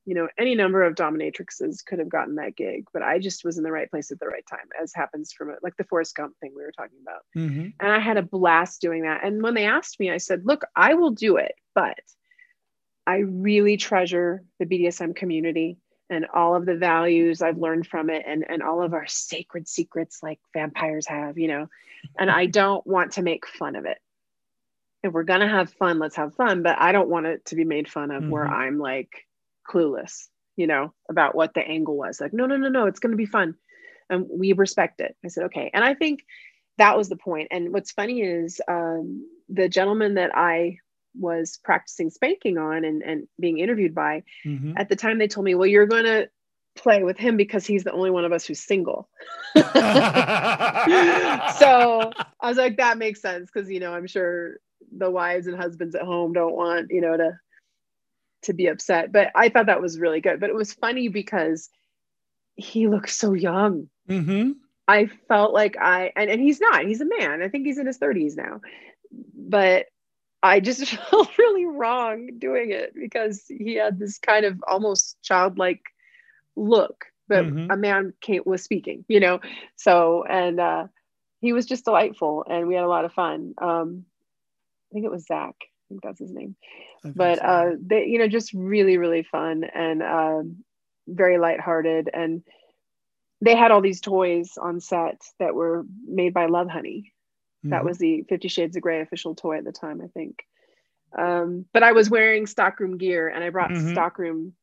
you 0.09 0.15
know 0.15 0.27
any 0.37 0.55
number 0.55 0.81
of 0.83 0.95
dominatrixes 0.95 1.85
could 1.85 1.99
have 1.99 2.09
gotten 2.09 2.35
that 2.35 2.55
gig 2.55 2.85
but 2.93 3.03
i 3.03 3.19
just 3.19 3.45
was 3.45 3.57
in 3.57 3.63
the 3.63 3.71
right 3.71 3.91
place 3.91 4.09
at 4.11 4.19
the 4.19 4.25
right 4.27 4.47
time 4.49 4.67
as 4.81 4.91
happens 4.93 5.31
from 5.31 5.49
it 5.51 5.59
like 5.61 5.77
the 5.77 5.83
forrest 5.83 6.15
gump 6.15 6.33
thing 6.39 6.51
we 6.55 6.63
were 6.63 6.71
talking 6.71 6.97
about 7.01 7.21
Mhm. 7.35 7.73
and 7.79 7.91
I 7.91 7.99
had 7.99 8.17
a 8.17 8.21
blast 8.23 8.81
doing 8.81 9.03
that. 9.03 9.23
And 9.23 9.41
when 9.43 9.53
they 9.53 9.65
asked 9.65 9.99
me, 9.99 10.09
I 10.11 10.17
said, 10.17 10.45
Look, 10.45 10.63
I 10.75 10.95
will 10.95 11.11
do 11.11 11.37
it, 11.37 11.53
but 11.75 11.99
I 13.07 13.17
really 13.19 13.77
treasure 13.77 14.43
the 14.59 14.65
BDSM 14.65 15.15
community 15.15 15.77
and 16.09 16.25
all 16.33 16.55
of 16.55 16.65
the 16.65 16.75
values 16.75 17.41
I've 17.41 17.57
learned 17.57 17.87
from 17.87 18.09
it 18.09 18.23
and, 18.27 18.45
and 18.49 18.61
all 18.63 18.81
of 18.81 18.93
our 18.93 19.07
sacred 19.07 19.67
secrets 19.67 20.21
like 20.23 20.39
vampires 20.53 21.07
have, 21.07 21.37
you 21.37 21.47
know, 21.47 21.67
and 22.19 22.29
I 22.29 22.45
don't 22.61 22.85
want 22.85 23.13
to 23.13 23.21
make 23.21 23.47
fun 23.47 23.75
of 23.75 23.85
it. 23.85 23.99
If 25.03 25.13
we're 25.13 25.23
going 25.23 25.39
to 25.41 25.47
have 25.47 25.71
fun, 25.73 25.99
let's 25.99 26.17
have 26.17 26.35
fun, 26.35 26.61
but 26.63 26.79
I 26.79 26.91
don't 26.91 27.09
want 27.09 27.25
it 27.27 27.45
to 27.45 27.55
be 27.55 27.63
made 27.63 27.89
fun 27.89 28.11
of 28.11 28.23
where 28.27 28.45
Mhm. 28.45 28.51
I'm 28.53 28.77
like 28.79 29.25
clueless, 29.69 30.27
you 30.55 30.67
know, 30.67 30.93
about 31.09 31.35
what 31.35 31.53
the 31.53 31.61
angle 31.61 31.97
was. 31.97 32.19
Like, 32.19 32.33
no, 32.33 32.45
no, 32.45 32.57
no, 32.57 32.69
no, 32.69 32.87
it's 32.87 32.99
going 32.99 33.11
to 33.11 33.17
be 33.17 33.25
fun. 33.25 33.55
And 34.09 34.25
we 34.29 34.53
respect 34.53 34.99
it. 35.01 35.15
I 35.23 35.27
said, 35.27 35.45
okay. 35.45 35.69
And 35.73 35.83
I 35.83 35.93
think 35.93 36.25
that 36.77 36.97
was 36.97 37.09
the 37.09 37.15
point. 37.15 37.49
And 37.51 37.71
what's 37.73 37.91
funny 37.91 38.21
is 38.21 38.59
um, 38.67 39.25
the 39.47 39.69
gentleman 39.69 40.15
that 40.15 40.31
I 40.35 40.77
was 41.19 41.59
practicing 41.63 42.09
spanking 42.09 42.57
on 42.57 42.83
and, 42.85 43.03
and 43.03 43.27
being 43.39 43.59
interviewed 43.59 43.93
by, 43.93 44.23
Mhm. 44.45 44.73
at 44.77 44.89
the 44.89 44.95
time 44.95 45.17
they 45.17 45.27
told 45.27 45.45
me, 45.45 45.55
well, 45.55 45.67
you're 45.67 45.85
going 45.85 46.05
to 46.05 46.29
play 46.75 47.03
with 47.03 47.17
him 47.17 47.37
because 47.37 47.65
he's 47.65 47.83
the 47.83 47.91
only 47.91 48.09
one 48.09 48.25
of 48.25 48.31
us 48.31 48.45
who's 48.45 48.59
single. 48.59 49.09
so 49.55 49.61
I 52.41 52.47
was 52.47 52.57
like, 52.57 52.77
that 52.77 52.97
makes 52.97 53.21
sense 53.21 53.49
because 53.53 53.69
you 53.69 53.79
know 53.79 53.93
I'm 53.93 54.07
sure 54.07 54.57
the 54.97 55.09
wives 55.11 55.47
and 55.47 55.57
husbands 55.57 55.95
at 55.95 56.03
home 56.03 56.33
don't 56.33 56.55
want 56.55 56.87
you 56.91 57.01
know 57.01 57.17
to 57.17 57.37
to 58.43 58.53
be 58.53 58.67
upset. 58.67 59.11
But 59.11 59.31
I 59.35 59.49
thought 59.49 59.65
that 59.67 59.81
was 59.81 59.99
really 59.99 60.21
good. 60.21 60.39
But 60.39 60.49
it 60.49 60.55
was 60.55 60.73
funny 60.73 61.07
because 61.07 61.69
he 62.55 62.87
looks 62.87 63.15
so 63.15 63.33
young. 63.33 63.89
Mhm. 64.07 64.55
I 64.87 65.05
felt 65.27 65.53
like 65.53 65.77
I 65.77 66.11
and, 66.15 66.29
and 66.29 66.41
he's 66.41 66.59
not. 66.59 66.85
He's 66.85 67.01
a 67.01 67.05
man. 67.05 67.41
I 67.41 67.49
think 67.49 67.65
he's 67.65 67.77
in 67.77 67.85
his 67.87 67.99
30s 67.99 68.35
now. 68.35 68.61
But 69.35 69.85
I 70.41 70.59
just 70.59 70.85
felt 71.09 71.37
really 71.37 71.65
wrong 71.65 72.39
doing 72.39 72.71
it 72.71 72.93
because 72.95 73.45
he 73.47 73.75
had 73.75 73.99
this 73.99 74.17
kind 74.19 74.45
of 74.45 74.63
almost 74.67 75.17
childlike 75.21 75.81
look, 76.55 77.05
but 77.27 77.45
Mhm. 77.45 77.67
a 77.71 77.77
man 77.77 78.13
came, 78.21 78.43
was 78.45 78.63
speaking, 78.63 79.05
you 79.07 79.19
know. 79.19 79.39
So 79.75 80.23
and 80.23 80.59
uh, 80.59 80.87
he 81.41 81.53
was 81.53 81.65
just 81.65 81.85
delightful, 81.85 82.45
and 82.49 82.67
we 82.67 82.75
had 82.75 82.83
a 82.83 82.89
lot 82.89 83.05
of 83.05 83.13
fun. 83.13 83.53
Um, 83.57 84.05
I 84.91 84.93
think 84.93 85.05
it 85.05 85.11
was 85.11 85.25
Zach. 85.25 85.55
I 85.89 85.93
think 85.93 86.03
that's 86.03 86.19
his 86.19 86.31
name 86.31 86.55
but 87.15 87.39
so. 87.39 87.45
uh 87.45 87.71
they 87.81 88.05
you 88.05 88.19
know 88.19 88.27
just 88.27 88.53
really 88.53 88.97
really 88.97 89.23
fun 89.23 89.63
and 89.63 90.03
um 90.03 90.57
very 91.07 91.37
lighthearted 91.39 92.09
and 92.13 92.43
they 93.41 93.55
had 93.55 93.71
all 93.71 93.81
these 93.81 94.01
toys 94.01 94.57
on 94.61 94.79
set 94.79 95.21
that 95.39 95.55
were 95.55 95.85
made 96.05 96.33
by 96.33 96.47
Lovehoney 96.47 97.11
that 97.65 97.81
Mhm. 97.81 97.85
was 97.85 97.97
the 97.97 98.23
50 98.29 98.47
shades 98.47 98.75
of 98.75 98.83
gray 98.83 99.01
official 99.01 99.35
toy 99.35 99.57
at 99.57 99.65
the 99.65 99.71
time 99.71 100.01
i 100.01 100.07
think 100.07 100.43
um 101.17 101.65
but 101.73 101.83
i 101.83 101.91
was 101.91 102.09
wearing 102.09 102.45
stockroom 102.45 102.97
gear 102.97 103.27
and 103.29 103.43
i 103.43 103.49
brought 103.49 103.71
Mhm. 103.71 103.91
stockroom 103.91 104.53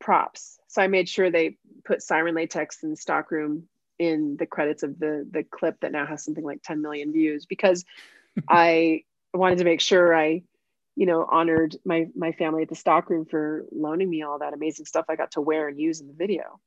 props 0.00 0.58
so 0.68 0.82
i 0.82 0.86
made 0.86 1.08
sure 1.08 1.30
they 1.30 1.56
put 1.84 2.02
siren 2.02 2.34
latex 2.34 2.82
and 2.82 2.98
stockroom 2.98 3.68
in 3.98 4.36
the 4.38 4.46
credits 4.46 4.82
of 4.82 4.98
the 4.98 5.26
the 5.30 5.42
clip 5.44 5.78
that 5.80 5.92
now 5.92 6.06
has 6.06 6.24
something 6.24 6.44
like 6.44 6.62
10 6.62 6.80
million 6.82 7.12
views 7.12 7.46
because 7.46 7.84
i 8.48 9.02
wanted 9.36 9.58
to 9.58 9.64
make 9.64 9.80
sure 9.80 10.14
i 10.14 10.42
you 10.96 11.06
know 11.06 11.26
honored 11.30 11.76
my 11.84 12.06
my 12.16 12.32
family 12.32 12.62
at 12.62 12.68
the 12.68 12.74
stockroom 12.74 13.26
for 13.26 13.66
loaning 13.72 14.10
me 14.10 14.22
all 14.22 14.38
that 14.38 14.54
amazing 14.54 14.86
stuff 14.86 15.06
i 15.08 15.16
got 15.16 15.32
to 15.32 15.40
wear 15.40 15.68
and 15.68 15.78
use 15.78 16.00
in 16.00 16.08
the 16.08 16.14
video. 16.14 16.60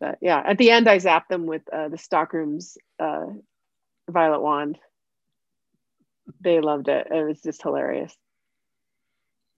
But 0.00 0.18
yeah 0.20 0.42
at 0.44 0.58
the 0.58 0.70
end 0.70 0.88
i 0.88 0.98
zapped 0.98 1.28
them 1.28 1.46
with 1.46 1.62
uh, 1.72 1.88
the 1.88 1.98
stockroom's 1.98 2.76
uh, 2.98 3.26
violet 4.08 4.40
wand. 4.40 4.78
They 6.40 6.60
loved 6.60 6.88
it. 6.88 7.06
It 7.10 7.26
was 7.26 7.40
just 7.40 7.62
hilarious. 7.62 8.14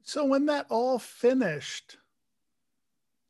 So 0.03 0.25
when 0.25 0.47
that 0.47 0.67
all 0.71 0.99
finished 0.99 1.97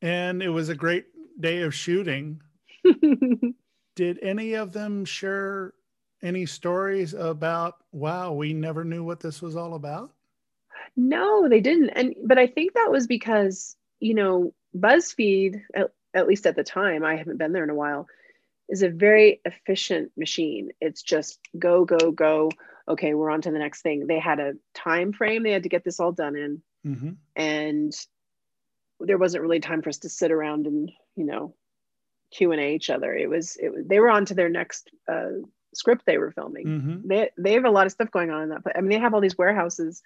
and 0.02 0.42
it 0.42 0.50
was 0.50 0.68
a 0.68 0.74
great 0.74 1.06
day 1.40 1.62
of 1.62 1.74
shooting, 1.74 2.42
did 3.96 4.18
any 4.22 4.54
of 4.54 4.72
them 4.72 5.04
share 5.04 5.72
any 6.22 6.46
stories 6.46 7.14
about, 7.14 7.76
wow, 7.92 8.32
we 8.32 8.52
never 8.52 8.84
knew 8.84 9.04
what 9.04 9.20
this 9.20 9.42
was 9.42 9.56
all 9.56 9.74
about? 9.74 10.12
No, 10.96 11.48
they 11.48 11.60
didn't. 11.60 11.90
And 11.90 12.14
but 12.24 12.38
I 12.38 12.46
think 12.46 12.74
that 12.74 12.90
was 12.90 13.06
because, 13.06 13.76
you 14.00 14.14
know, 14.14 14.54
BuzzFeed, 14.76 15.62
at, 15.74 15.90
at 16.14 16.26
least 16.26 16.46
at 16.46 16.56
the 16.56 16.64
time, 16.64 17.04
I 17.04 17.16
haven't 17.16 17.38
been 17.38 17.52
there 17.52 17.64
in 17.64 17.70
a 17.70 17.74
while, 17.74 18.06
is 18.68 18.82
a 18.82 18.88
very 18.88 19.40
efficient 19.44 20.12
machine. 20.16 20.70
It's 20.80 21.02
just 21.02 21.38
go, 21.58 21.84
go, 21.84 22.10
go. 22.12 22.50
Okay, 22.88 23.14
we're 23.14 23.30
on 23.30 23.42
to 23.42 23.50
the 23.50 23.58
next 23.58 23.82
thing. 23.82 24.06
They 24.06 24.18
had 24.18 24.40
a 24.40 24.54
time 24.74 25.12
frame 25.12 25.42
they 25.42 25.50
had 25.52 25.64
to 25.64 25.68
get 25.68 25.84
this 25.84 26.00
all 26.00 26.12
done 26.12 26.36
in. 26.36 26.62
Mm-hmm. 26.86 27.10
And 27.34 27.92
there 29.00 29.18
wasn't 29.18 29.42
really 29.42 29.60
time 29.60 29.82
for 29.82 29.90
us 29.90 29.98
to 29.98 30.08
sit 30.08 30.30
around 30.32 30.66
and, 30.66 30.90
you 31.16 31.24
know, 31.24 31.54
Q 32.32 32.52
and 32.52 32.60
A 32.60 32.74
each 32.74 32.90
other. 32.90 33.14
It 33.14 33.28
was 33.28 33.56
it 33.56 33.72
was 33.72 33.86
they 33.86 34.00
were 34.00 34.10
on 34.10 34.24
to 34.26 34.34
their 34.34 34.48
next 34.48 34.90
uh, 35.08 35.42
script 35.76 36.04
they 36.06 36.18
were 36.18 36.32
filming 36.32 36.66
Mm-hmm. 36.66 37.08
they 37.08 37.30
they 37.38 37.52
have 37.54 37.64
a 37.64 37.70
lot 37.70 37.86
of 37.86 37.92
stuff 37.92 38.10
going 38.10 38.30
on 38.30 38.42
in 38.44 38.48
that. 38.50 38.62
But 38.64 38.76
I 38.76 38.80
mean, 38.80 38.90
they 38.90 38.98
have 38.98 39.14
all 39.14 39.20
these 39.20 39.38
warehouses 39.38 40.02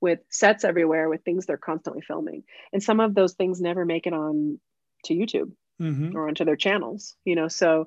with 0.00 0.18
sets 0.30 0.64
everywhere 0.64 1.08
with 1.08 1.22
things 1.24 1.46
they're 1.46 1.56
constantly 1.56 2.02
filming, 2.02 2.42
and 2.72 2.82
some 2.82 2.98
of 3.00 3.14
those 3.14 3.34
things 3.34 3.60
never 3.60 3.84
make 3.84 4.06
it 4.06 4.12
on 4.12 4.58
to 5.04 5.14
YouTube 5.14 5.52
Mhm. 5.80 6.14
or 6.14 6.28
onto 6.28 6.44
their 6.44 6.56
channels, 6.56 7.16
you 7.24 7.34
know. 7.36 7.48
So 7.48 7.86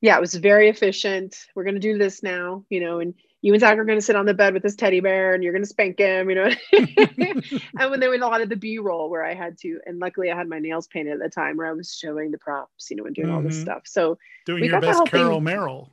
yeah, 0.00 0.16
it 0.16 0.20
was 0.20 0.34
very 0.34 0.68
efficient. 0.68 1.36
We're 1.54 1.64
gonna 1.64 1.78
do 1.78 1.96
this 1.96 2.22
now, 2.22 2.64
you 2.68 2.80
know, 2.80 3.00
and 3.00 3.14
you 3.40 3.52
and 3.54 3.60
Zach 3.60 3.76
are 3.78 3.84
gonna 3.84 4.00
sit 4.02 4.16
on 4.16 4.26
the 4.26 4.34
bed 4.34 4.52
with 4.54 4.62
this 4.62 4.74
teddy 4.76 5.00
bear 5.00 5.34
and 5.34 5.42
you're 5.44 5.52
gonna 5.52 5.64
spank 5.66 5.98
him, 5.98 6.28
you 6.30 6.36
know. 6.36 6.50
and 6.72 7.90
when 7.90 8.00
there 8.00 8.10
was 8.10 8.20
a 8.20 8.26
lot 8.26 8.40
of 8.40 8.48
the 8.48 8.56
B-roll 8.56 9.08
where 9.10 9.24
I 9.24 9.34
had 9.34 9.58
to, 9.58 9.80
and 9.86 9.98
luckily 9.98 10.30
I 10.30 10.36
had 10.36 10.48
my 10.48 10.58
nails 10.58 10.86
painted 10.86 11.14
at 11.14 11.18
the 11.20 11.28
time 11.30 11.56
where 11.56 11.66
I 11.66 11.72
was 11.72 11.94
showing 11.94 12.30
the 12.30 12.38
props, 12.38 12.90
you 12.90 12.96
know, 12.96 13.04
and 13.04 13.14
doing 13.14 13.30
all 13.30 13.42
this 13.42 13.58
Mhm. 13.58 13.62
stuff. 13.62 13.82
So 13.86 14.18
Doing 14.46 14.62
We 14.62 14.68
your 14.68 14.80
best 14.80 14.98
thing- 14.98 15.06
Carol 15.06 15.40
Merrill. 15.40 15.90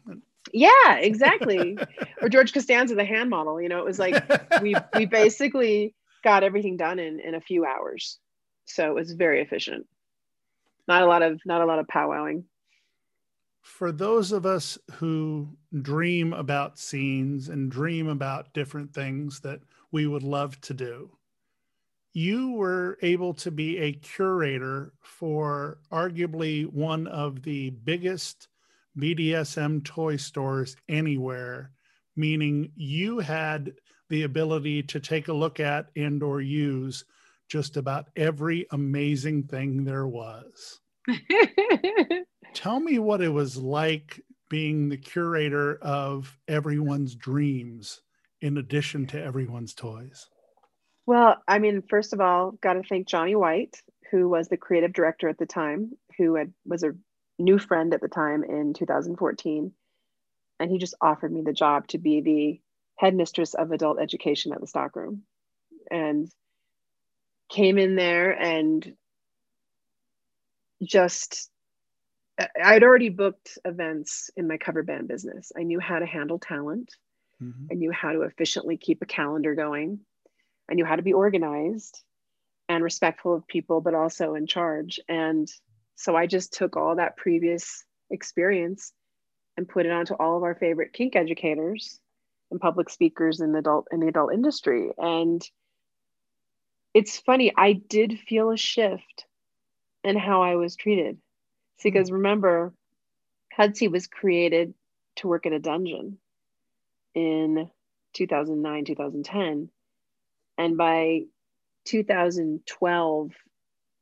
Yeah, 0.53 0.95
exactly. 0.99 1.77
or 2.21 2.29
George 2.29 2.53
Costanza, 2.53 2.95
the 2.95 3.05
hand 3.05 3.29
model, 3.29 3.61
you 3.61 3.69
know, 3.69 3.79
it 3.79 3.85
was 3.85 3.99
like 3.99 4.23
we 4.61 4.75
we 4.95 5.05
basically 5.21 5.93
got 6.23 6.43
everything 6.43 6.77
done 6.77 6.99
in 6.99 7.19
in 7.19 7.35
a 7.35 7.41
few 7.41 7.65
hours. 7.65 8.19
So 8.65 8.89
it 8.89 8.95
was 8.95 9.11
very 9.13 9.41
efficient. 9.41 9.87
Not 10.87 11.03
a 11.03 11.05
lot 11.05 11.21
of 11.21 11.41
not 11.45 11.61
a 11.61 11.65
lot 11.65 11.79
of 11.79 11.87
powwowing. 11.87 12.43
for 13.61 13.91
those 13.91 14.31
of 14.31 14.45
us 14.45 14.77
who 14.93 15.55
dream 15.81 16.33
about 16.33 16.79
scenes 16.79 17.49
and 17.49 17.71
dream 17.71 18.07
about 18.07 18.53
different 18.53 18.93
things 18.93 19.39
that 19.41 19.61
we 19.91 20.07
would 20.07 20.23
love 20.23 20.59
to 20.61 20.73
do, 20.73 21.11
you 22.13 22.51
were 22.53 22.97
able 23.01 23.33
to 23.35 23.51
be 23.51 23.77
a 23.77 23.93
curator 23.93 24.93
for 25.01 25.79
arguably 25.91 26.65
one 26.65 27.07
of 27.07 27.43
the 27.43 27.69
biggest 27.69 28.47
BDSM 28.97 29.83
toy 29.83 30.17
stores 30.17 30.75
anywhere, 30.89 31.71
meaning 32.15 32.71
you 32.75 33.19
had 33.19 33.73
the 34.09 34.23
ability 34.23 34.83
to 34.83 34.99
take 34.99 35.27
a 35.27 35.33
look 35.33 35.59
at 35.59 35.87
and 35.95 36.21
or 36.21 36.41
use 36.41 37.05
just 37.49 37.77
about 37.77 38.09
every 38.15 38.65
amazing 38.71 39.43
thing 39.43 39.83
there 39.83 40.07
was. 40.07 40.79
Tell 42.53 42.79
me 42.79 42.99
what 42.99 43.21
it 43.21 43.29
was 43.29 43.57
like 43.57 44.21
being 44.49 44.89
the 44.89 44.97
curator 44.97 45.77
of 45.81 46.37
everyone's 46.47 47.15
dreams 47.15 48.01
in 48.41 48.57
addition 48.57 49.07
to 49.07 49.21
everyone's 49.21 49.73
toys. 49.73 50.27
Well, 51.05 51.37
I 51.47 51.59
mean, 51.59 51.81
first 51.89 52.13
of 52.13 52.21
all, 52.21 52.51
got 52.61 52.73
to 52.73 52.83
thank 52.83 53.07
Johnny 53.07 53.35
White, 53.35 53.81
who 54.11 54.27
was 54.27 54.49
the 54.49 54.57
creative 54.57 54.93
director 54.93 55.29
at 55.29 55.37
the 55.37 55.45
time, 55.45 55.91
who 56.17 56.35
had, 56.35 56.53
was 56.65 56.83
a 56.83 56.91
new 57.41 57.59
friend 57.59 57.93
at 57.93 58.01
the 58.01 58.07
time 58.07 58.43
in 58.43 58.73
2014. 58.73 59.73
And 60.59 60.71
he 60.71 60.77
just 60.77 60.95
offered 61.01 61.31
me 61.31 61.41
the 61.41 61.53
job 61.53 61.87
to 61.87 61.97
be 61.97 62.21
the 62.21 62.61
headmistress 62.95 63.53
of 63.53 63.71
adult 63.71 63.99
education 63.99 64.53
at 64.53 64.61
the 64.61 64.67
stockroom. 64.67 65.23
And 65.89 66.31
came 67.49 67.77
in 67.77 67.95
there 67.95 68.31
and 68.31 68.95
just, 70.83 71.49
I'd 72.63 72.83
already 72.83 73.09
booked 73.09 73.57
events 73.65 74.29
in 74.37 74.47
my 74.47 74.57
cover 74.57 74.83
band 74.83 75.07
business. 75.07 75.51
I 75.57 75.63
knew 75.63 75.79
how 75.79 75.99
to 75.99 76.05
handle 76.05 76.39
talent. 76.39 76.95
Mhm. 77.41 77.67
I 77.71 77.75
knew 77.75 77.91
how 77.91 78.13
to 78.13 78.21
efficiently 78.21 78.77
keep 78.77 79.01
a 79.01 79.05
calendar 79.05 79.55
going. 79.55 80.05
I 80.69 80.75
knew 80.75 80.85
how 80.85 80.95
to 80.95 81.01
be 81.01 81.13
organized 81.13 82.03
and 82.69 82.83
respectful 82.83 83.35
of 83.35 83.47
people, 83.47 83.81
but 83.81 83.95
also 83.95 84.35
in 84.35 84.47
charge. 84.47 84.99
And 85.09 85.51
so 85.95 86.15
I 86.15 86.27
just 86.27 86.53
took 86.53 86.77
all 86.77 86.95
that 86.95 87.17
previous 87.17 87.83
experience 88.09 88.93
and 89.57 89.67
put 89.67 89.85
it 89.85 89.91
onto 89.91 90.13
all 90.13 90.37
of 90.37 90.43
our 90.43 90.55
favorite 90.55 90.93
kink 90.93 91.15
educators 91.15 91.99
and 92.49 92.59
public 92.59 92.89
speakers 92.89 93.39
in 93.39 93.51
the 93.51 93.59
adult 93.59 93.87
in 93.91 93.99
the 93.99 94.07
adult 94.07 94.33
industry. 94.33 94.89
And 94.97 95.41
it's 96.93 97.17
funny, 97.17 97.53
I 97.55 97.73
did 97.73 98.19
feel 98.19 98.51
a 98.51 98.57
shift 98.57 99.25
in 100.03 100.17
how 100.17 100.41
I 100.41 100.55
was 100.55 100.75
treated. 100.75 101.17
See, 101.79 101.89
hmm. 101.89 101.93
because 101.93 102.11
remember, 102.11 102.73
Hudsy 103.57 103.89
was 103.89 104.07
created 104.07 104.73
to 105.17 105.27
work 105.27 105.45
at 105.45 105.53
a 105.53 105.59
dungeon 105.59 106.17
in 107.13 107.69
2009, 108.13 108.85
2010. 108.85 109.69
And 110.57 110.77
by 110.77 111.21
2012, 111.85 113.31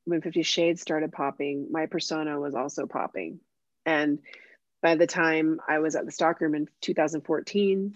when 0.10 0.22
Fifty 0.22 0.44
Shades 0.44 0.82
started 0.82 1.12
popping, 1.12 1.68
my 1.72 1.86
persona 1.86 2.40
was 2.40 2.56
also 2.56 2.86
popping. 2.88 3.40
And 3.86 4.20
by 4.82 4.96
the 4.96 5.08
time 5.08 5.60
I 5.68 5.80
was 5.80 5.96
at 5.96 6.06
the 6.06 6.12
stockroom 6.12 6.56
in 6.56 6.68
2014, 6.82 7.96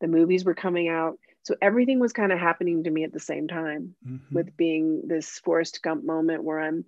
the 0.00 0.08
movies 0.08 0.44
were 0.44 0.54
coming 0.54 0.88
out. 0.88 1.18
So 1.44 1.54
everything 1.62 2.00
was 2.00 2.12
kind 2.12 2.32
of 2.32 2.38
happening 2.38 2.84
to 2.84 2.90
me 2.90 3.04
at 3.04 3.12
the 3.12 3.20
same 3.20 3.46
time 3.48 3.94
Mhm. 4.04 4.32
with 4.32 4.56
being 4.56 5.06
this 5.06 5.38
Forrest 5.38 5.80
Gump 5.82 6.04
moment 6.04 6.42
where 6.42 6.60
I'm 6.60 6.84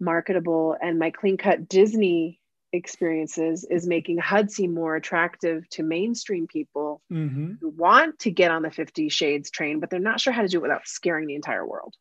marketable 0.00 0.76
and 0.80 0.98
my 0.98 1.10
clean 1.10 1.36
cut 1.36 1.68
Disney 1.68 2.40
experiences 2.72 3.64
is 3.70 3.86
making 3.86 4.18
Hudsy 4.18 4.68
more 4.68 4.96
attractive 4.96 5.68
to 5.70 5.84
mainstream 5.84 6.48
people 6.48 7.00
Mhm. 7.10 7.58
who 7.60 7.68
want 7.68 8.18
to 8.20 8.32
get 8.32 8.50
on 8.50 8.62
the 8.62 8.70
50 8.72 9.08
shades 9.08 9.50
train 9.50 9.78
but 9.78 9.90
they're 9.90 10.00
not 10.00 10.20
sure 10.20 10.32
how 10.32 10.42
to 10.42 10.48
do 10.48 10.58
it 10.58 10.62
without 10.62 10.84
scaring 10.84 11.28
the 11.28 11.36
entire 11.36 11.64
world 11.64 11.94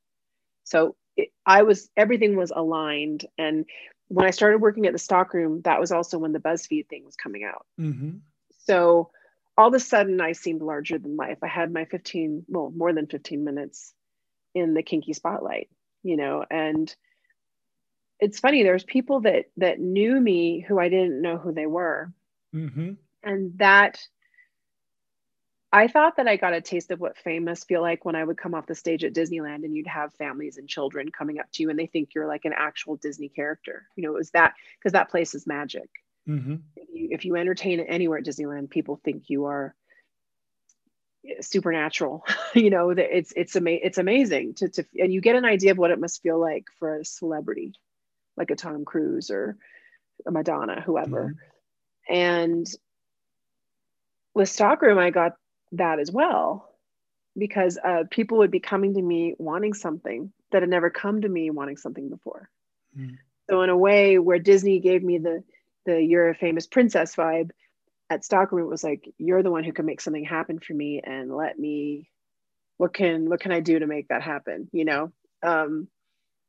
so 0.63 0.95
it, 1.17 1.29
i 1.45 1.63
was 1.63 1.89
everything 1.97 2.35
was 2.35 2.51
aligned 2.55 3.25
and 3.37 3.65
when 4.07 4.25
i 4.25 4.31
started 4.31 4.61
working 4.61 4.85
at 4.85 4.93
the 4.93 4.99
stockroom 4.99 5.61
that 5.63 5.79
was 5.79 5.91
also 5.91 6.17
when 6.17 6.31
the 6.33 6.39
buzzfeed 6.39 6.87
thing 6.87 7.03
was 7.05 7.15
coming 7.15 7.43
out 7.43 7.65
Mhm. 7.79 8.19
so 8.65 9.11
all 9.57 9.67
of 9.67 9.73
a 9.73 9.79
sudden 9.79 10.19
i 10.21 10.31
seemed 10.31 10.61
larger 10.61 10.97
than 10.97 11.15
life 11.15 11.37
i 11.43 11.47
had 11.47 11.71
my 11.71 11.85
15 11.85 12.45
well 12.47 12.71
more 12.75 12.93
than 12.93 13.07
15 13.07 13.43
minutes 13.43 13.93
in 14.55 14.73
the 14.73 14.83
kinky 14.83 15.13
spotlight 15.13 15.69
you 16.03 16.17
know 16.17 16.45
and 16.49 16.95
it's 18.19 18.39
funny 18.39 18.63
there's 18.63 18.83
people 18.83 19.21
that 19.21 19.45
that 19.57 19.79
knew 19.79 20.19
me 20.19 20.59
who 20.61 20.79
i 20.79 20.89
didn't 20.89 21.21
know 21.21 21.37
who 21.37 21.51
they 21.53 21.65
were 21.65 22.11
Mhm. 22.53 22.97
and 23.23 23.57
that 23.57 23.99
I 25.73 25.87
thought 25.87 26.17
that 26.17 26.27
I 26.27 26.35
got 26.37 26.53
a 26.53 26.61
taste 26.61 26.91
of 26.91 26.99
what 26.99 27.17
fame 27.17 27.45
must 27.45 27.67
feel 27.67 27.81
like 27.81 28.05
when 28.05 28.15
I 28.15 28.23
would 28.23 28.37
come 28.37 28.53
off 28.53 28.67
the 28.67 28.75
stage 28.75 29.03
at 29.03 29.13
Disneyland 29.13 29.65
and 29.65 29.75
you'd 29.75 29.87
have 29.87 30.13
families 30.13 30.57
and 30.57 30.69
children 30.69 31.09
coming 31.09 31.39
up 31.39 31.47
to 31.53 31.63
you 31.63 31.71
and 31.71 31.79
they 31.79 31.87
think 31.87 32.13
you're 32.13 32.27
like 32.27 32.45
an 32.45 32.53
actual 32.55 32.95
Disney 32.97 33.27
character. 33.27 33.87
You 33.95 34.03
know, 34.03 34.11
it 34.11 34.19
was 34.19 34.29
that 34.31 34.53
because 34.77 34.91
that 34.93 35.09
place 35.09 35.33
is 35.33 35.47
magic. 35.47 35.89
Mhm. 36.29 36.61
If 36.75 36.89
you, 36.93 37.07
if 37.09 37.25
you 37.25 37.35
entertain 37.35 37.79
anywhere 37.79 38.19
at 38.19 38.23
Disneyland, 38.23 38.69
people 38.69 39.01
think 39.03 39.31
you 39.31 39.45
are 39.45 39.73
supernatural. 41.41 42.23
you 42.53 42.69
know, 42.69 42.93
that 42.93 43.17
it's 43.17 43.33
it's 43.35 43.55
ama- 43.55 43.71
it's 43.71 43.97
amazing 43.97 44.53
to 44.55 44.69
to 44.69 44.85
and 44.99 45.11
you 45.11 45.21
get 45.21 45.35
an 45.35 45.43
idea 45.45 45.71
of 45.71 45.79
what 45.79 45.89
it 45.89 45.99
must 45.99 46.21
feel 46.21 46.39
like 46.39 46.65
for 46.77 46.99
a 46.99 47.05
celebrity, 47.05 47.73
like 48.37 48.51
a 48.51 48.55
Tom 48.55 48.85
Cruise 48.85 49.31
or 49.31 49.57
a 50.27 50.31
Madonna, 50.31 50.81
whoever. 50.81 51.33
And 52.07 52.67
with 54.35 54.49
Stockroom, 54.49 54.99
I 54.99 55.09
got 55.09 55.33
that 55.73 55.99
as 55.99 56.11
well 56.11 56.69
because 57.37 57.77
uh, 57.83 58.03
people 58.11 58.37
would 58.39 58.51
be 58.51 58.59
coming 58.59 58.93
to 58.93 59.01
me 59.01 59.33
wanting 59.37 59.73
something 59.73 60.31
that 60.51 60.61
had 60.61 60.69
never 60.69 60.89
come 60.89 61.21
to 61.21 61.29
me 61.29 61.49
wanting 61.49 61.77
something 61.77 62.09
before. 62.09 62.49
Mm. 62.97 63.17
So 63.49 63.61
in 63.63 63.69
a 63.69 63.77
way, 63.77 64.19
where 64.19 64.39
Disney 64.39 64.79
gave 64.79 65.03
me 65.03 65.17
the 65.17 65.43
the 65.85 66.01
"you're 66.01 66.29
a 66.29 66.35
famous 66.35 66.67
princess" 66.67 67.15
vibe, 67.15 67.51
at 68.09 68.23
Stockroom 68.23 68.65
it 68.65 68.69
was 68.69 68.83
like 68.83 69.11
you're 69.17 69.43
the 69.43 69.51
one 69.51 69.63
who 69.63 69.73
can 69.73 69.85
make 69.85 70.01
something 70.01 70.23
happen 70.23 70.59
for 70.59 70.73
me 70.73 71.01
and 71.03 71.35
let 71.35 71.57
me. 71.57 72.09
What 72.77 72.93
can 72.93 73.29
what 73.29 73.39
can 73.39 73.51
I 73.51 73.59
do 73.59 73.79
to 73.79 73.87
make 73.87 74.07
that 74.09 74.21
happen? 74.21 74.69
You 74.71 74.85
know. 74.85 75.11
Um, 75.41 75.87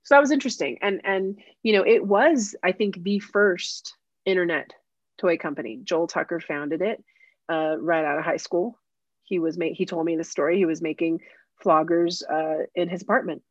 so 0.04 0.14
that 0.14 0.20
was 0.20 0.30
interesting, 0.30 0.78
and 0.82 1.00
and 1.04 1.38
you 1.62 1.72
know 1.72 1.84
it 1.86 2.06
was 2.06 2.54
I 2.62 2.72
think 2.72 3.02
the 3.02 3.18
first 3.20 3.94
internet 4.24 4.70
toy 5.18 5.38
company. 5.38 5.80
Joel 5.82 6.06
Tucker 6.06 6.40
founded 6.40 6.82
it 6.82 7.02
uh, 7.50 7.76
right 7.78 8.04
out 8.04 8.18
of 8.18 8.24
high 8.24 8.36
school. 8.36 8.78
He 9.24 9.38
was 9.38 9.58
ma- 9.58 9.72
he 9.74 9.86
told 9.86 10.06
me 10.06 10.16
the 10.16 10.24
story. 10.24 10.56
He 10.58 10.66
was 10.66 10.82
making 10.82 11.20
floggers 11.64 12.22
uh, 12.30 12.66
in 12.74 12.88
his 12.88 13.02
apartment, 13.02 13.42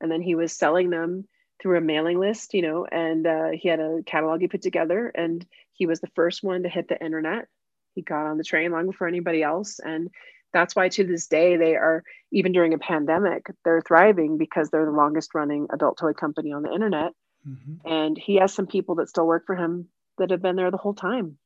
and 0.00 0.10
then 0.10 0.22
he 0.22 0.34
was 0.34 0.52
selling 0.52 0.90
them 0.90 1.26
through 1.60 1.78
a 1.78 1.80
mailing 1.80 2.18
list, 2.18 2.54
you 2.54 2.62
know. 2.62 2.86
And 2.90 3.26
uh, 3.26 3.50
he 3.52 3.68
had 3.68 3.80
a 3.80 4.02
catalog 4.06 4.40
he 4.40 4.48
put 4.48 4.62
together, 4.62 5.10
and 5.14 5.44
he 5.72 5.86
was 5.86 6.00
the 6.00 6.10
first 6.14 6.42
one 6.42 6.62
to 6.62 6.68
hit 6.68 6.88
the 6.88 7.02
internet. 7.04 7.46
He 7.94 8.02
got 8.02 8.26
on 8.26 8.38
the 8.38 8.44
train 8.44 8.72
long 8.72 8.86
before 8.86 9.08
anybody 9.08 9.42
else, 9.42 9.78
and 9.78 10.10
that's 10.52 10.74
why 10.74 10.88
to 10.88 11.04
this 11.04 11.26
day 11.26 11.56
they 11.56 11.76
are 11.76 12.02
even 12.32 12.52
during 12.52 12.72
a 12.72 12.78
pandemic 12.78 13.46
they're 13.64 13.82
thriving 13.82 14.38
because 14.38 14.70
they're 14.70 14.86
the 14.86 14.90
longest 14.90 15.34
running 15.34 15.66
adult 15.70 15.98
toy 15.98 16.12
company 16.12 16.52
on 16.52 16.62
the 16.62 16.72
internet 16.72 17.12
Mhm. 17.46 17.80
and 17.84 18.16
he 18.18 18.36
has 18.36 18.54
some 18.54 18.66
people 18.66 18.94
that 18.96 19.08
still 19.08 19.26
work 19.26 19.44
for 19.46 19.54
him 19.54 19.88
that 20.18 20.30
have 20.30 20.40
been 20.42 20.56
there 20.56 20.70
the 20.70 20.78
whole 20.78 20.94
time 20.94 21.38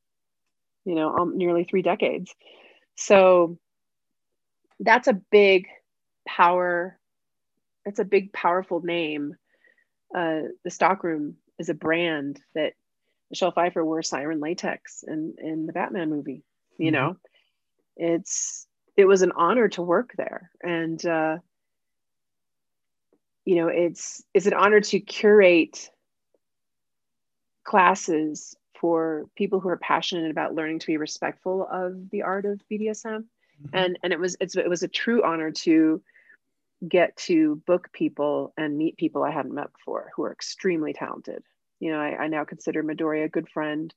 you 0.85 0.95
know 0.95 1.17
um, 1.17 1.37
nearly 1.37 1.65
three 1.65 1.83
decades 1.83 2.35
so 3.01 3.59
that's 4.81 5.09
a 5.09 5.13
big 5.31 5.67
power 6.27 6.99
that's 7.85 7.99
a 8.01 8.05
big 8.05 8.33
powerful 8.33 8.81
name. 8.83 9.35
Uh, 10.15 10.43
the 10.65 10.71
stockroom 10.71 11.37
is 11.59 11.69
a 11.71 11.75
brand 11.75 12.41
that 12.55 12.75
michelle 13.31 13.53
pfeiffer 13.53 13.85
wore 13.85 14.03
siren 14.03 14.41
latex 14.41 15.05
in 15.07 15.35
in 15.39 15.67
the 15.67 15.73
batman 15.73 16.11
movie 16.11 16.43
you 16.79 16.91
Mhm. 16.91 16.95
know? 16.95 17.17
It's 17.97 18.67
it 18.97 19.07
was 19.07 19.23
an 19.23 19.33
honor 19.37 19.69
to 19.71 19.83
work 19.83 20.13
there. 20.17 20.51
And 20.63 21.05
uh, 21.07 21.39
you 23.45 23.57
know 23.57 23.69
it's 23.69 24.23
it's 24.35 24.47
an 24.47 24.55
honor 24.55 24.81
to 24.81 25.01
curate 25.01 25.91
classes 27.65 28.55
for 28.81 29.27
people 29.37 29.61
who 29.61 29.69
are 29.69 29.77
passionate 29.77 30.31
about 30.31 30.55
learning 30.55 30.79
to 30.79 30.87
be 30.87 30.97
respectful 30.97 31.69
of 31.71 32.11
the 32.11 32.23
art 32.23 32.47
of 32.47 32.61
BDSM. 32.71 33.25
Mm-hmm. 33.25 33.77
And 33.77 33.99
and 34.03 34.13
it 34.13 34.19
was 34.19 34.37
it 34.41 34.69
was 34.69 34.83
a 34.83 34.89
true 34.89 35.23
honor 35.23 35.51
to 35.51 36.03
get 36.89 37.15
to 37.15 37.57
book 37.67 37.93
people 37.93 38.55
and 38.57 38.79
meet 38.79 38.97
people 38.97 39.23
I 39.23 39.31
hadn't 39.31 39.55
met 39.55 39.73
before 39.73 40.11
who 40.17 40.25
are 40.25 40.33
extremely 40.33 40.95
talented. 40.95 41.43
You 41.79 41.93
know, 41.93 42.01
I, 42.01 42.25
I 42.25 42.29
now 42.29 42.45
consider 42.45 42.83
Midori 42.83 43.25
a 43.25 43.29
good 43.29 43.49
friend. 43.49 43.93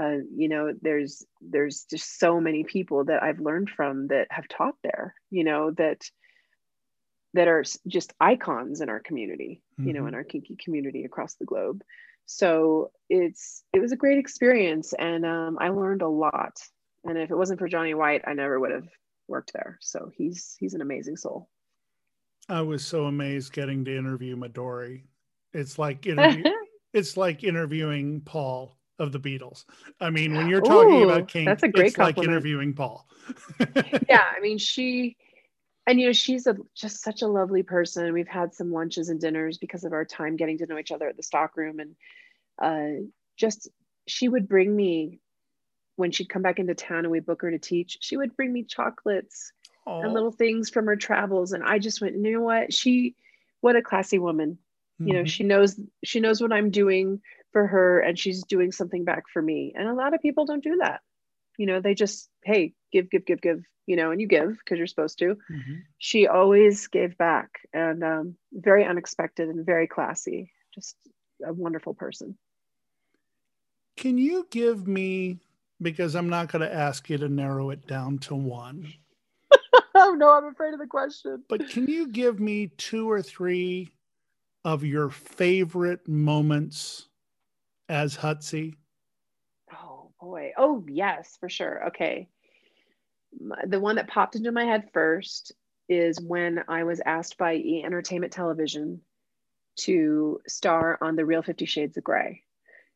Uh, 0.00 0.18
you 0.34 0.48
know, 0.48 0.72
there's 0.80 1.24
there's 1.42 1.84
just 1.90 2.18
so 2.18 2.40
many 2.40 2.64
people 2.64 3.04
that 3.04 3.22
I've 3.22 3.40
learned 3.40 3.68
from 3.68 4.08
that 4.08 4.28
have 4.30 4.48
taught 4.48 4.76
there. 4.82 5.14
You 5.30 5.44
know 5.44 5.72
that 5.72 6.10
that 7.34 7.48
are 7.48 7.64
just 7.86 8.12
icons 8.20 8.80
in 8.80 8.88
our 8.88 9.00
community. 9.00 9.60
Mm-hmm. 9.78 9.88
You 9.88 9.94
know, 9.94 10.00
in 10.00 10.06
mm-hmm. 10.06 10.14
our 10.14 10.24
kinky 10.24 10.56
community 10.56 11.04
across 11.04 11.34
the 11.34 11.44
globe. 11.44 11.82
So 12.26 12.90
it's 13.08 13.64
it 13.72 13.80
was 13.80 13.92
a 13.92 13.96
great 13.96 14.18
experience, 14.18 14.92
and 14.98 15.26
um, 15.26 15.58
I 15.60 15.68
learned 15.68 16.02
a 16.02 16.08
lot. 16.08 16.58
And 17.04 17.18
if 17.18 17.30
it 17.30 17.36
wasn't 17.36 17.58
for 17.58 17.68
Johnny 17.68 17.94
White, 17.94 18.22
I 18.26 18.32
never 18.32 18.60
would 18.60 18.70
have 18.70 18.88
worked 19.28 19.52
there. 19.52 19.78
So 19.80 20.10
he's 20.16 20.56
he's 20.58 20.74
an 20.74 20.80
amazing 20.80 21.16
soul. 21.16 21.48
I 22.48 22.60
was 22.60 22.84
so 22.84 23.06
amazed 23.06 23.52
getting 23.52 23.84
to 23.84 23.96
interview 23.96 24.36
Midori. 24.36 25.02
It's 25.52 25.78
like 25.78 26.06
interview, 26.06 26.44
it's 26.92 27.16
like 27.16 27.44
interviewing 27.44 28.20
Paul 28.22 28.76
of 28.98 29.12
the 29.12 29.20
Beatles. 29.20 29.64
I 30.00 30.10
mean, 30.10 30.34
when 30.34 30.48
you're 30.48 30.60
talking 30.60 31.02
Ooh, 31.02 31.08
about 31.08 31.28
King, 31.28 31.44
that's 31.44 31.62
a 31.62 31.68
great 31.68 31.88
it's 31.88 31.96
compliment. 31.96 32.18
like 32.18 32.28
interviewing 32.28 32.74
Paul. 32.74 33.06
yeah, 34.08 34.24
I 34.36 34.40
mean, 34.40 34.58
she 34.58 35.16
and 35.86 36.00
you 36.00 36.06
know 36.06 36.12
she's 36.12 36.46
a 36.46 36.56
just 36.74 37.02
such 37.02 37.22
a 37.22 37.28
lovely 37.28 37.62
person. 37.62 38.12
We've 38.12 38.28
had 38.28 38.54
some 38.54 38.72
lunches 38.72 39.08
and 39.08 39.20
dinners 39.20 39.58
because 39.58 39.84
of 39.84 39.92
our 39.92 40.04
time 40.04 40.36
getting 40.36 40.58
to 40.58 40.66
know 40.66 40.78
each 40.78 40.92
other 40.92 41.08
at 41.08 41.16
the 41.16 41.22
stockroom, 41.22 41.80
and 41.80 41.96
uh, 42.60 43.02
just 43.36 43.68
she 44.06 44.28
would 44.28 44.48
bring 44.48 44.74
me 44.74 45.20
when 45.96 46.10
she'd 46.10 46.28
come 46.28 46.42
back 46.42 46.58
into 46.58 46.74
town 46.74 47.00
and 47.00 47.10
we 47.10 47.20
book 47.20 47.42
her 47.42 47.50
to 47.50 47.58
teach. 47.58 47.98
She 48.00 48.16
would 48.16 48.36
bring 48.36 48.52
me 48.52 48.64
chocolates 48.64 49.52
Aww. 49.86 50.04
and 50.04 50.12
little 50.12 50.32
things 50.32 50.70
from 50.70 50.86
her 50.86 50.96
travels. 50.96 51.52
And 51.52 51.62
I 51.62 51.78
just 51.78 52.00
went, 52.00 52.16
you 52.16 52.32
know 52.32 52.40
what? 52.40 52.72
She, 52.72 53.14
what 53.60 53.76
a 53.76 53.82
classy 53.82 54.18
woman. 54.18 54.58
Mm-hmm. 55.00 55.06
You 55.06 55.14
know, 55.14 55.20
mm-hmm. 55.20 55.26
she 55.26 55.44
knows 55.44 55.80
she 56.04 56.20
knows 56.20 56.40
what 56.40 56.52
I'm 56.52 56.70
doing 56.70 57.20
for 57.52 57.66
her, 57.66 58.00
and 58.00 58.18
she's 58.18 58.44
doing 58.44 58.72
something 58.72 59.04
back 59.04 59.24
for 59.32 59.42
me. 59.42 59.74
And 59.76 59.86
a 59.86 59.94
lot 59.94 60.14
of 60.14 60.22
people 60.22 60.46
don't 60.46 60.64
do 60.64 60.78
that. 60.78 61.00
You 61.58 61.66
know, 61.66 61.80
they 61.80 61.94
just, 61.94 62.30
hey, 62.44 62.72
give, 62.92 63.10
give, 63.10 63.26
give, 63.26 63.40
give. 63.40 63.62
You 63.86 63.96
know, 63.96 64.10
and 64.12 64.20
you 64.20 64.28
give 64.28 64.58
because 64.58 64.78
you're 64.78 64.86
supposed 64.86 65.18
to. 65.18 65.36
Mm-hmm. 65.50 65.74
She 65.98 66.26
always 66.28 66.86
gave 66.86 67.18
back, 67.18 67.60
and 67.72 68.04
um, 68.04 68.36
very 68.52 68.84
unexpected 68.84 69.48
and 69.48 69.66
very 69.66 69.86
classy. 69.86 70.52
Just 70.74 70.96
a 71.44 71.52
wonderful 71.52 71.94
person. 71.94 72.36
Can 73.96 74.18
you 74.18 74.46
give 74.50 74.86
me 74.86 75.40
because 75.82 76.14
I'm 76.14 76.28
not 76.28 76.50
going 76.50 76.62
to 76.62 76.74
ask 76.74 77.10
you 77.10 77.18
to 77.18 77.28
narrow 77.28 77.70
it 77.70 77.86
down 77.86 78.18
to 78.18 78.34
one. 78.34 78.92
oh 79.94 80.14
no, 80.16 80.30
I'm 80.30 80.46
afraid 80.46 80.72
of 80.72 80.80
the 80.80 80.86
question. 80.86 81.42
But 81.48 81.68
can 81.68 81.86
you 81.88 82.08
give 82.08 82.40
me 82.40 82.68
two 82.78 83.10
or 83.10 83.20
three 83.20 83.90
of 84.64 84.84
your 84.84 85.10
favorite 85.10 86.06
moments 86.08 87.08
as 87.88 88.16
Hudsy? 88.16 88.76
Oh 89.72 90.12
boy. 90.20 90.52
Oh 90.56 90.84
yes, 90.88 91.36
for 91.40 91.48
sure. 91.48 91.88
Okay. 91.88 92.28
The 93.66 93.80
one 93.80 93.96
that 93.96 94.08
popped 94.08 94.36
into 94.36 94.52
my 94.52 94.64
head 94.64 94.90
first 94.92 95.52
is 95.88 96.20
when 96.20 96.64
I 96.68 96.84
was 96.84 97.00
asked 97.04 97.38
by 97.38 97.54
E 97.54 97.82
Entertainment 97.84 98.32
Television 98.32 99.00
to 99.80 100.40
star 100.46 100.98
on 101.00 101.16
The 101.16 101.24
Real 101.24 101.42
Fifty 101.42 101.66
Shades 101.66 101.96
of 101.96 102.04
Grey. 102.04 102.42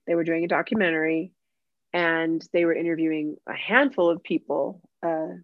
They 0.06 0.14
were 0.14 0.24
doing 0.24 0.44
a 0.44 0.48
documentary 0.48 1.32
and 1.92 2.46
they 2.52 2.64
were 2.64 2.74
interviewing 2.74 3.36
a 3.46 3.54
handful 3.54 4.10
of 4.10 4.22
people. 4.22 4.80
Uh, 5.02 5.38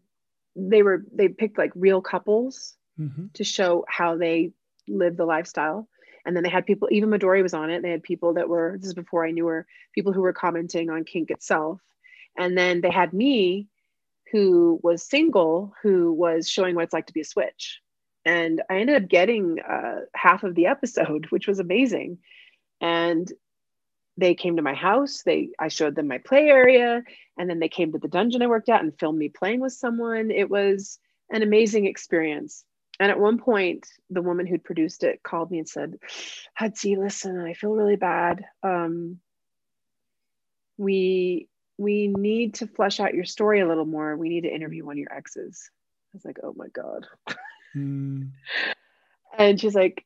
they 0.54 0.82
were 0.82 1.04
they 1.12 1.28
picked 1.28 1.58
like 1.58 1.72
real 1.74 2.00
couples 2.00 2.76
mm-hmm. 2.98 3.26
to 3.34 3.44
show 3.44 3.84
how 3.88 4.16
they 4.16 4.52
live 4.88 5.16
the 5.16 5.24
lifestyle. 5.24 5.88
And 6.24 6.36
then 6.36 6.44
they 6.44 6.50
had 6.50 6.66
people, 6.66 6.88
even 6.92 7.10
Midori 7.10 7.42
was 7.42 7.54
on 7.54 7.70
it. 7.70 7.82
They 7.82 7.90
had 7.90 8.02
people 8.02 8.34
that 8.34 8.48
were, 8.48 8.76
this 8.78 8.86
is 8.86 8.94
before 8.94 9.26
I 9.26 9.32
knew 9.32 9.46
her, 9.46 9.66
people 9.92 10.12
who 10.12 10.20
were 10.20 10.32
commenting 10.32 10.88
on 10.88 11.04
kink 11.04 11.30
itself. 11.30 11.80
And 12.38 12.56
then 12.56 12.80
they 12.80 12.90
had 12.90 13.12
me, 13.12 13.66
who 14.32 14.80
was 14.82 15.08
single, 15.08 15.74
who 15.82 16.12
was 16.12 16.48
showing 16.48 16.74
what 16.74 16.84
it's 16.84 16.92
like 16.92 17.06
to 17.06 17.12
be 17.12 17.20
a 17.20 17.24
switch. 17.24 17.80
And 18.24 18.62
I 18.70 18.78
ended 18.78 19.02
up 19.02 19.08
getting 19.08 19.58
uh, 19.60 20.00
half 20.14 20.42
of 20.42 20.54
the 20.54 20.66
episode, 20.66 21.26
which 21.30 21.46
was 21.46 21.60
amazing. 21.60 22.18
And 22.80 23.30
they 24.16 24.34
came 24.34 24.56
to 24.56 24.62
my 24.62 24.74
house 24.74 25.22
they 25.24 25.48
i 25.58 25.68
showed 25.68 25.94
them 25.94 26.06
my 26.06 26.18
play 26.18 26.48
area 26.48 27.02
and 27.38 27.48
then 27.48 27.58
they 27.58 27.68
came 27.68 27.92
to 27.92 27.98
the 27.98 28.08
dungeon 28.08 28.42
i 28.42 28.46
worked 28.46 28.68
at 28.68 28.82
and 28.82 28.98
filmed 28.98 29.18
me 29.18 29.28
playing 29.28 29.60
with 29.60 29.72
someone 29.72 30.30
it 30.30 30.50
was 30.50 30.98
an 31.30 31.42
amazing 31.42 31.86
experience 31.86 32.64
and 33.00 33.10
at 33.10 33.18
one 33.18 33.38
point 33.38 33.86
the 34.10 34.22
woman 34.22 34.46
who'd 34.46 34.64
produced 34.64 35.02
it 35.02 35.22
called 35.22 35.50
me 35.50 35.58
and 35.58 35.68
said 35.68 35.96
hudsy 36.58 36.96
listen 36.96 37.40
i 37.40 37.54
feel 37.54 37.72
really 37.72 37.96
bad 37.96 38.44
um, 38.62 39.18
we 40.76 41.48
we 41.78 42.08
need 42.08 42.54
to 42.54 42.66
flesh 42.66 43.00
out 43.00 43.14
your 43.14 43.24
story 43.24 43.60
a 43.60 43.68
little 43.68 43.84
more 43.84 44.16
we 44.16 44.28
need 44.28 44.42
to 44.42 44.54
interview 44.54 44.84
one 44.84 44.94
of 44.94 44.98
your 44.98 45.12
exes 45.12 45.70
i 46.12 46.16
was 46.16 46.24
like 46.24 46.38
oh 46.42 46.54
my 46.56 46.68
god 46.68 47.06
mm. 47.76 48.28
and 49.38 49.60
she's 49.60 49.74
like 49.74 50.04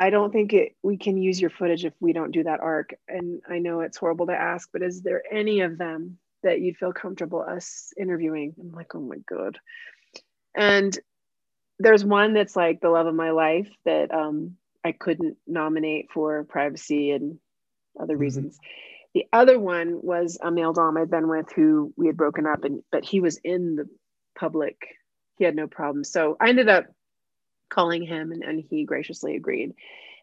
I 0.00 0.08
don't 0.08 0.32
think 0.32 0.54
it 0.54 0.76
we 0.82 0.96
can 0.96 1.18
use 1.18 1.38
your 1.38 1.50
footage 1.50 1.84
if 1.84 1.92
we 2.00 2.14
don't 2.14 2.32
do 2.32 2.42
that 2.44 2.60
arc. 2.60 2.94
And 3.06 3.42
I 3.48 3.58
know 3.58 3.80
it's 3.80 3.98
horrible 3.98 4.26
to 4.28 4.32
ask, 4.32 4.70
but 4.72 4.82
is 4.82 5.02
there 5.02 5.22
any 5.30 5.60
of 5.60 5.76
them 5.76 6.18
that 6.42 6.60
you'd 6.60 6.78
feel 6.78 6.94
comfortable 6.94 7.42
us 7.42 7.92
interviewing? 7.98 8.54
I'm 8.58 8.72
like, 8.72 8.94
oh 8.94 9.00
my 9.00 9.18
god. 9.28 9.58
And 10.56 10.98
there's 11.78 12.02
one 12.02 12.32
that's 12.32 12.56
like 12.56 12.80
the 12.80 12.88
love 12.88 13.06
of 13.06 13.14
my 13.14 13.30
life 13.30 13.68
that 13.84 14.12
um, 14.12 14.56
I 14.82 14.92
couldn't 14.92 15.36
nominate 15.46 16.10
for 16.10 16.44
privacy 16.44 17.10
and 17.10 17.38
other 18.00 18.14
mm-hmm. 18.14 18.22
reasons. 18.22 18.58
The 19.14 19.26
other 19.32 19.58
one 19.58 20.00
was 20.02 20.38
a 20.40 20.50
male 20.50 20.72
dom 20.72 20.96
I'd 20.96 21.10
been 21.10 21.28
with 21.28 21.50
who 21.52 21.92
we 21.96 22.06
had 22.06 22.16
broken 22.16 22.46
up, 22.46 22.64
and 22.64 22.82
but 22.92 23.04
he 23.04 23.20
was 23.20 23.38
in 23.42 23.76
the 23.76 23.88
public. 24.38 24.76
He 25.36 25.44
had 25.44 25.56
no 25.56 25.66
problem. 25.66 26.04
So 26.04 26.36
I 26.40 26.48
ended 26.48 26.68
up 26.68 26.86
calling 27.70 28.02
him 28.02 28.32
and, 28.32 28.42
and 28.42 28.62
he 28.68 28.84
graciously 28.84 29.36
agreed 29.36 29.72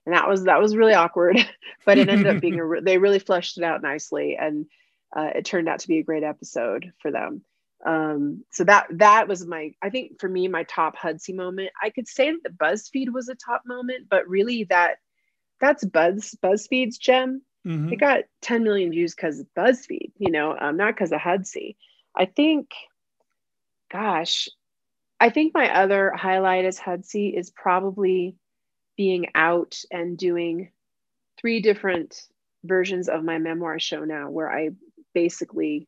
and 0.05 0.15
that 0.15 0.27
was 0.27 0.45
that 0.45 0.59
was 0.59 0.75
really 0.75 0.93
awkward 0.93 1.37
but 1.85 1.97
it 1.97 2.09
ended 2.09 2.27
up 2.27 2.41
being 2.41 2.59
a 2.59 2.81
they 2.81 2.97
really 2.97 3.19
fleshed 3.19 3.57
it 3.57 3.63
out 3.63 3.81
nicely 3.81 4.37
and 4.39 4.65
uh, 5.15 5.29
it 5.35 5.45
turned 5.45 5.69
out 5.69 5.79
to 5.79 5.87
be 5.87 5.99
a 5.99 6.03
great 6.03 6.23
episode 6.23 6.91
for 7.01 7.11
them 7.11 7.41
um, 7.85 8.43
so 8.51 8.63
that 8.63 8.87
that 8.91 9.27
was 9.27 9.45
my 9.45 9.71
i 9.81 9.89
think 9.89 10.19
for 10.19 10.27
me 10.27 10.47
my 10.47 10.63
top 10.63 10.97
hudsy 10.97 11.33
moment 11.33 11.69
i 11.81 11.89
could 11.89 12.07
say 12.07 12.31
that 12.31 12.43
the 12.43 12.49
buzzfeed 12.49 13.11
was 13.11 13.29
a 13.29 13.35
top 13.35 13.61
moment 13.65 14.07
but 14.09 14.27
really 14.27 14.65
that 14.65 14.95
that's 15.59 15.85
buzz 15.85 16.35
buzzfeed's 16.43 16.97
gem 16.97 17.41
mm-hmm. 17.67 17.91
it 17.91 17.99
got 17.99 18.23
10 18.41 18.63
million 18.63 18.91
views 18.91 19.13
because 19.13 19.39
of 19.39 19.47
buzzfeed 19.57 20.11
you 20.17 20.31
know 20.31 20.55
um, 20.59 20.77
not 20.77 20.95
because 20.95 21.11
of 21.11 21.19
hudsy 21.19 21.75
i 22.15 22.25
think 22.25 22.71
gosh 23.91 24.47
I 25.19 25.29
think 25.29 25.53
my 25.53 25.73
other 25.73 26.11
highlight 26.11 26.65
as 26.65 26.79
Hudsy 26.79 27.37
is 27.37 27.49
probably 27.49 28.35
being 28.95 29.27
out 29.35 29.79
and 29.91 30.17
doing 30.17 30.71
three 31.39 31.61
different 31.61 32.21
versions 32.63 33.09
of 33.09 33.23
my 33.23 33.37
memoir 33.39 33.79
show 33.79 34.03
now, 34.03 34.29
where 34.29 34.51
I 34.51 34.69
basically 35.13 35.87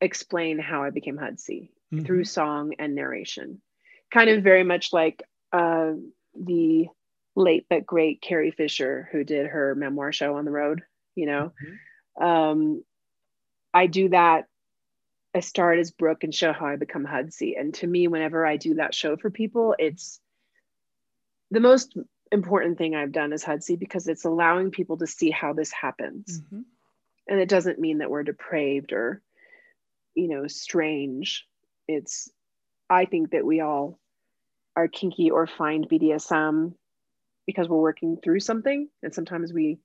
explain 0.00 0.58
how 0.58 0.82
I 0.82 0.90
became 0.90 1.18
Hudsy 1.18 1.70
mm-hmm. 1.92 2.04
through 2.04 2.24
song 2.24 2.74
and 2.78 2.94
narration. 2.94 3.60
Kind 4.12 4.30
of 4.30 4.42
very 4.42 4.64
much 4.64 4.92
like 4.92 5.22
uh, 5.52 5.92
the 6.34 6.86
late 7.36 7.66
but 7.70 7.86
great 7.86 8.20
Carrie 8.20 8.50
Fisher, 8.50 9.08
who 9.12 9.24
did 9.24 9.46
her 9.46 9.74
memoir 9.74 10.12
show 10.12 10.36
on 10.36 10.44
the 10.44 10.50
road, 10.50 10.82
you 11.14 11.26
know. 11.26 11.52
Mm-hmm. 11.62 12.24
Um, 12.24 12.84
I 13.72 13.86
do 13.86 14.08
that 14.08 14.46
I 15.34 15.40
start 15.40 15.78
as 15.78 15.92
Brooke 15.92 16.24
and 16.24 16.34
show 16.34 16.52
how 16.52 16.66
I 16.66 16.76
become 16.76 17.06
Hudsy. 17.06 17.58
And 17.58 17.72
to 17.74 17.86
me, 17.86 18.08
whenever 18.08 18.44
I 18.44 18.56
do 18.56 18.74
that 18.74 18.94
show 18.94 19.16
for 19.16 19.30
people, 19.30 19.76
it's 19.78 20.20
the 21.50 21.60
most 21.60 21.96
important 22.32 22.78
thing 22.78 22.94
I've 22.94 23.12
done 23.12 23.32
as 23.32 23.44
Hudsy 23.44 23.78
because 23.78 24.08
it's 24.08 24.24
allowing 24.24 24.70
people 24.70 24.96
to 24.98 25.06
see 25.06 25.30
how 25.30 25.52
this 25.52 25.70
happens. 25.70 26.40
Mm-hmm. 26.40 26.60
And 27.28 27.40
it 27.40 27.48
doesn't 27.48 27.78
mean 27.78 27.98
that 27.98 28.10
we're 28.10 28.24
depraved 28.24 28.92
or, 28.92 29.22
you 30.14 30.28
know, 30.28 30.48
strange. 30.48 31.46
It's, 31.86 32.28
I 32.88 33.04
think 33.04 33.30
that 33.30 33.46
we 33.46 33.60
all 33.60 34.00
are 34.74 34.88
kinky 34.88 35.30
or 35.30 35.46
find 35.46 35.88
BDSM 35.88 36.74
because 37.46 37.68
we're 37.68 37.78
working 37.78 38.18
through 38.22 38.40
something. 38.40 38.88
And 39.02 39.14
sometimes 39.14 39.52
we 39.52 39.78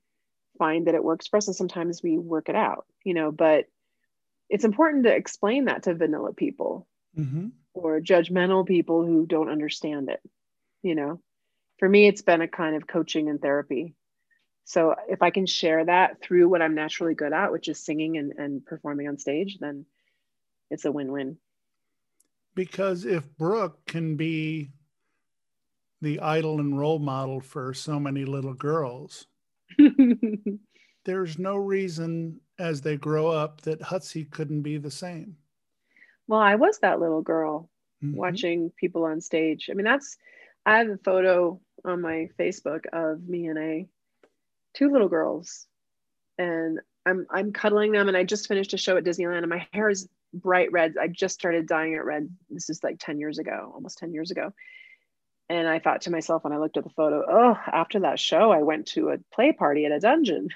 find 0.58 0.86
that 0.86 0.94
it 0.94 1.04
works 1.04 1.26
for 1.26 1.36
us 1.36 1.48
and 1.48 1.56
sometimes 1.56 2.02
we 2.02 2.18
work 2.18 2.48
it 2.48 2.56
out, 2.56 2.86
you 3.04 3.14
know, 3.14 3.30
but 3.30 3.66
it's 4.48 4.64
important 4.64 5.04
to 5.04 5.14
explain 5.14 5.64
that 5.64 5.82
to 5.82 5.94
vanilla 5.94 6.32
people 6.32 6.86
mm-hmm. 7.18 7.48
or 7.74 8.00
judgmental 8.00 8.66
people 8.66 9.04
who 9.04 9.26
don't 9.26 9.50
understand 9.50 10.08
it 10.08 10.20
you 10.82 10.94
know 10.94 11.20
for 11.78 11.88
me 11.88 12.06
it's 12.06 12.22
been 12.22 12.40
a 12.40 12.48
kind 12.48 12.76
of 12.76 12.86
coaching 12.86 13.28
and 13.28 13.42
therapy 13.42 13.96
So 14.68 14.96
if 15.08 15.22
I 15.22 15.30
can 15.30 15.46
share 15.46 15.84
that 15.84 16.20
through 16.20 16.48
what 16.48 16.60
I'm 16.60 16.74
naturally 16.74 17.14
good 17.14 17.32
at, 17.32 17.52
which 17.52 17.68
is 17.68 17.78
singing 17.78 18.18
and, 18.18 18.32
and 18.32 18.66
performing 18.66 19.06
on 19.06 19.16
stage, 19.16 19.58
then 19.60 19.86
it's 20.72 20.84
a 20.84 20.90
win-win. 20.90 21.38
Because 22.56 23.04
if 23.04 23.24
Brooke 23.38 23.86
can 23.86 24.16
be 24.16 24.72
the 26.00 26.20
idol 26.20 26.60
and 26.60 26.78
role 26.78 26.98
model 26.98 27.40
for 27.40 27.72
so 27.74 27.98
many 27.98 28.24
little 28.24 28.54
girls, 28.54 29.26
there's 31.04 31.38
no 31.38 31.56
reason 31.56 32.40
as 32.58 32.80
they 32.80 32.96
grow 32.96 33.28
up 33.28 33.60
that 33.62 33.80
Hudsy 33.80 34.30
couldn't 34.30 34.62
be 34.62 34.76
the 34.78 34.90
same. 34.90 35.36
Well, 36.28 36.40
I 36.40 36.56
was 36.56 36.78
that 36.80 37.00
little 37.00 37.22
girl 37.22 37.70
mm-hmm. 38.02 38.16
watching 38.16 38.72
people 38.78 39.04
on 39.04 39.20
stage. 39.20 39.68
I 39.70 39.74
mean, 39.74 39.84
that's 39.84 40.16
I 40.64 40.78
have 40.78 40.88
a 40.88 40.98
photo 40.98 41.60
on 41.84 42.00
my 42.00 42.28
Facebook 42.38 42.84
of 42.92 43.22
me 43.26 43.46
and 43.46 43.58
a 43.58 43.86
two 44.74 44.90
little 44.90 45.08
girls, 45.08 45.66
and 46.38 46.80
I'm 47.06 47.26
I'm 47.30 47.52
cuddling 47.52 47.92
them, 47.92 48.08
and 48.08 48.16
I 48.16 48.24
just 48.24 48.48
finished 48.48 48.74
a 48.74 48.78
show 48.78 48.96
at 48.96 49.04
Disneyland, 49.04 49.38
and 49.38 49.48
my 49.48 49.66
hair 49.72 49.88
is 49.88 50.08
bright 50.34 50.72
red. 50.72 50.94
I 51.00 51.06
just 51.08 51.34
started 51.34 51.68
dyeing 51.68 51.92
it 51.92 52.04
red. 52.04 52.28
This 52.50 52.68
is 52.68 52.82
like 52.82 52.96
ten 52.98 53.18
years 53.18 53.38
ago, 53.38 53.70
almost 53.74 53.98
ten 53.98 54.12
years 54.12 54.30
ago. 54.30 54.52
And 55.48 55.68
I 55.68 55.78
thought 55.78 56.02
to 56.02 56.10
myself 56.10 56.44
when 56.44 56.52
I 56.52 56.58
looked 56.58 56.76
at 56.76 56.84
the 56.84 56.90
photo, 56.90 57.24
oh, 57.28 57.58
after 57.66 58.00
that 58.00 58.18
show, 58.18 58.50
I 58.50 58.62
went 58.62 58.86
to 58.88 59.10
a 59.10 59.18
play 59.32 59.52
party 59.52 59.84
at 59.84 59.92
a 59.92 60.00
dungeon, 60.00 60.48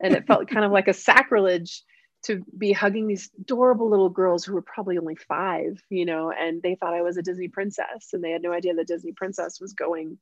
and 0.00 0.14
it 0.14 0.26
felt 0.26 0.48
kind 0.48 0.64
of 0.64 0.70
like 0.70 0.88
a 0.88 0.94
sacrilege 0.94 1.82
to 2.24 2.40
be 2.56 2.72
hugging 2.72 3.08
these 3.08 3.30
adorable 3.40 3.90
little 3.90 4.08
girls 4.08 4.44
who 4.44 4.54
were 4.54 4.62
probably 4.62 4.96
only 4.96 5.16
five, 5.16 5.82
you 5.90 6.04
know, 6.04 6.30
and 6.30 6.62
they 6.62 6.76
thought 6.76 6.94
I 6.94 7.02
was 7.02 7.16
a 7.16 7.22
Disney 7.22 7.48
princess 7.48 8.10
and 8.12 8.22
they 8.22 8.30
had 8.30 8.42
no 8.42 8.52
idea 8.52 8.74
the 8.74 8.84
Disney 8.84 9.10
princess 9.10 9.60
was 9.60 9.72
going 9.72 10.18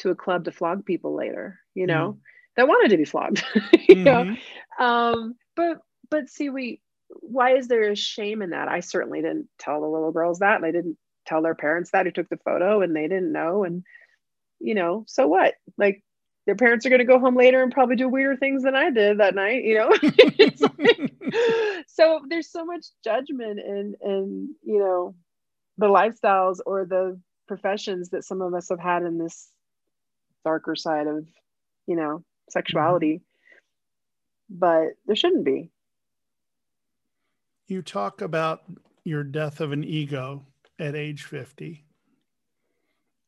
to 0.00 0.10
a 0.10 0.16
club 0.16 0.46
to 0.46 0.52
flog 0.52 0.84
people 0.84 1.14
later, 1.14 1.60
you 1.74 1.86
know, 1.86 2.14
mm 2.14 2.20
that 2.56 2.68
wanted 2.68 2.90
to 2.90 2.96
be 2.96 3.04
flogged, 3.04 3.44
you 3.88 3.96
mm-hmm. 3.96 4.04
know. 4.04 4.36
Um, 4.78 5.34
but 5.54 5.78
but 6.10 6.28
see, 6.28 6.50
we 6.50 6.80
why 7.08 7.56
is 7.56 7.68
there 7.68 7.90
a 7.90 7.96
shame 7.96 8.42
in 8.42 8.50
that? 8.50 8.68
I 8.68 8.80
certainly 8.80 9.22
didn't 9.22 9.48
tell 9.58 9.80
the 9.80 9.86
little 9.86 10.12
girls 10.12 10.40
that, 10.40 10.56
and 10.56 10.64
I 10.64 10.72
didn't 10.72 10.96
tell 11.26 11.42
their 11.42 11.54
parents 11.54 11.90
that 11.90 12.06
who 12.06 12.12
took 12.12 12.28
the 12.28 12.38
photo 12.38 12.82
and 12.82 12.94
they 12.94 13.08
didn't 13.08 13.32
know. 13.32 13.64
And 13.64 13.84
you 14.60 14.74
know, 14.74 15.04
so 15.06 15.26
what? 15.26 15.54
Like 15.76 16.02
their 16.46 16.54
parents 16.54 16.86
are 16.86 16.88
going 16.88 17.00
to 17.00 17.04
go 17.04 17.18
home 17.18 17.36
later 17.36 17.62
and 17.62 17.72
probably 17.72 17.96
do 17.96 18.08
weirder 18.08 18.36
things 18.36 18.62
than 18.62 18.76
I 18.76 18.90
did 18.90 19.18
that 19.18 19.34
night, 19.34 19.64
you 19.64 19.74
know? 19.74 19.88
like, 20.78 21.84
so 21.88 22.20
there's 22.28 22.50
so 22.50 22.64
much 22.64 22.86
judgment 23.02 23.58
and, 23.58 23.96
and, 24.00 24.50
you 24.62 24.78
know, 24.78 25.14
the 25.76 25.88
lifestyles 25.88 26.58
or 26.64 26.84
the 26.84 27.20
professions 27.48 28.10
that 28.10 28.24
some 28.24 28.40
of 28.40 28.54
us 28.54 28.68
have 28.68 28.78
had 28.78 29.02
in 29.02 29.18
this 29.18 29.48
darker 30.44 30.76
side 30.76 31.08
of, 31.08 31.26
you 31.86 31.96
know, 31.96 32.24
sexuality. 32.48 33.14
Mm-hmm. 33.14 34.58
But 34.58 34.86
there 35.06 35.16
shouldn't 35.16 35.44
be. 35.44 35.70
You 37.66 37.82
talk 37.82 38.20
about 38.20 38.62
your 39.02 39.24
death 39.24 39.60
of 39.60 39.72
an 39.72 39.82
ego 39.82 40.44
at 40.78 40.94
age 40.94 41.24
50. 41.24 41.84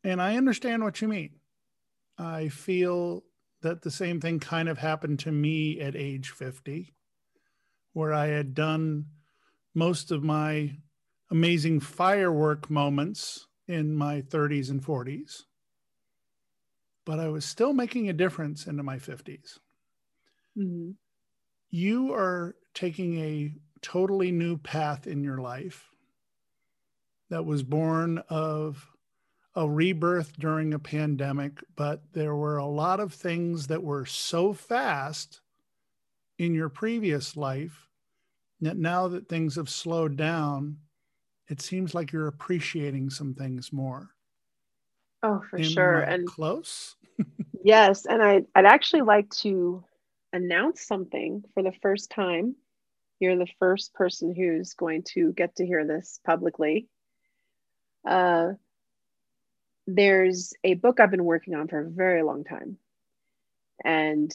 And 0.04 0.22
I 0.22 0.36
understand 0.36 0.82
what 0.82 1.00
you 1.00 1.08
mean. 1.08 1.30
I 2.16 2.48
feel 2.48 3.24
that 3.62 3.82
the 3.82 3.90
same 3.90 4.20
thing 4.20 4.40
kind 4.40 4.68
of 4.68 4.78
happened 4.78 5.18
to 5.20 5.32
me 5.32 5.80
at 5.80 5.96
age 5.96 6.30
50, 6.30 6.94
where 7.92 8.12
I 8.12 8.26
had 8.26 8.54
done 8.54 9.06
most 9.74 10.10
of 10.10 10.22
my 10.22 10.76
amazing 11.30 11.80
firework 11.80 12.70
moments 12.70 13.46
in 13.66 13.94
my 13.94 14.22
30s 14.22 14.70
and 14.70 14.82
40s. 14.82 15.42
But 17.04 17.20
I 17.20 17.28
was 17.28 17.44
still 17.44 17.72
making 17.72 18.08
a 18.08 18.14
difference 18.14 18.66
into 18.66 18.82
my 18.82 18.96
50s. 18.96 19.58
Mm-hmm. 20.56 20.90
You 21.70 22.14
are 22.14 22.56
taking 22.74 23.18
a 23.18 23.52
totally 23.82 24.30
new 24.32 24.58
path 24.58 25.06
in 25.06 25.22
your 25.22 25.38
life 25.38 25.87
that 27.30 27.44
was 27.44 27.62
born 27.62 28.18
of 28.28 28.86
a 29.54 29.68
rebirth 29.68 30.38
during 30.38 30.74
a 30.74 30.78
pandemic, 30.78 31.52
but 31.76 32.02
there 32.12 32.36
were 32.36 32.58
a 32.58 32.66
lot 32.66 33.00
of 33.00 33.12
things 33.12 33.66
that 33.66 33.82
were 33.82 34.06
so 34.06 34.52
fast 34.52 35.40
in 36.38 36.54
your 36.54 36.68
previous 36.68 37.36
life 37.36 37.88
that 38.60 38.76
now 38.76 39.08
that 39.08 39.28
things 39.28 39.56
have 39.56 39.68
slowed 39.68 40.16
down, 40.16 40.76
it 41.48 41.60
seems 41.60 41.94
like 41.94 42.12
you're 42.12 42.28
appreciating 42.28 43.10
some 43.10 43.34
things 43.34 43.72
more. 43.72 44.10
Oh, 45.22 45.42
for 45.50 45.58
Am 45.58 45.64
sure. 45.64 46.00
and 46.00 46.26
close. 46.26 46.96
yes. 47.64 48.06
And 48.06 48.22
I, 48.22 48.42
I'd 48.54 48.66
actually 48.66 49.02
like 49.02 49.28
to 49.38 49.82
announce 50.32 50.82
something 50.82 51.42
for 51.54 51.62
the 51.62 51.72
first 51.82 52.10
time. 52.10 52.54
You're 53.18 53.36
the 53.36 53.48
first 53.58 53.94
person 53.94 54.34
who's 54.34 54.74
going 54.74 55.02
to 55.14 55.32
get 55.32 55.56
to 55.56 55.66
hear 55.66 55.84
this 55.84 56.20
publicly. 56.24 56.88
Uh, 58.06 58.52
there's 59.86 60.52
a 60.64 60.74
book 60.74 61.00
I've 61.00 61.10
been 61.10 61.24
working 61.24 61.54
on 61.54 61.68
for 61.68 61.80
a 61.80 61.90
very 61.90 62.22
long 62.22 62.44
time. 62.44 62.76
And 63.84 64.30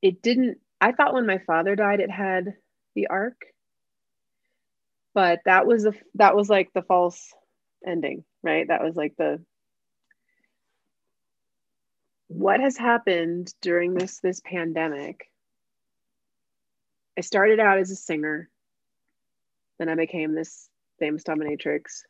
it 0.00 0.22
didn't, 0.22 0.58
I 0.80 0.92
thought 0.92 1.14
when 1.14 1.26
my 1.26 1.38
father 1.38 1.76
died, 1.76 2.00
it 2.00 2.10
had 2.10 2.54
the 2.94 3.08
arc. 3.08 3.36
But 5.14 5.40
that 5.46 5.66
was 5.66 5.84
a 5.84 5.92
that 6.14 6.36
was 6.36 6.48
like 6.48 6.72
the 6.72 6.82
false 6.82 7.32
ending, 7.84 8.24
right? 8.42 8.68
That 8.68 8.84
was 8.84 8.94
like 8.94 9.14
the 9.18 9.42
what 12.28 12.60
has 12.60 12.76
happened 12.76 13.52
during 13.60 13.94
this 13.94 14.20
this 14.20 14.40
pandemic. 14.44 15.28
I 17.16 17.22
started 17.22 17.58
out 17.58 17.78
as 17.78 17.90
a 17.90 17.96
singer, 17.96 18.48
then 19.78 19.88
I 19.88 19.96
became 19.96 20.34
this 20.34 20.68
famous 20.98 21.22
dominatrix 21.22 22.02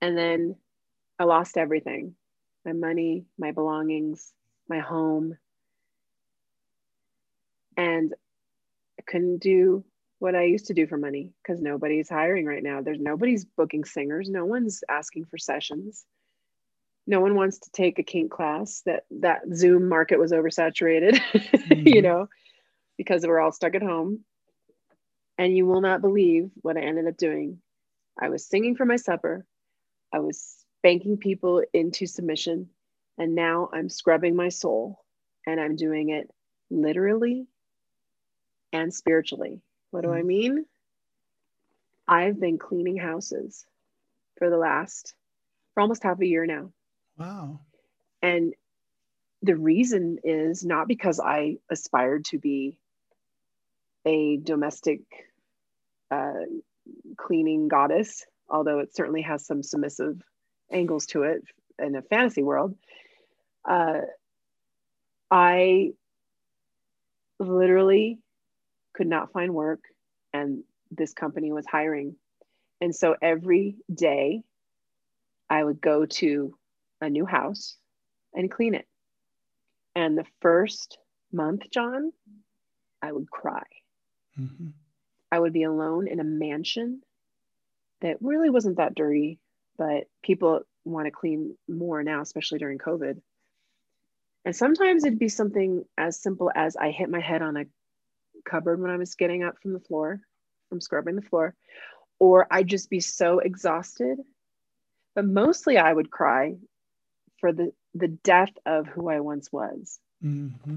and 0.00 0.16
then 0.16 0.56
I 1.18 1.24
lost 1.24 1.56
everything 1.56 2.14
my 2.64 2.72
money, 2.72 3.24
my 3.38 3.52
belongings, 3.52 4.32
my 4.68 4.80
home. 4.80 5.36
And 7.76 8.14
I 8.98 9.02
couldn't 9.06 9.38
do 9.38 9.82
what 10.18 10.34
I 10.34 10.44
used 10.44 10.66
to 10.66 10.74
do 10.74 10.86
for 10.86 10.98
money 10.98 11.32
because 11.42 11.62
nobody's 11.62 12.10
hiring 12.10 12.44
right 12.44 12.62
now. 12.62 12.82
There's 12.82 13.00
nobody's 13.00 13.46
booking 13.46 13.84
singers. 13.84 14.28
No 14.28 14.44
one's 14.44 14.84
asking 14.90 15.24
for 15.24 15.38
sessions. 15.38 16.04
No 17.06 17.20
one 17.20 17.34
wants 17.34 17.60
to 17.60 17.70
take 17.70 17.98
a 17.98 18.02
kink 18.02 18.30
class. 18.30 18.82
That 18.84 19.04
that 19.22 19.40
Zoom 19.54 19.88
market 19.88 20.18
was 20.18 20.32
oversaturated, 20.32 21.14
mm-hmm. 21.32 21.88
you 21.88 22.02
know, 22.02 22.28
because 22.98 23.26
we're 23.26 23.40
all 23.40 23.52
stuck 23.52 23.74
at 23.74 23.82
home. 23.82 24.20
And 25.40 25.56
you 25.56 25.64
will 25.64 25.80
not 25.80 26.02
believe 26.02 26.50
what 26.60 26.76
I 26.76 26.82
ended 26.82 27.06
up 27.06 27.16
doing. 27.16 27.62
I 28.20 28.28
was 28.28 28.44
singing 28.44 28.76
for 28.76 28.84
my 28.84 28.96
supper. 28.96 29.46
I 30.12 30.18
was 30.18 30.66
spanking 30.78 31.16
people 31.16 31.62
into 31.72 32.04
submission. 32.04 32.68
And 33.16 33.34
now 33.34 33.70
I'm 33.72 33.88
scrubbing 33.88 34.36
my 34.36 34.50
soul 34.50 35.02
and 35.46 35.58
I'm 35.58 35.76
doing 35.76 36.10
it 36.10 36.30
literally 36.70 37.46
and 38.74 38.92
spiritually. 38.92 39.62
What 39.92 40.02
do 40.02 40.12
I 40.12 40.20
mm. 40.20 40.26
mean? 40.26 40.66
I've 42.06 42.38
been 42.38 42.58
cleaning 42.58 42.98
houses 42.98 43.64
for 44.36 44.50
the 44.50 44.58
last, 44.58 45.14
for 45.72 45.80
almost 45.80 46.02
half 46.02 46.20
a 46.20 46.26
year 46.26 46.44
now. 46.44 46.70
Wow. 47.16 47.60
And 48.20 48.52
the 49.40 49.56
reason 49.56 50.18
is 50.22 50.66
not 50.66 50.86
because 50.86 51.18
I 51.18 51.56
aspired 51.70 52.26
to 52.26 52.38
be 52.38 52.76
a 54.04 54.36
domestic 54.36 55.00
uh, 56.10 56.44
cleaning 57.16 57.68
goddess 57.68 58.24
although 58.50 58.80
it 58.80 58.94
certainly 58.94 59.22
has 59.22 59.46
some 59.46 59.62
submissive 59.62 60.20
angles 60.70 61.06
to 61.06 61.22
it 61.22 61.42
in 61.78 61.94
a 61.94 62.02
fantasy 62.02 62.42
world. 62.42 62.74
Uh, 63.68 64.00
I 65.30 65.90
literally 67.38 68.18
could 68.94 69.06
not 69.06 69.32
find 69.32 69.54
work, 69.54 69.80
and 70.32 70.64
this 70.90 71.12
company 71.12 71.52
was 71.52 71.66
hiring. 71.66 72.16
And 72.80 72.94
so 72.94 73.14
every 73.22 73.76
day 73.92 74.42
I 75.48 75.62
would 75.62 75.80
go 75.80 76.06
to 76.06 76.54
a 77.00 77.08
new 77.08 77.26
house 77.26 77.76
and 78.34 78.50
clean 78.50 78.74
it. 78.74 78.86
And 79.94 80.18
the 80.18 80.26
first 80.40 80.98
month, 81.32 81.62
John, 81.70 82.12
I 83.02 83.12
would 83.12 83.30
cry. 83.30 83.62
Mm-hmm. 84.38 84.68
I 85.30 85.38
would 85.38 85.52
be 85.52 85.62
alone 85.64 86.08
in 86.08 86.20
a 86.20 86.24
mansion 86.24 87.02
that 88.00 88.16
really 88.20 88.50
wasn't 88.50 88.78
that 88.78 88.94
dirty, 88.94 89.38
but 89.76 90.04
people 90.22 90.62
want 90.84 91.06
to 91.06 91.10
clean 91.10 91.56
more 91.68 92.02
now, 92.02 92.20
especially 92.20 92.58
during 92.58 92.78
COVID. 92.78 93.20
And 94.44 94.56
sometimes 94.56 95.04
it'd 95.04 95.18
be 95.18 95.28
something 95.28 95.84
as 95.98 96.20
simple 96.20 96.50
as 96.54 96.76
I 96.76 96.90
hit 96.90 97.10
my 97.10 97.20
head 97.20 97.42
on 97.42 97.56
a 97.56 97.66
cupboard 98.44 98.80
when 98.80 98.90
I 98.90 98.96
was 98.96 99.14
getting 99.14 99.44
up 99.44 99.58
from 99.60 99.74
the 99.74 99.80
floor, 99.80 100.20
from 100.68 100.80
scrubbing 100.80 101.16
the 101.16 101.22
floor, 101.22 101.54
or 102.18 102.46
I'd 102.50 102.66
just 102.66 102.88
be 102.88 103.00
so 103.00 103.38
exhausted. 103.38 104.18
But 105.14 105.26
mostly 105.26 105.76
I 105.76 105.92
would 105.92 106.10
cry 106.10 106.56
for 107.40 107.52
the 107.52 107.72
the 107.94 108.08
death 108.08 108.52
of 108.64 108.86
who 108.86 109.08
I 109.08 109.20
once 109.20 109.50
was 109.52 109.98
mm-hmm. 110.22 110.76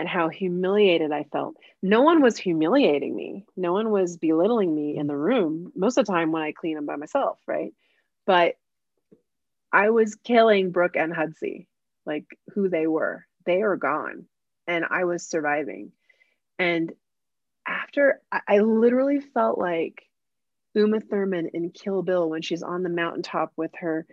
And 0.00 0.08
how 0.08 0.30
humiliated 0.30 1.12
I 1.12 1.24
felt. 1.24 1.56
No 1.82 2.00
one 2.00 2.22
was 2.22 2.38
humiliating 2.38 3.14
me, 3.14 3.44
no 3.54 3.74
one 3.74 3.90
was 3.90 4.16
belittling 4.16 4.74
me 4.74 4.96
in 4.96 5.06
the 5.06 5.16
room 5.16 5.72
most 5.76 5.98
of 5.98 6.06
the 6.06 6.12
time 6.12 6.32
when 6.32 6.40
I 6.40 6.52
clean 6.52 6.76
them 6.76 6.86
by 6.86 6.96
myself, 6.96 7.38
right? 7.46 7.74
But 8.24 8.54
I 9.70 9.90
was 9.90 10.14
killing 10.14 10.70
Brooke 10.70 10.96
and 10.96 11.12
Hudsy, 11.12 11.66
like 12.06 12.24
who 12.54 12.70
they 12.70 12.86
were. 12.86 13.26
They 13.44 13.60
are 13.60 13.76
gone, 13.76 14.24
and 14.66 14.86
I 14.88 15.04
was 15.04 15.22
surviving. 15.22 15.92
And 16.58 16.94
after 17.68 18.22
I, 18.32 18.40
I 18.48 18.58
literally 18.60 19.20
felt 19.20 19.58
like 19.58 20.02
Uma 20.72 21.00
Thurman 21.00 21.50
in 21.52 21.72
Kill 21.72 22.00
Bill 22.00 22.30
when 22.30 22.40
she's 22.40 22.62
on 22.62 22.84
the 22.84 22.88
mountaintop 22.88 23.52
with 23.54 23.72
her 23.80 24.06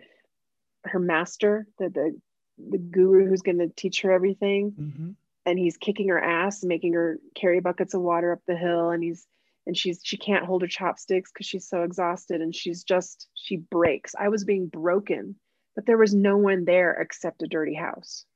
her 0.84 0.98
master, 0.98 1.66
the 1.78 1.88
the, 1.88 2.20
the 2.58 2.76
guru 2.76 3.26
who's 3.26 3.40
going 3.40 3.60
to 3.60 3.68
teach 3.68 4.02
her 4.02 4.12
everything, 4.12 4.72
mm-hmm. 4.72 5.10
And 5.48 5.58
he's 5.58 5.78
kicking 5.78 6.08
her 6.08 6.20
ass, 6.20 6.62
making 6.62 6.92
her 6.92 7.18
carry 7.34 7.60
buckets 7.60 7.94
of 7.94 8.02
water 8.02 8.32
up 8.32 8.40
the 8.46 8.56
hill, 8.56 8.90
and 8.90 9.02
he's 9.02 9.26
and 9.66 9.76
she's 9.76 10.00
she 10.02 10.18
can't 10.18 10.44
hold 10.44 10.62
her 10.62 10.68
chopsticks 10.68 11.32
because 11.32 11.46
she's 11.46 11.68
so 11.68 11.82
exhausted, 11.82 12.42
and 12.42 12.54
she's 12.54 12.84
just 12.84 13.28
she 13.34 13.56
breaks. 13.56 14.14
I 14.18 14.28
was 14.28 14.44
being 14.44 14.66
broken, 14.66 15.36
but 15.74 15.86
there 15.86 15.96
was 15.96 16.14
no 16.14 16.36
one 16.36 16.64
there 16.66 16.92
except 16.92 17.42
a 17.42 17.46
dirty 17.46 17.74
house. 17.74 18.26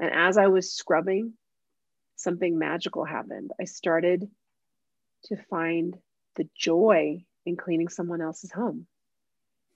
And 0.00 0.10
as 0.12 0.36
I 0.36 0.48
was 0.48 0.72
scrubbing, 0.72 1.34
something 2.16 2.58
magical 2.58 3.04
happened. 3.04 3.52
I 3.60 3.64
started 3.64 4.28
to 5.26 5.36
find 5.48 5.96
the 6.34 6.48
joy 6.58 7.24
in 7.46 7.56
cleaning 7.56 7.88
someone 7.88 8.20
else's 8.20 8.50
home. 8.50 8.88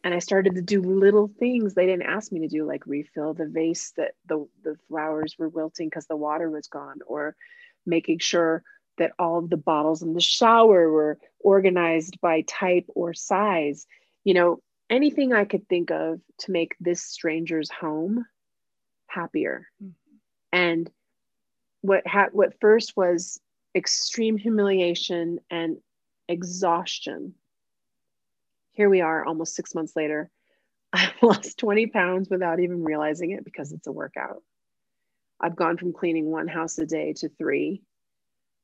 And 0.08 0.14
I 0.14 0.20
started 0.20 0.54
to 0.54 0.62
do 0.62 0.80
little 0.80 1.30
things 1.38 1.74
they 1.74 1.84
didn't 1.84 2.06
ask 2.06 2.32
me 2.32 2.40
to 2.40 2.48
do, 2.48 2.64
like 2.64 2.86
refill 2.86 3.34
the 3.34 3.44
vase 3.44 3.92
that 3.98 4.12
the, 4.26 4.48
the 4.64 4.74
flowers 4.88 5.36
were 5.38 5.50
wilting 5.50 5.88
because 5.88 6.06
the 6.06 6.16
water 6.16 6.48
was 6.48 6.66
gone, 6.66 7.00
or 7.06 7.36
making 7.84 8.20
sure 8.20 8.62
that 8.96 9.12
all 9.18 9.36
of 9.36 9.50
the 9.50 9.58
bottles 9.58 10.00
in 10.00 10.14
the 10.14 10.20
shower 10.22 10.90
were 10.90 11.18
organized 11.40 12.22
by 12.22 12.40
type 12.40 12.86
or 12.94 13.12
size. 13.12 13.86
You 14.24 14.32
know, 14.32 14.62
anything 14.88 15.34
I 15.34 15.44
could 15.44 15.68
think 15.68 15.90
of 15.90 16.22
to 16.38 16.52
make 16.52 16.74
this 16.80 17.02
stranger's 17.02 17.70
home 17.70 18.24
happier. 19.08 19.68
Mm-hmm. 19.84 19.90
And 20.54 20.90
what 21.82 22.06
ha- 22.06 22.30
what 22.32 22.58
first 22.62 22.96
was 22.96 23.38
extreme 23.74 24.38
humiliation 24.38 25.40
and 25.50 25.76
exhaustion. 26.30 27.34
Here 28.78 28.88
we 28.88 29.00
are 29.00 29.24
almost 29.24 29.56
six 29.56 29.74
months 29.74 29.96
later. 29.96 30.30
I've 30.92 31.20
lost 31.20 31.58
20 31.58 31.88
pounds 31.88 32.28
without 32.30 32.60
even 32.60 32.84
realizing 32.84 33.32
it 33.32 33.44
because 33.44 33.72
it's 33.72 33.88
a 33.88 33.92
workout. 33.92 34.40
I've 35.40 35.56
gone 35.56 35.78
from 35.78 35.92
cleaning 35.92 36.30
one 36.30 36.46
house 36.46 36.78
a 36.78 36.86
day 36.86 37.12
to 37.14 37.28
three. 37.28 37.82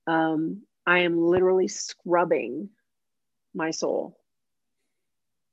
Um, 0.06 0.62
I 0.86 1.00
am 1.00 1.20
literally 1.20 1.66
scrubbing 1.66 2.70
my 3.56 3.72
soul 3.72 4.16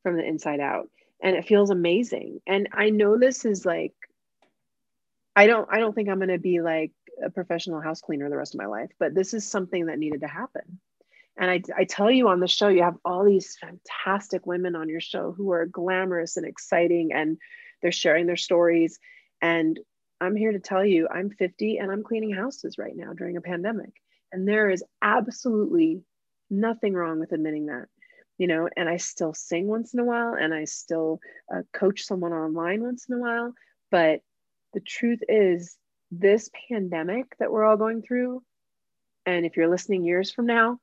from 0.03 0.16
the 0.16 0.24
inside 0.24 0.59
out. 0.59 0.89
And 1.24 1.36
it 1.36 1.47
feels 1.47 1.72
amazing. 1.72 2.39
And 2.45 2.70
I 2.72 2.91
know 2.91 3.18
this 3.18 3.45
is 3.45 3.66
like, 3.66 3.95
I 5.36 5.47
don't, 5.47 5.68
I 5.72 5.80
don't 5.80 5.95
think 5.95 6.07
I'm 6.07 6.20
going 6.20 6.30
to 6.30 6.38
be 6.38 6.62
like 6.62 6.91
a 7.26 7.32
professional 7.32 7.82
house 7.82 8.01
cleaner 8.01 8.30
the 8.30 8.38
rest 8.38 8.53
of 8.53 8.59
my 8.59 8.68
life, 8.68 8.91
but 8.99 9.16
this 9.16 9.34
is 9.34 9.47
something 9.47 9.88
that 9.88 9.97
needed 9.97 10.22
to 10.22 10.28
happen. 10.28 10.80
And 11.38 11.49
I, 11.49 11.61
I 11.75 11.84
tell 11.86 12.11
you 12.11 12.27
on 12.27 12.39
the 12.39 12.47
show, 12.47 12.67
you 12.67 12.84
have 12.84 12.97
all 13.05 13.23
these 13.23 13.57
fantastic 13.57 14.45
women 14.45 14.75
on 14.75 14.89
your 14.89 14.99
show 14.99 15.32
who 15.32 15.51
are 15.51 15.65
glamorous 15.65 16.38
and 16.38 16.45
exciting 16.45 17.11
and 17.13 17.38
they're 17.82 17.91
sharing 17.91 18.27
their 18.27 18.38
stories. 18.38 18.99
And 19.41 19.79
I'm 20.19 20.36
here 20.36 20.51
to 20.51 20.59
tell 20.59 20.86
you, 20.86 21.07
I'm 21.09 21.29
50 21.29 21.77
and 21.77 21.91
I'm 21.91 22.03
cleaning 22.03 22.34
houses 22.34 22.77
right 22.77 22.95
now 22.95 23.13
during 23.13 23.38
a 23.38 23.41
pandemic. 23.41 23.91
And 24.32 24.47
there 24.47 24.69
is 24.69 24.84
absolutely 25.01 26.03
nothing 26.49 26.93
wrong 26.93 27.19
with 27.19 27.32
admitting 27.32 27.67
that, 27.67 27.88
you 28.38 28.47
know, 28.47 28.69
and 28.75 28.88
I 28.88 28.97
still 28.97 29.34
sing 29.34 29.67
once 29.67 29.93
in 29.93 29.99
a 29.99 30.05
while 30.05 30.34
and 30.34 30.53
I 30.53 30.65
still 30.65 31.19
uh, 31.53 31.61
coach 31.73 32.03
someone 32.03 32.34
online 32.34 32.84
once 32.84 33.07
in 33.09 33.15
a 33.15 33.19
while. 33.19 33.53
But 33.89 34.21
the 34.73 34.79
truth 34.79 35.21
is, 35.27 35.77
this 36.11 36.49
pandemic 36.69 37.38
that 37.39 37.51
we're 37.51 37.63
all 37.63 37.77
going 37.77 38.01
through, 38.01 38.43
and 39.25 39.45
if 39.45 39.55
you're 39.55 39.69
listening 39.69 40.03
years 40.03 40.32
from 40.32 40.45
now, 40.45 40.79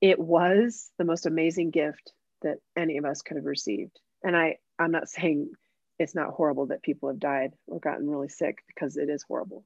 it 0.00 0.18
was 0.18 0.90
the 0.98 1.04
most 1.04 1.26
amazing 1.26 1.70
gift 1.70 2.12
that 2.42 2.58
any 2.76 2.98
of 2.98 3.04
us 3.04 3.22
could 3.22 3.36
have 3.36 3.46
received. 3.46 3.98
And 4.22 4.36
I, 4.36 4.58
I'm 4.78 4.92
not 4.92 5.08
saying 5.08 5.50
it's 5.98 6.14
not 6.14 6.30
horrible 6.30 6.66
that 6.66 6.82
people 6.82 7.08
have 7.08 7.18
died 7.18 7.52
or 7.66 7.80
gotten 7.80 8.08
really 8.08 8.28
sick 8.28 8.58
because 8.68 8.96
it 8.96 9.08
is 9.08 9.24
horrible, 9.26 9.64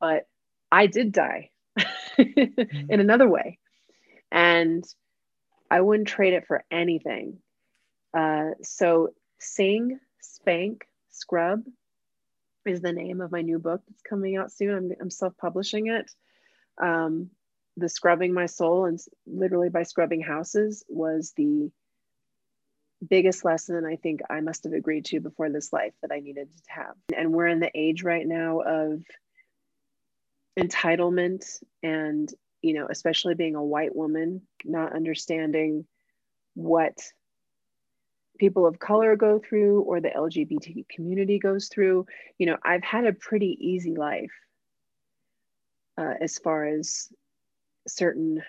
but 0.00 0.26
I 0.70 0.86
did 0.86 1.12
die 1.12 1.50
mm-hmm. 2.18 2.90
in 2.90 3.00
another 3.00 3.28
way. 3.28 3.58
And 4.30 4.84
I 5.70 5.80
wouldn't 5.80 6.08
trade 6.08 6.34
it 6.34 6.46
for 6.46 6.64
anything. 6.70 7.38
Uh, 8.12 8.50
so, 8.62 9.10
Sing, 9.38 9.98
Spank, 10.20 10.86
Scrub 11.10 11.62
is 12.66 12.80
the 12.80 12.92
name 12.92 13.20
of 13.20 13.32
my 13.32 13.42
new 13.42 13.58
book 13.58 13.82
that's 13.88 14.02
coming 14.02 14.36
out 14.36 14.52
soon. 14.52 14.74
I'm, 14.74 14.92
I'm 15.00 15.10
self 15.10 15.36
publishing 15.36 15.88
it. 15.88 16.10
Um, 16.82 17.30
the 17.76 17.88
scrubbing 17.88 18.32
my 18.32 18.46
soul 18.46 18.84
and 18.84 18.98
literally 19.26 19.68
by 19.68 19.82
scrubbing 19.82 20.20
houses 20.20 20.84
was 20.88 21.32
the 21.36 21.70
biggest 23.08 23.44
lesson 23.44 23.84
I 23.84 23.96
think 23.96 24.20
I 24.28 24.40
must 24.40 24.64
have 24.64 24.72
agreed 24.72 25.06
to 25.06 25.20
before 25.20 25.50
this 25.50 25.72
life 25.72 25.94
that 26.02 26.12
I 26.12 26.20
needed 26.20 26.48
to 26.52 26.72
have. 26.72 26.94
And 27.16 27.32
we're 27.32 27.48
in 27.48 27.60
the 27.60 27.70
age 27.74 28.02
right 28.02 28.26
now 28.26 28.60
of 28.60 29.02
entitlement 30.58 31.62
and, 31.82 32.32
you 32.60 32.74
know, 32.74 32.86
especially 32.88 33.34
being 33.34 33.56
a 33.56 33.64
white 33.64 33.94
woman, 33.94 34.42
not 34.64 34.94
understanding 34.94 35.86
what 36.54 36.96
people 38.38 38.66
of 38.66 38.78
color 38.78 39.16
go 39.16 39.38
through 39.38 39.80
or 39.82 40.00
the 40.00 40.10
LGBT 40.10 40.88
community 40.88 41.38
goes 41.38 41.68
through. 41.68 42.06
You 42.38 42.46
know, 42.46 42.58
I've 42.62 42.84
had 42.84 43.06
a 43.06 43.12
pretty 43.12 43.56
easy 43.60 43.94
life 43.94 44.32
uh, 45.98 46.14
as 46.20 46.38
far 46.38 46.66
as 46.66 47.08
certain 47.86 48.42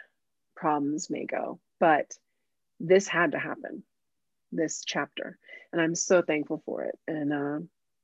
problems 0.55 1.09
may 1.09 1.25
go. 1.25 1.59
But 1.79 2.13
this 2.79 3.07
had 3.07 3.31
to 3.31 3.39
happen, 3.39 3.83
this 4.51 4.83
chapter. 4.85 5.37
And 5.71 5.81
I'm 5.81 5.95
so 5.95 6.21
thankful 6.21 6.61
for 6.65 6.83
it. 6.83 6.97
And 7.07 7.33
uh, 7.33 7.59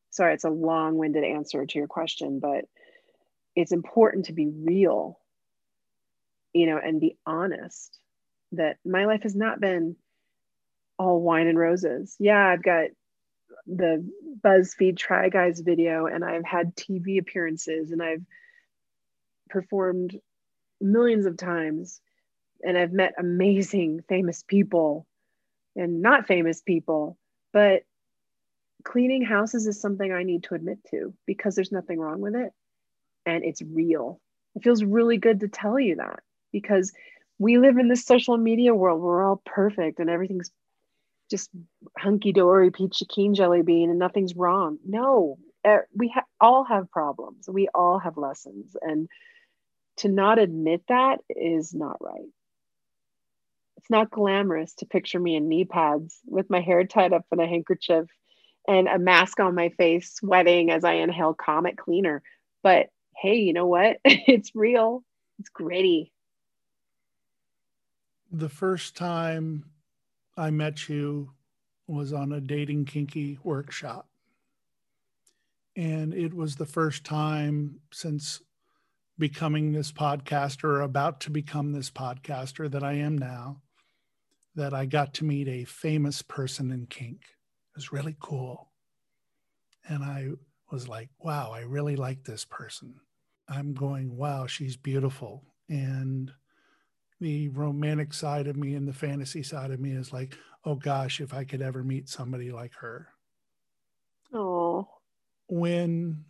sorry, 0.09 0.33
it's 0.33 0.43
a 0.43 0.49
long 0.49 0.95
winded 0.97 1.23
answer 1.23 1.65
to 1.65 1.77
your 1.77 1.87
question, 1.87 2.39
but 2.39 2.65
it's 3.55 3.71
important 3.71 4.25
to 4.25 4.33
be 4.33 4.47
real, 4.47 5.19
you 6.53 6.65
know, 6.65 6.79
and 6.83 7.01
be 7.01 7.17
honest 7.25 7.99
that 8.53 8.77
my 8.83 9.05
life 9.05 9.23
has 9.23 9.35
not 9.35 9.59
been 9.59 9.95
all 10.97 11.21
wine 11.21 11.47
and 11.47 11.57
roses. 11.57 12.15
Yeah, 12.19 12.45
I've 12.45 12.63
got 12.63 12.87
the 13.67 14.07
BuzzFeed 14.43 14.97
Try 14.97 15.29
Guys 15.29 15.59
video, 15.59 16.07
and 16.07 16.23
I've 16.25 16.45
had 16.45 16.75
TV 16.75 17.19
appearances, 17.19 17.91
and 17.91 18.01
I've 18.01 18.23
performed 19.49 20.19
millions 20.81 21.25
of 21.25 21.37
times 21.37 22.01
and 22.63 22.77
I've 22.77 22.91
met 22.91 23.13
amazing 23.17 24.03
famous 24.07 24.43
people 24.43 25.07
and 25.75 26.01
not 26.01 26.27
famous 26.27 26.61
people, 26.61 27.17
but 27.53 27.83
cleaning 28.83 29.23
houses 29.23 29.67
is 29.67 29.79
something 29.79 30.11
I 30.11 30.23
need 30.23 30.43
to 30.43 30.55
admit 30.55 30.79
to 30.91 31.13
because 31.25 31.55
there's 31.55 31.71
nothing 31.71 31.99
wrong 31.99 32.21
with 32.21 32.35
it 32.35 32.51
and 33.25 33.43
it's 33.43 33.61
real. 33.61 34.19
It 34.55 34.63
feels 34.63 34.83
really 34.83 35.17
good 35.17 35.41
to 35.41 35.47
tell 35.47 35.79
you 35.79 35.97
that 35.97 36.19
because 36.51 36.91
we 37.37 37.57
live 37.57 37.77
in 37.77 37.87
this 37.87 38.05
social 38.05 38.37
media 38.37 38.75
world 38.75 39.01
where 39.01 39.11
we're 39.11 39.25
all 39.25 39.41
perfect 39.45 39.99
and 39.99 40.09
everything's 40.09 40.51
just 41.29 41.49
hunky 41.97 42.33
dory, 42.33 42.71
peachy 42.71 43.05
keen 43.05 43.33
jelly 43.35 43.61
bean, 43.61 43.89
and 43.89 43.99
nothing's 43.99 44.35
wrong. 44.35 44.77
No, 44.85 45.37
we 45.95 46.09
ha- 46.09 46.23
all 46.41 46.63
have 46.65 46.91
problems. 46.91 47.47
We 47.47 47.69
all 47.73 47.99
have 47.99 48.17
lessons. 48.17 48.75
And 48.81 49.07
to 49.99 50.09
not 50.09 50.39
admit 50.39 50.81
that 50.87 51.19
is 51.29 51.73
not 51.73 51.97
right. 52.01 52.29
It's 53.77 53.89
not 53.89 54.11
glamorous 54.11 54.73
to 54.75 54.85
picture 54.85 55.19
me 55.19 55.35
in 55.35 55.47
knee 55.47 55.65
pads 55.65 56.19
with 56.25 56.49
my 56.49 56.61
hair 56.61 56.85
tied 56.85 57.13
up 57.13 57.25
in 57.31 57.39
a 57.39 57.47
handkerchief 57.47 58.07
and 58.67 58.87
a 58.87 58.99
mask 58.99 59.39
on 59.39 59.55
my 59.55 59.69
face, 59.69 60.13
sweating 60.13 60.69
as 60.69 60.83
I 60.83 60.93
inhale 60.93 61.33
Comet 61.33 61.77
Cleaner. 61.77 62.21
But 62.63 62.87
hey, 63.15 63.35
you 63.35 63.53
know 63.53 63.67
what? 63.67 63.97
it's 64.05 64.51
real, 64.55 65.03
it's 65.39 65.49
gritty. 65.49 66.11
The 68.31 68.49
first 68.49 68.95
time 68.95 69.65
I 70.37 70.51
met 70.51 70.87
you 70.87 71.31
was 71.87 72.13
on 72.13 72.31
a 72.31 72.39
dating 72.39 72.85
kinky 72.85 73.39
workshop. 73.43 74.07
And 75.75 76.13
it 76.13 76.33
was 76.33 76.55
the 76.55 76.65
first 76.65 77.03
time 77.03 77.79
since 77.91 78.41
becoming 79.19 79.73
this 79.73 79.91
podcaster 79.91 80.63
or 80.63 80.81
about 80.81 81.19
to 81.19 81.29
become 81.29 81.73
this 81.73 81.91
podcaster 81.91 82.71
that 82.71 82.83
I 82.83 82.93
am 82.93 83.17
now, 83.17 83.61
that 84.55 84.73
I 84.73 84.85
got 84.85 85.13
to 85.15 85.25
meet 85.25 85.47
a 85.47 85.65
famous 85.65 86.21
person 86.21 86.71
in 86.71 86.87
kink. 86.87 87.21
It 87.21 87.75
was 87.75 87.91
really 87.91 88.15
cool. 88.19 88.69
And 89.87 90.03
I 90.03 90.29
was 90.71 90.87
like, 90.87 91.09
wow, 91.19 91.51
I 91.51 91.61
really 91.61 91.95
like 91.95 92.23
this 92.23 92.45
person. 92.45 92.95
I'm 93.47 93.73
going, 93.73 94.15
wow, 94.15 94.47
she's 94.47 94.77
beautiful. 94.77 95.43
And 95.67 96.31
the 97.19 97.49
romantic 97.49 98.13
side 98.13 98.47
of 98.47 98.55
me 98.55 98.75
and 98.75 98.87
the 98.87 98.93
fantasy 98.93 99.43
side 99.43 99.71
of 99.71 99.79
me 99.79 99.91
is 99.91 100.13
like, 100.13 100.37
oh 100.65 100.75
gosh, 100.75 101.19
if 101.19 101.33
I 101.33 101.43
could 101.43 101.61
ever 101.61 101.83
meet 101.83 102.07
somebody 102.07 102.51
like 102.51 102.73
her. 102.75 103.09
Oh. 104.33 104.87
When 105.47 106.23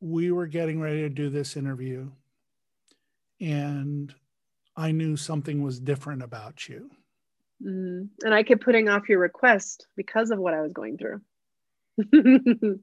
we 0.00 0.30
were 0.30 0.46
getting 0.46 0.80
ready 0.80 1.02
to 1.02 1.08
do 1.08 1.28
this 1.28 1.56
interview, 1.56 2.10
and 3.42 4.14
I 4.76 4.92
knew 4.92 5.16
something 5.16 5.62
was 5.62 5.80
different 5.80 6.22
about 6.22 6.68
you. 6.68 6.88
Mm. 7.62 8.08
And 8.22 8.32
I 8.32 8.44
kept 8.44 8.64
putting 8.64 8.88
off 8.88 9.08
your 9.08 9.18
request 9.18 9.88
because 9.96 10.30
of 10.30 10.38
what 10.38 10.54
I 10.54 10.62
was 10.62 10.72
going 10.72 10.96
through. 10.96 11.20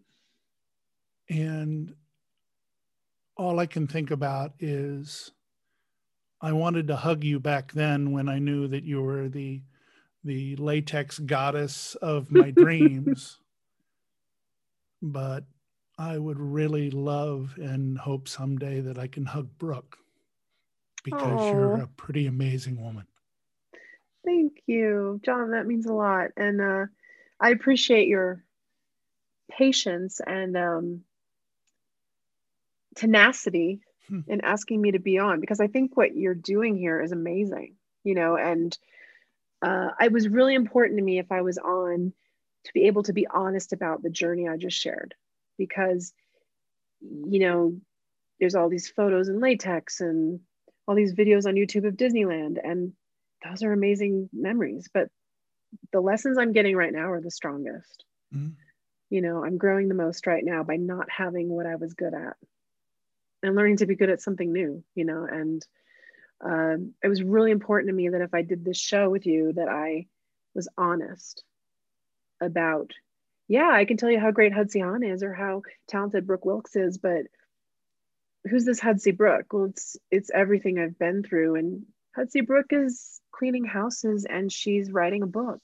and 1.30 1.96
all 3.38 3.60
I 3.60 3.66
can 3.66 3.88
think 3.88 4.12
about 4.12 4.52
is 4.60 5.32
I 6.42 6.52
wanted 6.52 6.88
to 6.88 6.98
hug 6.98 7.24
you 7.24 7.40
back 7.40 7.72
then 7.72 8.12
when 8.12 8.28
I 8.28 8.40
knew 8.40 8.68
that 8.68 8.84
you 8.84 9.02
were 9.02 9.30
the 9.30 9.62
the 10.26 10.58
latex 10.58 11.18
goddess 11.18 11.96
of 11.96 12.30
my 12.30 12.52
dreams. 12.56 13.40
But 15.02 15.46
I 15.98 16.18
would 16.18 16.38
really 16.38 16.92
love 16.92 17.56
and 17.58 17.98
hope 17.98 18.28
someday 18.28 18.82
that 18.82 18.98
I 18.98 19.08
can 19.08 19.26
hug 19.26 19.50
Brooke 19.58 19.98
because 21.04 21.52
you're 21.52 21.76
a 21.76 21.88
pretty 21.88 22.28
amazing 22.28 22.82
woman. 22.82 23.06
Thank 24.26 24.62
you, 24.66 25.20
John. 25.24 25.52
That 25.52 25.66
means 25.66 25.86
a 25.86 25.94
lot. 25.94 26.32
And 26.38 26.62
uh, 26.62 26.86
I 27.40 27.52
appreciate 27.52 28.08
your 28.08 28.44
patience 29.50 30.20
and 30.26 30.56
um, 30.58 31.02
tenacity 32.96 33.80
hmm. 34.08 34.20
in 34.28 34.42
asking 34.42 34.82
me 34.82 34.92
to 34.92 35.00
be 35.00 35.18
on 35.20 35.40
because 35.40 35.60
I 35.60 35.68
think 35.68 35.96
what 35.96 36.16
you're 36.16 36.36
doing 36.36 36.78
here 36.78 37.02
is 37.02 37.12
amazing, 37.12 37.76
you 38.04 38.16
know, 38.16 38.36
and 38.36 38.78
uh, 39.62 39.90
it 40.00 40.12
was 40.12 40.28
really 40.28 40.54
important 40.54 40.98
to 41.00 41.04
me 41.04 41.20
if 41.20 41.32
I 41.32 41.42
was 41.42 41.58
on 41.58 42.14
to 42.66 42.74
be 42.74 42.88
able 42.88 43.04
to 43.04 43.14
be 43.14 43.28
honest 43.28 43.74
about 43.74 44.04
the 44.04 44.10
journey 44.10 44.48
I 44.48 44.58
just 44.58 44.78
shared 44.78 45.16
because, 45.58 46.14
you 47.02 47.40
know, 47.40 47.78
there's 48.40 48.56
all 48.56 48.70
these 48.70 48.90
photos 48.90 49.30
in 49.30 49.40
latex 49.40 50.02
and 50.02 50.42
all 50.90 50.96
these 50.96 51.14
videos 51.14 51.46
on 51.46 51.54
YouTube 51.54 51.88
of 51.88 51.96
Disneyland, 51.96 52.58
and 52.64 52.94
those 53.46 53.62
are 53.62 53.72
amazing 53.72 54.28
memories. 54.34 54.90
But 54.92 55.10
the 55.94 56.02
lessons 56.02 56.40
I'm 56.40 56.52
getting 56.52 56.76
right 56.76 56.92
now 56.92 57.12
are 57.12 57.22
the 57.22 57.30
strongest. 57.30 58.04
Mm-hmm. 58.36 58.54
You 59.12 59.22
know, 59.22 59.46
I'm 59.46 59.60
growing 59.60 59.88
the 59.88 59.94
most 59.94 60.26
right 60.26 60.44
now 60.44 60.64
by 60.64 60.78
not 60.78 61.08
having 61.12 61.48
what 61.48 61.68
I 61.68 61.76
was 61.76 61.94
good 61.94 62.16
at 62.16 62.36
and 63.44 63.56
learning 63.56 63.78
to 63.78 63.86
be 63.86 63.96
good 63.96 64.10
at 64.10 64.22
something 64.22 64.52
new, 64.52 64.84
you 64.96 65.06
know, 65.06 65.28
and 65.30 65.66
um, 66.44 66.94
it 67.04 67.08
was 67.08 67.22
really 67.22 67.52
important 67.52 67.90
to 67.90 67.96
me 67.96 68.10
that 68.10 68.22
if 68.22 68.34
I 68.34 68.42
did 68.42 68.66
this 68.66 68.80
show 68.80 69.12
with 69.12 69.28
you, 69.28 69.54
that 69.54 69.70
I 69.70 70.08
was 70.56 70.68
honest 70.76 71.44
about, 72.42 72.94
yeah, 73.48 73.70
I 73.72 73.86
can 73.86 73.98
tell 73.98 74.10
you 74.10 74.20
how 74.20 74.32
great 74.32 74.54
Hudsy 74.54 74.82
Hawn 74.82 75.04
is 75.04 75.22
or 75.22 75.34
how 75.34 75.62
talented 75.88 76.26
Brooke 76.26 76.46
Wilkes 76.46 76.76
is, 76.76 76.98
but 76.98 77.28
who's 78.50 78.66
this 78.66 78.80
Hudsy 78.80 79.16
Brooke? 79.16 79.54
Well, 79.54 79.66
it's 79.66 79.98
it's 80.12 80.32
everything 80.34 80.80
I've 80.80 80.98
been 81.00 81.24
through, 81.24 81.56
and 81.56 81.86
Hudsy 82.18 82.46
Brooke 82.46 82.72
is 82.72 83.22
cleaning 83.32 83.66
houses 83.66 84.26
and 84.30 84.52
she's 84.52 84.92
writing 84.92 85.24
a 85.24 85.28
book, 85.28 85.62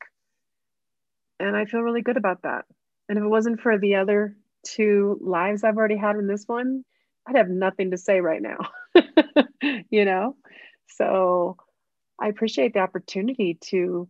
and 1.39 1.55
I 1.55 1.65
feel 1.65 1.81
really 1.81 2.01
good 2.01 2.17
about 2.17 2.43
that. 2.43 2.65
And 3.09 3.17
if 3.17 3.23
it 3.23 3.27
wasn't 3.27 3.61
for 3.61 3.77
the 3.77 3.95
other 3.95 4.35
two 4.63 5.17
lives 5.21 5.63
I've 5.63 5.77
already 5.77 5.97
had 5.97 6.15
in 6.15 6.27
this 6.27 6.45
one, 6.47 6.83
I'd 7.27 7.35
have 7.35 7.49
nothing 7.49 7.91
to 7.91 7.97
say 7.97 8.21
right 8.21 8.41
now, 8.41 8.57
you 9.89 10.05
know? 10.05 10.35
So 10.87 11.57
I 12.19 12.27
appreciate 12.29 12.73
the 12.73 12.79
opportunity 12.79 13.57
to 13.69 14.07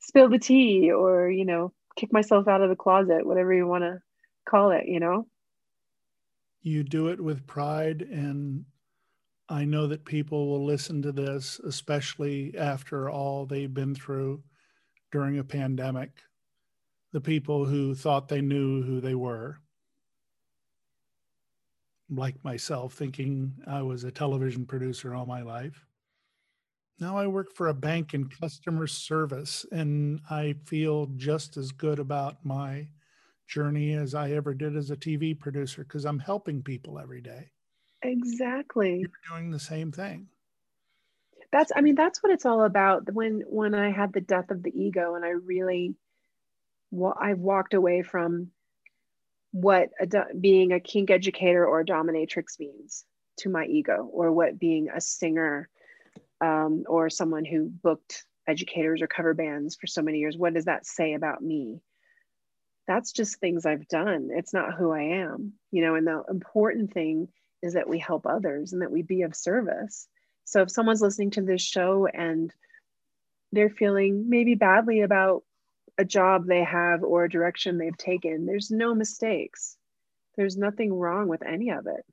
spill 0.00 0.28
the 0.28 0.38
tea 0.38 0.92
or, 0.92 1.30
you 1.30 1.44
know, 1.44 1.72
kick 1.96 2.12
myself 2.12 2.48
out 2.48 2.62
of 2.62 2.70
the 2.70 2.76
closet, 2.76 3.26
whatever 3.26 3.52
you 3.52 3.66
want 3.66 3.84
to 3.84 4.00
call 4.48 4.70
it, 4.72 4.86
you 4.86 5.00
know? 5.00 5.26
You 6.62 6.82
do 6.82 7.08
it 7.08 7.20
with 7.20 7.46
pride. 7.46 8.02
And 8.02 8.64
I 9.48 9.64
know 9.64 9.86
that 9.86 10.04
people 10.04 10.48
will 10.48 10.64
listen 10.64 11.02
to 11.02 11.12
this, 11.12 11.60
especially 11.60 12.56
after 12.56 13.10
all 13.10 13.46
they've 13.46 13.72
been 13.72 13.94
through 13.94 14.42
during 15.10 15.38
a 15.38 15.44
pandemic. 15.44 16.10
The 17.12 17.20
people 17.20 17.64
who 17.64 17.94
thought 17.94 18.28
they 18.28 18.40
knew 18.40 18.82
who 18.82 19.00
they 19.00 19.14
were 19.14 19.60
like 22.10 22.42
myself, 22.44 22.94
thinking 22.94 23.54
I 23.66 23.82
was 23.82 24.04
a 24.04 24.10
television 24.10 24.66
producer 24.66 25.14
all 25.14 25.26
my 25.26 25.42
life. 25.42 25.86
Now 26.98 27.16
I 27.16 27.26
work 27.26 27.54
for 27.54 27.68
a 27.68 27.74
bank 27.74 28.14
in 28.14 28.28
customer 28.28 28.86
service, 28.86 29.64
and 29.72 30.20
I 30.28 30.56
feel 30.64 31.06
just 31.16 31.56
as 31.56 31.72
good 31.72 31.98
about 31.98 32.44
my 32.44 32.88
journey 33.50 33.94
as 33.94 34.14
I 34.14 34.30
ever 34.32 34.54
did 34.54 34.76
as 34.76 34.90
a 34.90 34.96
TV 34.96 35.38
producer 35.38 35.82
because 35.82 36.04
I'm 36.04 36.18
helping 36.18 36.62
people 36.62 36.98
every 36.98 37.20
day. 37.20 37.50
Exactly. 38.02 39.00
You're 39.00 39.38
doing 39.38 39.50
the 39.50 39.58
same 39.58 39.92
thing. 39.92 40.28
That's 41.52 41.72
I 41.74 41.80
mean 41.80 41.96
that's 41.96 42.22
what 42.22 42.32
it's 42.32 42.46
all 42.46 42.64
about. 42.64 43.12
When 43.12 43.42
when 43.46 43.74
I 43.74 43.90
had 43.90 44.12
the 44.12 44.20
death 44.20 44.50
of 44.50 44.62
the 44.62 44.70
ego 44.70 45.16
and 45.16 45.24
I 45.24 45.30
really 45.30 45.94
well, 46.92 47.16
I've 47.20 47.40
walked 47.40 47.74
away 47.74 48.02
from 48.02 48.52
what 49.52 49.90
a, 50.00 50.34
being 50.34 50.72
a 50.72 50.80
kink 50.80 51.10
educator 51.10 51.66
or 51.66 51.80
a 51.80 51.84
dominatrix 51.84 52.58
means 52.58 53.04
to 53.38 53.48
my 53.48 53.64
ego, 53.64 54.08
or 54.12 54.32
what 54.32 54.58
being 54.58 54.88
a 54.94 55.00
singer 55.00 55.68
um, 56.40 56.84
or 56.88 57.10
someone 57.10 57.44
who 57.44 57.68
booked 57.68 58.24
educators 58.46 59.02
or 59.02 59.06
cover 59.06 59.34
bands 59.34 59.76
for 59.76 59.86
so 59.86 60.02
many 60.02 60.18
years, 60.18 60.36
what 60.36 60.54
does 60.54 60.66
that 60.66 60.86
say 60.86 61.14
about 61.14 61.42
me? 61.42 61.80
That's 62.86 63.12
just 63.12 63.38
things 63.38 63.66
I've 63.66 63.86
done. 63.88 64.30
It's 64.32 64.52
not 64.52 64.74
who 64.74 64.90
I 64.90 65.02
am, 65.02 65.52
you 65.70 65.82
know. 65.82 65.94
And 65.94 66.06
the 66.06 66.22
important 66.28 66.92
thing 66.92 67.28
is 67.62 67.74
that 67.74 67.88
we 67.88 67.98
help 67.98 68.26
others 68.26 68.72
and 68.72 68.82
that 68.82 68.90
we 68.90 69.02
be 69.02 69.22
of 69.22 69.36
service. 69.36 70.08
So 70.44 70.62
if 70.62 70.70
someone's 70.70 71.02
listening 71.02 71.30
to 71.32 71.42
this 71.42 71.62
show 71.62 72.06
and 72.06 72.52
they're 73.52 73.70
feeling 73.70 74.28
maybe 74.28 74.54
badly 74.54 75.00
about 75.00 75.44
a 75.98 76.04
job 76.04 76.46
they 76.46 76.64
have 76.64 77.02
or 77.02 77.24
a 77.24 77.30
direction 77.30 77.76
they've 77.76 77.96
taken 77.96 78.46
there's 78.46 78.70
no 78.70 78.94
mistakes 78.94 79.76
there's 80.36 80.56
nothing 80.56 80.92
wrong 80.92 81.28
with 81.28 81.42
any 81.42 81.70
of 81.70 81.86
it 81.86 82.04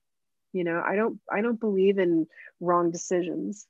you 0.52 0.64
know 0.64 0.84
i 0.86 0.96
don't 0.96 1.20
i 1.32 1.42
don't 1.42 1.60
believe 1.60 1.98
in 1.98 2.28
wrong 2.60 2.92
decisions 2.92 3.66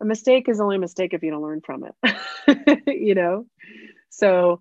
a 0.00 0.04
mistake 0.04 0.48
is 0.48 0.60
only 0.60 0.76
a 0.76 0.80
mistake 0.80 1.14
if 1.14 1.22
you 1.22 1.30
don't 1.30 1.42
learn 1.42 1.60
from 1.60 1.84
it 1.84 2.86
you 2.86 3.14
know 3.14 3.46
so 4.10 4.60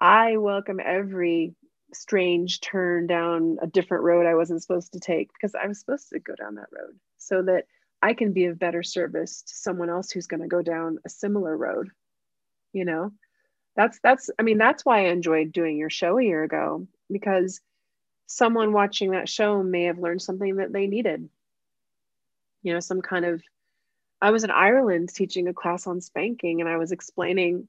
i 0.00 0.36
welcome 0.36 0.80
every 0.84 1.54
strange 1.94 2.60
turn 2.60 3.06
down 3.06 3.56
a 3.62 3.66
different 3.66 4.04
road 4.04 4.26
i 4.26 4.34
wasn't 4.34 4.62
supposed 4.62 4.92
to 4.92 5.00
take 5.00 5.30
because 5.32 5.54
i 5.54 5.66
was 5.66 5.80
supposed 5.80 6.08
to 6.10 6.18
go 6.20 6.34
down 6.34 6.56
that 6.56 6.68
road 6.72 6.98
so 7.18 7.42
that 7.42 7.64
i 8.02 8.12
can 8.14 8.32
be 8.32 8.46
of 8.46 8.58
better 8.58 8.82
service 8.82 9.42
to 9.42 9.54
someone 9.54 9.90
else 9.90 10.10
who's 10.10 10.26
going 10.26 10.42
to 10.42 10.48
go 10.48 10.62
down 10.62 10.98
a 11.06 11.08
similar 11.08 11.56
road 11.56 11.88
you 12.72 12.84
know? 12.84 13.12
That's 13.76 14.00
that's 14.02 14.30
i 14.38 14.42
mean 14.42 14.58
that's 14.58 14.84
why 14.84 15.06
i 15.06 15.10
enjoyed 15.10 15.52
doing 15.52 15.76
your 15.78 15.90
show 15.90 16.18
a 16.18 16.24
year 16.24 16.42
ago 16.42 16.88
because 17.10 17.60
someone 18.26 18.72
watching 18.72 19.12
that 19.12 19.28
show 19.28 19.62
may 19.62 19.84
have 19.84 19.98
learned 19.98 20.20
something 20.20 20.56
that 20.56 20.72
they 20.72 20.86
needed. 20.88 21.28
You 22.62 22.74
know 22.74 22.80
some 22.80 23.00
kind 23.02 23.24
of 23.24 23.42
i 24.20 24.30
was 24.30 24.42
in 24.44 24.50
ireland 24.50 25.10
teaching 25.14 25.46
a 25.48 25.54
class 25.54 25.86
on 25.86 26.00
spanking 26.00 26.60
and 26.60 26.68
i 26.68 26.76
was 26.76 26.90
explaining 26.90 27.68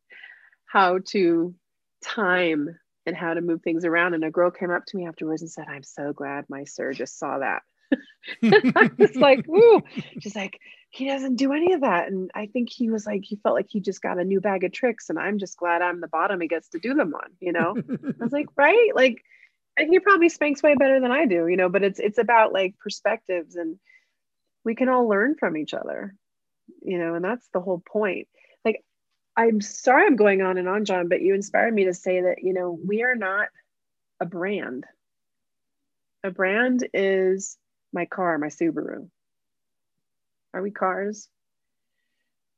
how 0.65 0.99
to 1.09 1.53
time 2.01 2.77
and 3.05 3.15
how 3.15 3.33
to 3.33 3.41
move 3.41 3.61
things 3.61 3.85
around 3.85 4.13
and 4.13 4.23
a 4.23 4.31
girl 4.31 4.51
came 4.51 4.71
up 4.71 4.85
to 4.85 4.97
me 4.97 5.07
afterwards 5.07 5.41
and 5.41 5.51
said 5.51 5.65
i'm 5.67 5.83
so 5.83 6.13
glad 6.13 6.45
my 6.49 6.63
sir 6.63 6.93
just 6.93 7.17
saw 7.17 7.39
that 7.39 7.63
I 8.43 8.89
was 8.97 9.15
like, 9.15 9.47
"Ooh!" 9.49 9.81
She's 10.19 10.35
like, 10.35 10.59
"He 10.89 11.07
doesn't 11.07 11.35
do 11.35 11.53
any 11.53 11.73
of 11.73 11.81
that," 11.81 12.07
and 12.07 12.29
I 12.35 12.47
think 12.47 12.69
he 12.69 12.89
was 12.89 13.05
like, 13.05 13.21
he 13.23 13.37
felt 13.37 13.55
like 13.55 13.67
he 13.69 13.79
just 13.79 14.01
got 14.01 14.19
a 14.19 14.23
new 14.23 14.41
bag 14.41 14.63
of 14.63 14.71
tricks, 14.71 15.09
and 15.09 15.19
I'm 15.19 15.39
just 15.39 15.57
glad 15.57 15.81
I'm 15.81 16.01
the 16.01 16.07
bottom 16.07 16.41
he 16.41 16.47
gets 16.47 16.69
to 16.69 16.79
do 16.79 16.93
them 16.93 17.13
on. 17.13 17.31
You 17.39 17.53
know, 17.53 17.75
I 17.77 18.23
was 18.23 18.31
like, 18.31 18.47
right, 18.55 18.91
like, 18.93 19.23
and 19.77 19.89
he 19.89 19.99
probably 19.99 20.29
spanks 20.29 20.63
way 20.63 20.75
better 20.75 20.99
than 20.99 21.11
I 21.11 21.25
do. 21.25 21.47
You 21.47 21.57
know, 21.57 21.69
but 21.69 21.83
it's 21.83 21.99
it's 21.99 22.17
about 22.17 22.53
like 22.53 22.77
perspectives, 22.79 23.55
and 23.55 23.77
we 24.63 24.75
can 24.75 24.89
all 24.89 25.07
learn 25.07 25.35
from 25.39 25.57
each 25.57 25.73
other. 25.73 26.15
You 26.81 26.99
know, 26.99 27.15
and 27.15 27.25
that's 27.25 27.47
the 27.53 27.61
whole 27.61 27.81
point. 27.85 28.27
I'm 29.39 29.61
sorry 29.61 30.05
I'm 30.05 30.17
going 30.17 30.41
on 30.41 30.57
and 30.57 30.67
on, 30.67 30.83
John, 30.83 31.07
but 31.07 31.21
you 31.21 31.33
inspired 31.33 31.73
me 31.73 31.85
to 31.85 31.93
say 31.93 32.23
that 32.23 32.43
you 32.43 32.53
know 32.53 32.77
we 32.85 33.03
are 33.03 33.15
not 33.15 33.47
a 34.19 34.25
brand. 34.25 34.83
A 36.25 36.29
brand 36.29 36.85
is 36.93 37.57
my 37.93 38.05
car, 38.05 38.37
my 38.37 38.47
Subaru. 38.47 39.09
Are 40.53 40.61
we 40.61 40.71
cars? 40.71 41.29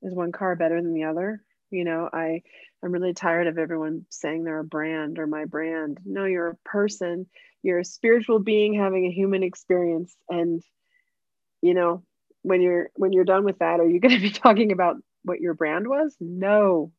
Is 0.02 0.16
one 0.16 0.32
car 0.32 0.56
better 0.56 0.82
than 0.82 0.96
the 0.96 1.04
other? 1.04 1.44
You 1.70 1.84
know, 1.84 2.10
I 2.12 2.42
I'm 2.84 2.92
really 2.92 3.14
tired 3.14 3.46
of 3.46 3.60
everyone 3.60 4.08
saying 4.10 4.44
they're 4.44 4.58
a 4.58 4.64
brand 4.64 5.20
or 5.20 5.28
my 5.28 5.46
brand. 5.46 6.00
No, 6.04 6.26
you're 6.26 6.48
a 6.48 6.56
person. 6.66 7.28
You're 7.62 7.78
a 7.78 7.86
spiritual 7.86 8.40
being 8.40 8.74
having 8.74 9.06
a 9.06 9.12
human 9.12 9.44
experience 9.44 10.16
and 10.32 10.64
you 11.62 11.76
know, 11.76 12.02
when 12.42 12.60
you're 12.60 12.90
when 12.96 13.14
you're 13.14 13.24
done 13.24 13.44
with 13.44 13.60
that, 13.60 13.80
are 13.80 13.88
you 13.88 14.00
going 14.00 14.16
to 14.16 14.20
be 14.20 14.32
talking 14.32 14.72
about 14.72 14.96
what 15.24 15.40
your 15.40 15.54
brand 15.54 15.88
was? 15.88 16.16
No. 16.20 16.92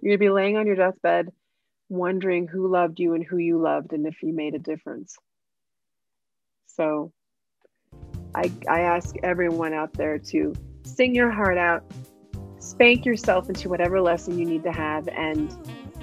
You're 0.00 0.10
going 0.10 0.18
to 0.18 0.24
be 0.24 0.30
laying 0.30 0.56
on 0.56 0.66
your 0.66 0.76
deathbed 0.76 1.28
wondering 1.92 2.48
who 2.48 2.68
loved 2.68 2.98
you 2.98 3.14
and 3.14 3.24
who 3.24 3.36
you 3.36 3.60
loved 3.60 3.92
and 3.92 4.06
if 4.06 4.22
you 4.22 4.32
made 4.32 4.54
a 4.54 4.58
difference. 4.58 5.16
So 6.66 7.12
I, 8.34 8.50
I 8.68 8.80
ask 8.80 9.14
everyone 9.22 9.74
out 9.74 9.92
there 9.92 10.18
to 10.18 10.54
sing 10.84 11.14
your 11.14 11.30
heart 11.30 11.58
out, 11.58 11.84
spank 12.58 13.04
yourself 13.04 13.48
into 13.48 13.68
whatever 13.68 14.00
lesson 14.00 14.38
you 14.38 14.46
need 14.46 14.62
to 14.64 14.72
have, 14.72 15.06
and 15.08 15.54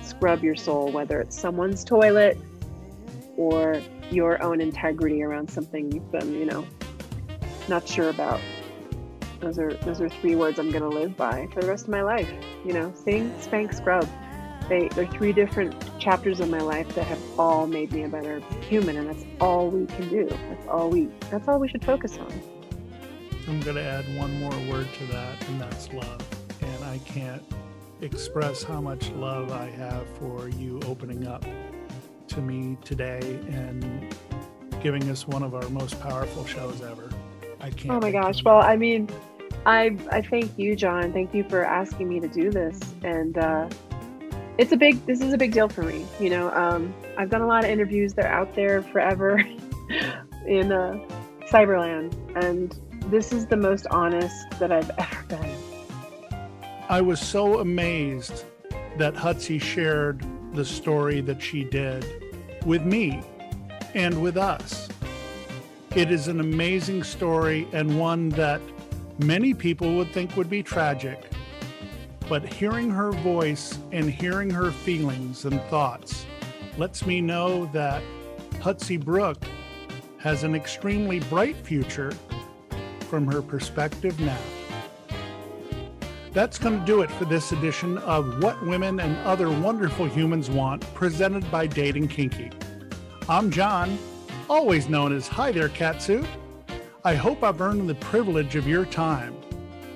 scrub 0.03 0.43
your 0.43 0.55
soul, 0.55 0.91
whether 0.91 1.19
it's 1.21 1.37
someone's 1.37 1.83
toilet 1.83 2.37
or 3.35 3.81
your 4.11 4.41
own 4.43 4.61
integrity 4.61 5.23
around 5.23 5.49
something 5.49 5.91
you've 5.91 6.11
been, 6.11 6.33
you 6.33 6.45
know, 6.45 6.67
not 7.67 7.87
sure 7.87 8.09
about. 8.09 8.39
Those 9.39 9.57
are 9.57 9.73
those 9.85 10.01
are 10.01 10.09
three 10.09 10.35
words 10.35 10.59
I'm 10.59 10.71
gonna 10.71 10.89
live 10.89 11.15
by 11.15 11.47
for 11.53 11.61
the 11.61 11.67
rest 11.67 11.85
of 11.85 11.89
my 11.89 12.01
life. 12.01 12.29
You 12.65 12.73
know, 12.73 12.93
sing, 12.93 13.33
spank, 13.39 13.73
scrub. 13.73 14.07
They, 14.67 14.87
they're 14.89 15.07
three 15.07 15.33
different 15.33 15.75
chapters 15.99 16.39
of 16.39 16.49
my 16.49 16.59
life 16.59 16.93
that 16.93 17.07
have 17.07 17.39
all 17.39 17.65
made 17.65 17.91
me 17.91 18.03
a 18.03 18.07
better 18.07 18.39
human, 18.61 18.97
and 18.97 19.09
that's 19.09 19.25
all 19.41 19.69
we 19.69 19.87
can 19.87 20.09
do. 20.09 20.27
That's 20.27 20.67
all 20.67 20.89
we. 20.89 21.09
That's 21.31 21.47
all 21.47 21.59
we 21.59 21.67
should 21.67 21.83
focus 21.83 22.19
on. 22.19 22.31
I'm 23.47 23.59
going 23.61 23.77
to 23.77 23.83
add 23.83 24.05
one 24.15 24.39
more 24.39 24.51
word 24.71 24.87
to 24.99 25.05
that, 25.07 25.47
and 25.47 25.59
that's 25.59 25.91
love. 25.91 26.21
And 26.61 26.83
I 26.83 26.99
can't 26.99 27.41
express 28.01 28.61
how 28.61 28.79
much 28.79 29.09
love 29.11 29.51
I 29.51 29.71
have 29.71 30.07
for 30.19 30.49
you 30.49 30.79
opening 30.85 31.25
up 31.25 31.43
to 32.27 32.41
me 32.41 32.77
today 32.83 33.39
and 33.49 34.15
giving 34.83 35.09
us 35.09 35.27
one 35.27 35.41
of 35.41 35.55
our 35.55 35.67
most 35.69 35.99
powerful 35.99 36.45
shows 36.45 36.83
ever. 36.83 37.09
I 37.59 37.69
can't. 37.69 37.91
Oh 37.91 37.99
my 37.99 38.11
gosh! 38.11 38.43
Well, 38.43 38.61
I 38.61 38.75
mean, 38.75 39.09
I 39.65 39.97
I 40.11 40.21
thank 40.21 40.57
you, 40.57 40.75
John. 40.75 41.13
Thank 41.13 41.33
you 41.33 41.43
for 41.49 41.63
asking 41.65 42.09
me 42.09 42.19
to 42.19 42.27
do 42.27 42.51
this, 42.51 42.79
and. 43.03 43.37
Uh, 43.37 43.69
it's 44.59 44.73
a 44.73 44.77
big 44.77 45.03
this 45.05 45.21
is 45.21 45.31
a 45.31 45.37
big 45.37 45.53
deal 45.53 45.69
for 45.69 45.83
me 45.83 46.05
you 46.19 46.29
know 46.29 46.51
um, 46.51 46.93
i've 47.17 47.29
done 47.29 47.41
a 47.41 47.47
lot 47.47 47.63
of 47.63 47.69
interviews 47.69 48.13
they're 48.13 48.27
out 48.27 48.53
there 48.55 48.81
forever 48.83 49.37
in 50.45 50.71
uh, 50.73 50.99
cyberland 51.49 52.13
and 52.43 52.77
this 53.09 53.31
is 53.31 53.47
the 53.47 53.55
most 53.55 53.87
honest 53.87 54.35
that 54.59 54.69
i've 54.69 54.91
ever 54.97 55.23
been 55.29 55.55
i 56.89 56.99
was 56.99 57.21
so 57.21 57.59
amazed 57.59 58.43
that 58.97 59.13
Hudsy 59.15 59.61
shared 59.61 60.25
the 60.53 60.65
story 60.65 61.21
that 61.21 61.41
she 61.41 61.63
did 61.63 62.05
with 62.65 62.83
me 62.83 63.23
and 63.93 64.21
with 64.21 64.35
us 64.35 64.89
it 65.99 66.11
is 66.11 66.29
an 66.29 66.39
amazing 66.39 67.03
story 67.03 67.67
and 67.73 67.99
one 67.99 68.29
that 68.29 68.61
many 69.17 69.53
people 69.53 69.97
would 69.97 70.09
think 70.13 70.37
would 70.37 70.49
be 70.49 70.63
tragic 70.63 71.29
but 72.29 72.41
hearing 72.53 72.89
her 72.89 73.11
voice 73.11 73.77
and 73.91 74.09
hearing 74.09 74.49
her 74.49 74.71
feelings 74.71 75.43
and 75.43 75.59
thoughts 75.63 76.25
lets 76.77 77.05
me 77.05 77.19
know 77.19 77.65
that 77.73 78.01
Hudsy 78.61 78.97
Brooke 78.97 79.43
has 80.19 80.45
an 80.45 80.55
extremely 80.55 81.19
bright 81.19 81.57
future 81.57 82.13
from 83.09 83.27
her 83.27 83.41
perspective 83.41 84.17
now. 84.21 84.39
That's 86.31 86.57
going 86.57 86.79
to 86.79 86.85
do 86.85 87.01
it 87.01 87.11
for 87.11 87.25
this 87.25 87.51
edition 87.51 87.97
of 87.97 88.41
What 88.41 88.65
Women 88.65 89.01
and 89.01 89.17
Other 89.27 89.49
Wonderful 89.49 90.05
Humans 90.05 90.49
Want, 90.49 90.81
presented 90.93 91.49
by 91.51 91.67
Dating 91.67 92.07
Kinky. 92.07 92.51
I'm 93.27 93.51
John, 93.51 93.97
always 94.49 94.89
known 94.89 95.15
as 95.15 95.27
Hi 95.27 95.51
There 95.51 95.69
Katsu. 95.69 96.25
I 97.05 97.13
hope 97.13 97.43
I've 97.43 97.61
earned 97.61 97.87
the 97.87 97.95
privilege 97.95 98.55
of 98.55 98.67
your 98.67 98.83
time 98.83 99.35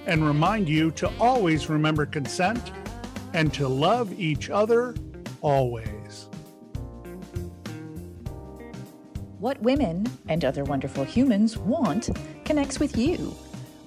and 0.05 0.25
remind 0.25 0.69
you 0.69 0.91
to 0.91 1.11
always 1.19 1.69
remember 1.69 2.05
consent 2.05 2.71
and 3.33 3.51
to 3.55 3.67
love 3.67 4.17
each 4.19 4.51
other 4.51 4.93
always. 5.41 6.29
What 9.39 9.59
Women 9.61 10.05
and 10.29 10.45
Other 10.45 10.63
Wonderful 10.63 11.03
Humans 11.03 11.57
Want 11.57 12.11
connects 12.45 12.79
with 12.79 12.95
you. 12.95 13.35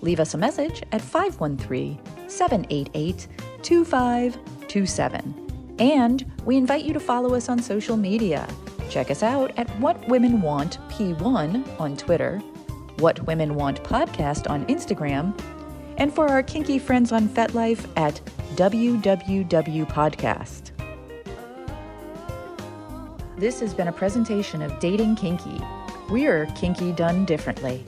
Leave 0.02 0.18
us 0.18 0.34
a 0.34 0.38
message 0.38 0.82
at 0.90 1.00
513 1.00 2.00
788 2.28 3.28
2527. 3.62 5.76
And 5.78 6.32
we 6.44 6.56
invite 6.56 6.84
you 6.84 6.92
to 6.92 7.00
follow 7.00 7.34
us 7.34 7.48
on 7.48 7.62
social 7.62 7.96
media. 7.96 8.48
Check 8.89 9.11
us 9.11 9.22
out 9.22 9.53
at 9.57 9.68
What 9.80 10.07
Women 10.09 10.41
Want 10.41 10.78
P1 10.89 11.80
on 11.80 11.97
Twitter, 11.97 12.39
What 12.99 13.20
Women 13.26 13.55
Want 13.55 13.82
Podcast 13.82 14.49
on 14.49 14.64
Instagram, 14.66 15.39
and 15.97 16.14
for 16.14 16.28
our 16.28 16.43
kinky 16.43 16.78
friends 16.78 17.12
on 17.12 17.28
FetLife 17.28 17.87
at 17.97 18.20
WWW 18.55 19.87
Podcast. 19.87 20.70
This 23.37 23.61
has 23.61 23.74
been 23.74 23.89
a 23.89 23.93
presentation 23.93 24.62
of 24.62 24.78
Dating 24.78 25.14
Kinky. 25.14 25.61
We're 26.09 26.47
kinky 26.57 26.93
done 26.93 27.24
differently. 27.24 27.84